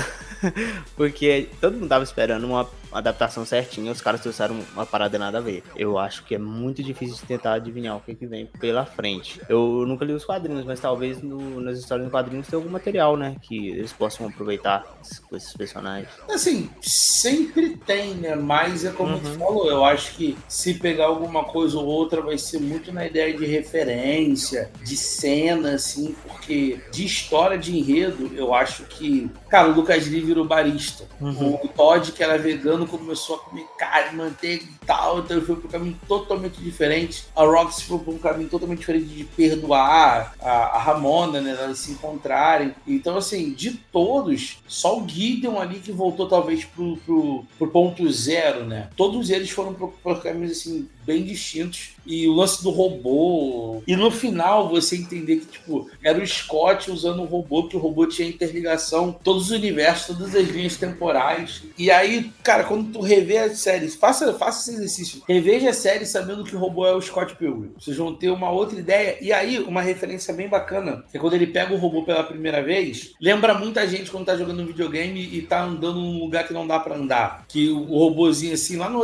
Porque 0.97 1.49
todo 1.61 1.75
mundo 1.75 1.89
tava 1.89 2.05
esperando 2.05 2.45
uma 2.45 2.69
adaptação 2.99 3.45
certinha, 3.45 3.91
os 3.91 4.01
caras 4.01 4.21
trouxeram 4.21 4.59
uma 4.73 4.87
parada 4.87 5.19
nada 5.19 5.39
a 5.39 5.41
ver. 5.41 5.63
Eu 5.77 5.99
acho 5.99 6.25
que 6.25 6.35
é 6.35 6.39
muito 6.39 6.83
difícil 6.83 7.17
de 7.17 7.23
tentar 7.23 7.55
adivinhar 7.55 7.97
o 7.97 8.01
que, 8.01 8.15
que 8.15 8.27
vem 8.27 8.47
pela 8.47 8.85
frente. 8.85 9.41
Eu 9.49 9.85
nunca 9.87 10.05
li 10.05 10.13
os 10.13 10.25
quadrinhos, 10.25 10.65
mas 10.65 10.81
talvez 10.81 11.23
no, 11.23 11.61
nas 11.61 11.79
histórias 11.79 12.07
dos 12.07 12.13
quadrinhos 12.13 12.47
tenha 12.47 12.59
algum 12.59 12.71
material, 12.71 13.17
né? 13.17 13.37
Que 13.43 13.69
eles 13.69 13.93
possam 13.93 14.27
aproveitar 14.27 14.85
com 15.29 15.37
esses 15.37 15.53
personagens. 15.55 16.09
Assim, 16.29 16.71
sempre 16.81 17.77
tem, 17.77 18.15
né? 18.15 18.35
Mas 18.35 18.85
é 18.85 18.91
como 18.91 19.15
uhum. 19.15 19.21
tu 19.21 19.39
falou, 19.39 19.69
eu 19.69 19.85
acho 19.85 20.15
que 20.15 20.37
se 20.49 20.75
pegar 20.75 21.07
alguma 21.07 21.45
coisa 21.45 21.79
ou 21.79 21.87
outra 21.87 22.21
vai 22.21 22.39
ser 22.39 22.61
muito 22.61 22.93
na 22.93 23.07
ideia 23.07 23.37
de 23.37 23.45
referência, 23.45 24.71
de 24.83 24.97
cena, 24.97 25.75
assim, 25.75 26.15
porque 26.27 26.81
de 26.91 27.05
história 27.05 27.59
de 27.59 27.77
enredo, 27.77 28.31
eu 28.35 28.55
acho 28.55 28.85
que. 28.85 29.31
Cara, 29.49 29.69
o 29.69 29.73
Lucas 29.73 30.07
Lee 30.07 30.21
virou 30.21 30.45
barista. 30.45 31.05
Uhum. 31.21 31.55
O 31.63 31.69
Todd, 31.69 32.13
que 32.13 32.23
era 32.23 32.37
vegano, 32.37 32.84
começou 32.87 33.37
a 33.37 33.39
comer 33.41 33.67
carne, 33.79 34.17
manteiga 34.17 34.65
e 34.65 34.87
tal, 34.87 35.21
então 35.21 35.37
ele 35.37 35.47
foi 35.47 35.57
para 35.57 35.67
um 35.67 35.71
caminho 35.71 36.01
totalmente 36.07 36.61
diferente. 36.61 37.27
A 37.35 37.45
Roxy 37.45 37.85
foi 37.85 37.99
para 37.99 38.13
um 38.13 38.19
caminho 38.19 38.49
totalmente 38.49 38.79
diferente 38.81 39.07
de 39.07 39.25
perdoar 39.25 40.35
a, 40.41 40.51
a 40.51 40.79
Ramona, 40.79 41.41
né? 41.41 41.51
Elas 41.51 41.79
se 41.79 41.93
encontrarem. 41.93 42.75
Então, 42.87 43.17
assim, 43.17 43.53
de 43.53 43.73
todos, 43.93 44.59
só 44.67 44.99
o 44.99 45.09
Gideon 45.09 45.59
ali 45.59 45.81
que 45.81 45.93
voltou 45.93 46.29
talvez 46.29 46.65
pro, 46.65 46.97
pro, 46.99 47.45
pro 47.59 47.69
ponto 47.69 48.11
zero, 48.11 48.65
né? 48.65 48.89
Todos 48.97 49.31
eles 49.31 49.51
foram 49.51 49.75
por 49.75 50.23
caminhos 50.23 50.53
assim 50.53 50.89
bem 51.05 51.23
distintos. 51.23 51.95
E 52.07 52.29
o 52.29 52.35
lance 52.35 52.63
do 52.63 52.71
robô. 52.71 53.83
E 53.87 53.97
no 53.97 54.11
final 54.11 54.69
você 54.69 54.97
entender 54.97 55.37
que, 55.37 55.47
tipo, 55.47 55.89
era 56.03 56.19
o 56.19 56.27
Scott 56.27 56.91
usando 56.91 57.23
o 57.23 57.27
robô, 57.27 57.67
que 57.67 57.77
o 57.77 57.81
robô 57.81 58.07
tinha 58.07 58.29
interligação, 58.29 59.19
todos 59.25 59.45
os 59.45 59.51
universos, 59.51 60.17
todas 60.17 60.35
as 60.35 60.49
linhas 60.49 60.77
temporais. 60.77 61.63
E 61.79 61.91
aí, 61.91 62.31
cara, 62.43 62.65
quando 62.65 62.93
tu 62.93 63.01
revê 63.01 63.39
a 63.39 63.55
série, 63.55 63.89
faça, 63.89 64.35
faça 64.35 64.61
esse 64.61 64.79
exercício. 64.79 65.23
Reveja 65.27 65.71
a 65.71 65.75
série 65.75 66.05
sabendo 66.05 66.45
que 66.45 66.55
o 66.55 66.59
robô 66.59 66.87
é 66.87 66.95
o 66.95 67.01
Scott 67.01 67.37
Pilgrim. 67.37 67.73
Vocês 67.79 67.97
vão 67.97 68.15
ter 68.15 68.31
uma 68.31 68.51
outra 68.51 68.79
ideia. 68.79 69.17
E 69.21 69.33
aí, 69.33 69.59
uma 69.59 69.81
referência 69.81 70.35
bem 70.35 70.49
bacana, 70.49 71.05
é 71.13 71.19
quando 71.19 71.35
ele 71.35 71.47
pega 71.47 71.75
o 71.75 71.79
robô 71.79 72.03
pela 72.03 72.23
primeira 72.23 72.63
vez, 72.63 73.15
lembra 73.21 73.55
muita 73.55 73.87
gente 73.89 74.11
quando 74.11 74.27
tá 74.27 74.37
jogando 74.37 74.63
um 74.63 74.67
videogame 74.67 75.21
e 75.21 75.43
tá 75.43 75.63
andando 75.63 76.01
num 76.01 76.19
lugar 76.19 76.47
que 76.47 76.53
não 76.53 76.67
dá 76.67 76.79
para 76.79 76.97
andar. 76.97 77.45
Que 77.49 77.69
o, 77.71 77.99
robôzinho, 77.99 78.55
assim, 78.55 78.77
lá 78.77 78.91
no 78.91 79.01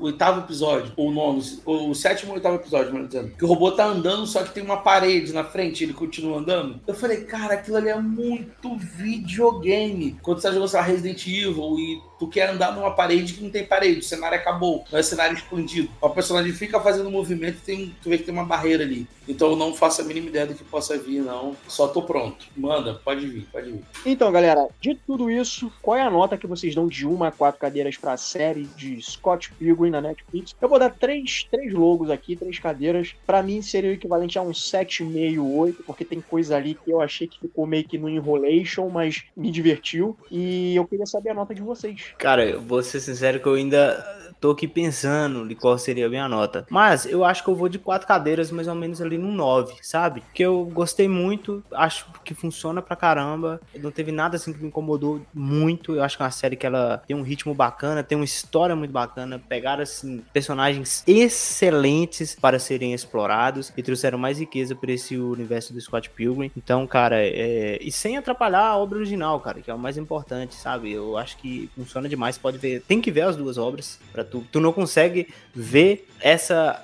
oitavo 0.00 0.40
episódio, 0.40 0.92
ou 0.96 1.12
nono, 1.12 1.39
o 1.64 1.94
sétimo 1.94 2.30
ou 2.30 2.36
oitavo 2.36 2.56
episódio, 2.56 2.92
melhor 2.92 3.06
dizendo, 3.06 3.30
que 3.36 3.44
o 3.44 3.48
robô 3.48 3.72
tá 3.72 3.86
andando, 3.86 4.26
só 4.26 4.42
que 4.42 4.52
tem 4.52 4.62
uma 4.62 4.78
parede 4.78 5.32
na 5.32 5.44
frente, 5.44 5.84
ele 5.84 5.92
continua 5.92 6.38
andando. 6.38 6.80
Eu 6.86 6.94
falei, 6.94 7.22
cara, 7.24 7.54
aquilo 7.54 7.76
ali 7.76 7.88
é 7.88 7.96
muito 7.96 8.76
videogame. 8.76 10.18
Quando 10.22 10.40
você 10.40 10.48
tá 10.48 10.52
jogando, 10.54 10.68
sei 10.68 10.80
lá, 10.80 10.86
Resident 10.86 11.26
Evil 11.26 11.78
e 11.78 12.10
tu 12.20 12.28
quer 12.28 12.50
andar 12.50 12.74
numa 12.74 12.90
parede 12.90 13.32
que 13.32 13.42
não 13.42 13.50
tem 13.50 13.64
parede, 13.64 14.00
o 14.00 14.02
cenário 14.02 14.38
acabou, 14.38 14.84
não 14.92 14.98
é 14.98 15.02
cenário 15.02 15.34
expandido. 15.36 15.88
O 16.00 16.10
personagem 16.10 16.52
fica 16.52 16.78
fazendo 16.78 17.10
movimento 17.10 17.58
e 17.58 17.64
tem, 17.64 17.96
tu 18.02 18.10
vê 18.10 18.18
que 18.18 18.24
tem 18.24 18.34
uma 18.34 18.44
barreira 18.44 18.84
ali. 18.84 19.08
Então 19.26 19.50
eu 19.50 19.56
não 19.56 19.72
faço 19.72 20.02
a 20.02 20.04
mínima 20.04 20.28
ideia 20.28 20.46
do 20.46 20.54
que 20.54 20.64
possa 20.64 20.98
vir, 20.98 21.22
não. 21.22 21.56
Só 21.68 21.88
tô 21.88 22.02
pronto. 22.02 22.46
Manda, 22.56 22.94
pode 22.94 23.26
vir, 23.26 23.46
pode 23.50 23.70
vir. 23.70 23.84
Então, 24.04 24.30
galera, 24.30 24.68
de 24.80 24.94
tudo 24.94 25.30
isso, 25.30 25.72
qual 25.80 25.96
é 25.96 26.02
a 26.02 26.10
nota 26.10 26.36
que 26.36 26.46
vocês 26.46 26.74
dão 26.74 26.86
de 26.86 27.06
uma 27.06 27.28
a 27.28 27.32
quatro 27.32 27.60
cadeiras 27.60 27.96
pra 27.96 28.16
série 28.16 28.64
de 28.76 29.00
Scott 29.00 29.52
Pilgrim 29.52 29.90
na 29.90 30.00
Netflix? 30.00 30.54
Eu 30.60 30.68
vou 30.68 30.78
dar 30.78 30.90
três, 30.90 31.29
três 31.50 31.72
logos 31.72 32.10
aqui, 32.10 32.36
três 32.36 32.58
cadeiras. 32.58 33.14
Para 33.26 33.42
mim 33.42 33.62
seria 33.62 33.90
o 33.90 33.94
equivalente 33.94 34.38
a 34.38 34.42
um 34.42 34.50
7,5, 34.50 35.42
8, 35.42 35.82
porque 35.84 36.04
tem 36.04 36.20
coisa 36.20 36.56
ali 36.56 36.74
que 36.74 36.90
eu 36.90 37.00
achei 37.00 37.26
que 37.26 37.40
ficou 37.40 37.66
meio 37.66 37.84
que 37.84 37.98
no 37.98 38.08
enrolation, 38.08 38.88
mas 38.88 39.24
me 39.36 39.50
divertiu. 39.50 40.16
E 40.30 40.74
eu 40.76 40.86
queria 40.86 41.06
saber 41.06 41.30
a 41.30 41.34
nota 41.34 41.54
de 41.54 41.62
vocês. 41.62 42.12
Cara, 42.18 42.44
eu 42.44 42.60
vou 42.60 42.82
ser 42.82 43.00
sincero 43.00 43.40
que 43.40 43.46
eu 43.46 43.54
ainda 43.54 44.20
tô 44.40 44.50
aqui 44.50 44.66
pensando 44.66 45.46
de 45.46 45.54
qual 45.54 45.76
seria 45.78 46.06
a 46.06 46.08
minha 46.08 46.28
nota. 46.28 46.66
Mas 46.70 47.04
eu 47.04 47.24
acho 47.24 47.44
que 47.44 47.50
eu 47.50 47.54
vou 47.54 47.68
de 47.68 47.78
quatro 47.78 48.08
cadeiras, 48.08 48.50
mais 48.50 48.66
ou 48.66 48.74
menos 48.74 49.00
ali 49.02 49.18
no 49.18 49.30
9, 49.30 49.74
sabe? 49.82 50.22
Que 50.32 50.42
eu 50.42 50.64
gostei 50.64 51.06
muito, 51.06 51.62
acho 51.72 52.06
que 52.24 52.32
funciona 52.32 52.80
pra 52.80 52.96
caramba. 52.96 53.60
Não 53.76 53.90
teve 53.90 54.10
nada 54.10 54.36
assim 54.36 54.52
que 54.52 54.60
me 54.60 54.68
incomodou 54.68 55.20
muito. 55.34 55.94
Eu 55.94 56.02
acho 56.02 56.16
que 56.16 56.22
é 56.22 56.26
uma 56.26 56.30
série 56.30 56.56
que 56.56 56.66
ela 56.66 57.02
tem 57.06 57.14
um 57.14 57.22
ritmo 57.22 57.54
bacana, 57.54 58.02
tem 58.02 58.16
uma 58.16 58.24
história 58.24 58.74
muito 58.74 58.92
bacana. 58.92 59.38
Pegaram 59.38 59.82
assim 59.82 60.22
personagens 60.32 61.02
excelentes 61.22 62.34
para 62.34 62.58
serem 62.58 62.94
explorados 62.94 63.72
e 63.76 63.82
trouxeram 63.82 64.18
mais 64.18 64.38
riqueza 64.38 64.74
para 64.74 64.92
esse 64.92 65.16
universo 65.16 65.72
do 65.72 65.80
Scott 65.80 66.08
Pilgrim. 66.10 66.50
Então, 66.56 66.86
cara, 66.86 67.16
é... 67.22 67.78
e 67.80 67.92
sem 67.92 68.16
atrapalhar 68.16 68.64
a 68.64 68.76
obra 68.76 68.98
original, 68.98 69.38
cara, 69.40 69.60
que 69.60 69.70
é 69.70 69.74
o 69.74 69.78
mais 69.78 69.96
importante, 69.96 70.54
sabe? 70.54 70.92
Eu 70.92 71.16
acho 71.16 71.36
que 71.36 71.70
funciona 71.76 72.08
demais. 72.08 72.38
Pode 72.38 72.58
ver, 72.58 72.82
tem 72.82 73.00
que 73.00 73.10
ver 73.10 73.22
as 73.22 73.36
duas 73.36 73.58
obras 73.58 73.98
para 74.12 74.24
tu, 74.24 74.44
tu 74.50 74.60
não 74.60 74.72
consegue 74.72 75.28
ver 75.54 76.08
essa 76.20 76.80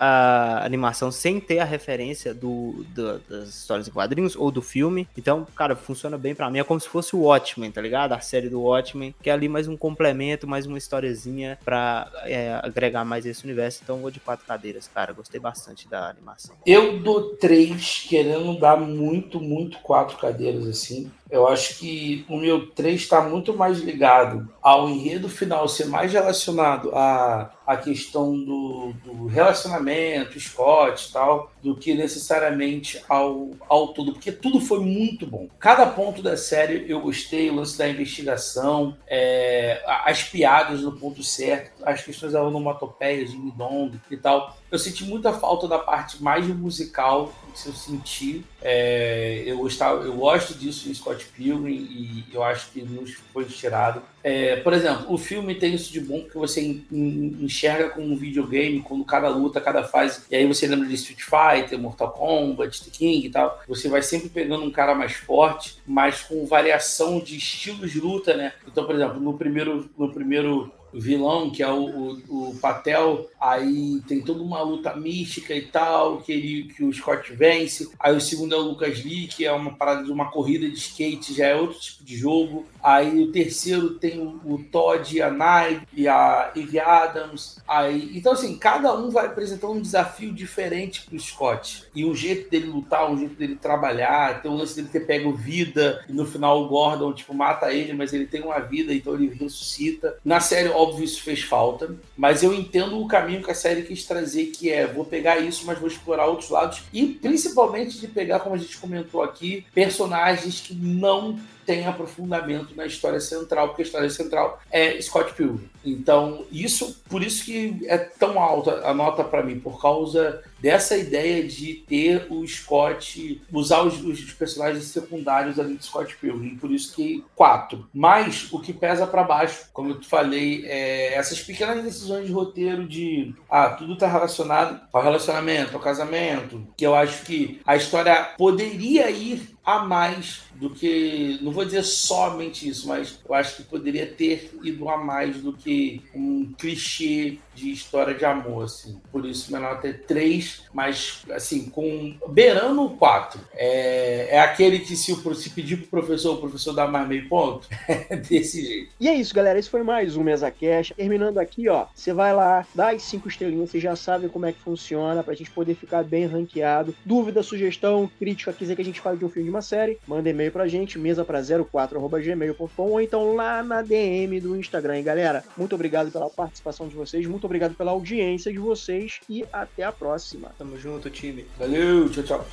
animação 0.65 1.11
sem 1.11 1.39
ter 1.39 1.59
a 1.59 1.65
referência 1.65 2.35
do, 2.35 2.85
do, 2.89 3.19
das 3.21 3.49
histórias 3.49 3.87
em 3.87 3.91
quadrinhos 3.91 4.35
ou 4.35 4.51
do 4.51 4.63
filme. 4.63 5.07
Então, 5.17 5.47
cara, 5.55 5.77
funciona 5.77 6.17
bem 6.17 6.35
para 6.35 6.51
mim. 6.51 6.59
É 6.59 6.65
como 6.65 6.81
se 6.81 6.89
fosse 6.89 7.15
o 7.15 7.21
Watchmen, 7.21 7.71
tá 7.71 7.81
ligado? 7.81 8.13
A 8.13 8.21
série 8.21 8.49
do 8.49 8.63
Watchmen, 8.63 9.15
que 9.23 9.31
é 9.31 9.33
ali 9.33 9.49
mais 9.49 9.69
um 9.69 9.77
complemento, 9.77 10.47
mais 10.47 10.67
uma 10.67 10.79
historiazinha 10.79 11.59
pra 11.65 12.11
é, 12.25 12.59
agregar 12.63 13.05
mais 13.05 13.27
esse 13.27 13.45
universo. 13.45 13.81
Então, 13.83 13.99
vou 13.99 14.11
de 14.11 14.21
quatro 14.27 14.45
cadeiras, 14.45 14.91
cara. 14.93 15.13
Gostei 15.13 15.39
bastante 15.41 15.89
da 15.89 16.11
animação. 16.11 16.57
Eu 16.67 16.99
dou 17.01 17.37
três, 17.37 18.05
querendo 18.09 18.59
dar 18.59 18.77
muito, 18.77 19.41
muito 19.41 19.79
quatro 19.79 20.19
cadeiras, 20.19 20.67
assim. 20.67 21.11
Eu 21.31 21.49
acho 21.49 21.79
que 21.79 22.25
o 22.29 22.37
meu 22.37 22.71
3 22.71 23.01
está 23.01 23.21
muito 23.21 23.55
mais 23.55 23.79
ligado 23.81 24.49
ao 24.63 24.89
enredo 24.89 25.29
final 25.29 25.69
ser 25.69 25.87
mais 25.87 26.13
relacionado 26.13 26.91
à, 26.95 27.51
à 27.67 27.77
questão 27.77 28.33
do, 28.33 28.93
do 29.05 29.27
relacionamento, 29.27 30.39
Scott 30.39 31.09
e 31.09 31.13
tal, 31.13 31.51
do 31.63 31.75
que 31.75 31.95
necessariamente 31.95 33.03
ao, 33.09 33.51
ao 33.69 33.89
todo, 33.89 34.13
porque 34.13 34.31
tudo 34.31 34.61
foi 34.61 34.81
muito 34.81 35.27
bom. 35.27 35.49
Cada 35.59 35.87
ponto 35.87 36.23
da 36.23 36.37
série 36.37 36.85
eu 36.89 37.01
gostei, 37.01 37.51
o 37.51 37.57
lance 37.57 37.77
da 37.77 37.89
investigação, 37.89 38.97
é, 39.07 39.83
as 40.05 40.23
piadas 40.23 40.83
no 40.83 40.93
ponto 40.93 41.25
certo, 41.25 41.73
as 41.85 42.03
questões 42.03 42.33
da 42.33 42.43
onomatopeias 42.43 43.31
de 43.33 43.37
Midong 43.37 44.01
e 44.11 44.17
tal. 44.17 44.57
Eu 44.71 44.79
senti 44.79 45.05
muita 45.05 45.33
falta 45.33 45.67
da 45.67 45.79
parte 45.79 46.23
mais 46.23 46.47
musical, 46.47 47.33
eu 47.65 47.73
senti. 47.73 48.45
É, 48.61 49.43
eu, 49.47 49.59
gostava, 49.59 50.05
eu 50.05 50.15
gosto 50.15 50.55
disso 50.55 50.89
em 50.89 50.95
Scott 50.95 51.25
Pilgrim 51.35 51.75
e 51.75 52.25
eu 52.33 52.43
acho 52.43 52.71
que 52.71 52.83
nos 52.83 53.15
foi 53.33 53.45
tirado. 53.45 54.03
É, 54.23 54.57
por 54.57 54.73
exemplo, 54.73 55.07
o 55.09 55.17
filme 55.17 55.55
tem 55.55 55.75
isso 55.75 55.93
de 55.93 56.01
bom 56.01 56.23
que 56.23 56.37
você 56.37 56.83
enxerga 56.91 57.91
como 57.91 58.07
um 58.07 58.17
videogame, 58.17 58.83
quando 58.83 59.05
cada 59.05 59.29
luta, 59.29 59.61
cada 59.61 59.85
fase, 59.85 60.23
e 60.31 60.35
aí 60.35 60.47
você 60.47 60.67
lembra 60.67 60.89
de 60.89 60.95
Street 60.95 61.21
Fighter, 61.21 61.79
Mortal 61.79 62.11
Kombat, 62.11 62.85
The 62.85 62.91
King 62.91 63.27
e 63.27 63.31
tal. 63.31 63.63
Você 63.69 63.89
vai 63.89 64.03
sempre 64.03 64.29
pegando 64.29 64.65
um 64.65 64.71
cara 64.71 64.95
mais 64.95 65.13
forte, 65.13 65.79
mas 65.87 66.23
com 66.23 66.45
variação 66.45 67.21
de 67.21 67.37
estilos 67.37 67.93
de 67.93 68.01
luta, 68.01 68.37
né? 68.37 68.53
Então, 68.67 68.85
por 68.85 68.97
exemplo, 68.97 69.21
no 69.21 69.39
primeiro, 69.39 69.89
no 69.97 70.13
primeiro 70.13 70.73
vilão, 71.01 71.51
que 71.51 71.63
é 71.63 71.69
o, 71.69 71.85
o, 71.85 72.51
o, 72.51 72.59
Patel, 72.59 73.29
aí 73.41 74.01
tem 74.07 74.21
toda 74.21 74.43
uma 74.43 74.63
luta 74.63 74.95
mística 74.97 75.55
e 75.55 75.63
tal, 75.63 76.19
que, 76.19 76.33
ele, 76.33 76.65
que 76.75 76.85
o 76.85 76.93
Scott 76.93 77.33
vence. 77.33 77.91
Aí 77.99 78.15
o 78.17 78.21
segundo 78.21 78.55
é 78.55 78.59
o 78.59 78.63
Lucas 78.63 79.05
Lee, 79.05 79.27
que 79.27 79.45
é 79.45 79.53
uma 79.53 79.73
parada 79.73 80.05
de 80.05 80.11
uma 80.11 80.31
corrida 80.31 80.69
de 80.69 80.77
skate, 80.77 81.35
já 81.35 81.47
é 81.47 81.57
outro 81.57 81.79
tipo 81.79 82.05
de 82.05 82.17
jogo. 82.17 82.67
Aí 82.87 83.21
o 83.21 83.33
terceiro 83.33 83.95
tem 83.95 84.21
o, 84.21 84.41
o 84.45 84.63
Todd, 84.71 85.21
a 85.21 85.29
Knife 85.29 85.89
e 85.93 86.07
a 86.07 86.53
Eve 86.55 86.79
Adams. 86.79 87.59
Aí, 87.67 88.13
então, 88.15 88.33
assim, 88.33 88.57
cada 88.57 88.95
um 88.95 89.11
vai 89.11 89.27
apresentando 89.27 89.73
um 89.73 89.81
desafio 89.81 90.33
diferente 90.33 91.05
pro 91.05 91.19
Scott. 91.19 91.83
E 91.93 92.05
um 92.05 92.15
jeito 92.15 92.49
dele 92.49 92.67
lutar, 92.67 93.11
um 93.11 93.19
jeito 93.19 93.35
dele 93.35 93.57
trabalhar, 93.57 94.41
tem 94.41 94.49
um 94.49 94.55
lance 94.55 94.77
dele 94.77 94.87
ter 94.87 95.01
pego 95.01 95.33
vida, 95.33 96.05
e 96.09 96.13
no 96.13 96.25
final 96.25 96.63
o 96.63 96.69
Gordon, 96.69 97.13
tipo, 97.13 97.35
mata 97.35 97.73
ele, 97.73 97.93
mas 97.93 98.13
ele 98.13 98.25
tem 98.25 98.45
uma 98.45 98.61
vida, 98.61 98.95
então 98.95 99.15
ele 99.15 99.35
ressuscita. 99.35 100.19
Na 100.25 100.39
série, 100.39 100.69
óbvio, 100.69 101.05
isso 101.05 101.25
fez 101.25 101.43
falta, 101.43 101.93
mas 102.17 102.45
eu 102.45 102.55
entendo 102.55 103.01
o 103.01 103.09
caminho 103.09 103.43
que 103.43 103.51
a 103.51 103.55
série 103.55 103.83
quis 103.83 104.05
trazer, 104.05 104.47
que 104.47 104.71
é 104.71 104.87
vou 104.87 105.05
pegar 105.05 105.39
isso, 105.39 105.67
mas 105.67 105.81
vou 105.81 105.89
explorar 105.89 106.27
outros 106.27 106.51
lados, 106.51 106.85
e 106.93 107.05
principalmente 107.05 107.99
de 107.99 108.07
pegar, 108.07 108.39
como 108.39 108.55
a 108.55 108.59
gente 108.59 108.79
comentou 108.79 109.25
aqui, 109.25 109.67
personagens 109.75 110.61
que 110.61 110.73
não 110.73 111.37
tem 111.67 111.87
aprofundamento 111.87 112.75
na 112.77 112.87
história 112.87 113.21
central, 113.21 113.69
porque 113.69 113.83
a 113.83 113.85
história 113.85 114.09
central 114.09 114.61
é 114.71 115.01
Scott 115.03 115.35
Pilgrim. 115.35 115.69
Então, 115.87 116.45
isso, 116.51 117.01
por 117.09 117.23
isso 117.23 117.45
que 117.45 117.79
é 117.87 117.97
tão 117.97 118.41
alta 118.41 118.87
a 118.87 118.93
nota 118.93 119.23
para 119.23 119.43
mim, 119.43 119.61
por 119.61 119.81
causa 119.81 120.43
dessa 120.59 120.97
ideia 120.97 121.47
de 121.47 121.75
ter 121.87 122.27
o 122.31 122.47
Scott, 122.47 123.41
usar 123.53 123.83
os, 123.83 124.03
os 124.03 124.33
personagens 124.33 124.85
secundários 124.85 125.59
ali 125.61 125.77
de 125.77 125.85
Scott 125.85 126.17
Pilgrim, 126.17 126.57
por 126.57 126.71
isso 126.71 126.95
que 126.95 127.25
quatro. 127.35 127.87
Mas 127.93 128.49
o 128.53 128.59
que 128.59 128.73
pesa 128.73 129.07
para 129.07 129.23
baixo, 129.23 129.69
como 129.73 129.91
eu 129.91 130.01
te 130.01 130.09
falei, 130.09 130.65
é 130.67 131.15
essas 131.15 131.41
pequenas 131.41 131.85
decisões 131.85 132.27
de 132.27 132.33
roteiro 132.33 132.87
de 132.87 133.35
ah, 133.49 133.71
tudo 133.71 133.97
tá 133.97 134.09
relacionado 134.09 134.81
ao 134.93 135.03
relacionamento, 135.03 135.75
ao 135.75 135.81
casamento, 135.81 136.67
que 136.77 136.87
eu 136.87 136.95
acho 136.95 137.25
que 137.25 137.61
a 137.65 137.77
história 137.77 138.15
poderia 138.37 139.11
ir 139.11 139.57
a 139.67 139.81
mais 139.81 140.43
do 140.55 140.71
que. 140.71 141.41
Não 141.43 141.51
vou 141.51 141.65
dizer 141.65 141.83
somente 141.83 142.69
isso, 142.69 142.87
mas 142.87 143.19
eu 143.29 143.35
acho 143.35 143.57
que 143.57 143.63
poderia 143.65 144.07
ter 144.07 144.57
ido 144.63 144.89
a 144.89 144.97
mais 144.97 145.39
do 145.39 145.53
que 145.53 145.76
um 146.15 146.53
clichê 146.59 147.39
de 147.55 147.73
história 147.73 148.15
de 148.15 148.25
amor, 148.25 148.65
assim. 148.65 149.01
Por 149.11 149.25
isso, 149.25 149.51
minha 149.51 149.61
nota 149.61 149.89
é 149.89 149.93
3, 149.93 150.65
mas, 150.73 151.23
assim, 151.31 151.71
com 151.71 152.15
beirando 152.29 152.85
o 152.85 152.91
4. 152.91 153.41
É, 153.55 154.29
é 154.37 154.41
aquele 154.41 154.81
que 154.81 154.95
se, 154.95 155.15
se 155.15 155.51
pedir 155.51 155.79
pro 155.79 156.01
professor, 156.01 156.35
o 156.35 156.41
professor 156.41 156.75
dá 156.75 156.87
mais 156.87 157.09
meio 157.09 157.29
ponto. 157.29 157.69
É 158.09 158.15
desse 158.15 158.65
jeito. 158.65 158.93
E 159.01 159.09
é 159.09 159.15
isso, 159.15 159.35
galera. 159.35 159.59
Esse 159.59 159.71
foi 159.71 159.83
mais 159.83 160.17
um 160.17 160.23
Mesa 160.23 160.51
Cash. 160.51 160.93
Terminando 160.97 161.39
aqui, 161.39 161.69
ó. 161.69 161.87
Você 161.95 162.13
vai 162.13 162.33
lá, 162.35 162.67
dá 162.75 162.91
as 162.91 163.03
5 163.03 163.27
estrelinhas, 163.29 163.71
você 163.71 163.81
já 163.81 163.97
sabe 163.97 164.29
como 164.29 164.45
é 164.47 164.53
que 164.53 164.61
funciona, 164.61 165.23
pra 165.23 165.35
gente 165.35 165.51
poder 165.51 165.75
ficar 165.75 166.05
bem 166.05 166.27
ranqueado. 166.27 166.95
Dúvida, 167.05 167.43
sugestão, 167.43 168.11
crítica, 168.19 168.53
quiser 168.53 168.77
que 168.77 168.83
a 168.83 168.85
gente 168.85 169.01
fale 169.01 169.17
de 169.17 169.25
um 169.25 169.29
filme 169.29 169.49
de 169.49 169.51
uma 169.51 169.63
série, 169.63 169.99
manda 170.07 170.29
e-mail 170.29 170.53
pra 170.53 170.69
gente, 170.69 170.99
mesa 170.99 171.25
pra 171.25 171.41
04.gmail.com 171.41 172.91
ou 172.91 173.01
então 173.01 173.35
lá 173.35 173.63
na 173.63 173.83
DM 173.83 174.41
do 174.41 174.57
Instagram, 174.57 174.99
hein, 174.99 175.05
galera. 175.05 175.45
Muito 175.67 175.75
obrigado 175.75 176.13
pela 176.13 176.31
participação 176.31 176.87
de 176.87 176.95
vocês, 176.95 177.27
muito 177.27 177.43
obrigado 177.43 177.75
pela 177.75 177.91
audiência 177.91 178.53
de 178.53 178.59
vocês 178.59 179.19
e 179.29 179.45
até 179.53 179.83
a 179.83 179.91
próxima. 179.91 180.53
Tamo 180.57 180.79
junto, 180.79 181.11
time. 181.11 181.45
Valeu, 181.59 182.09
tchau, 182.09 182.23
tchau. 182.23 182.47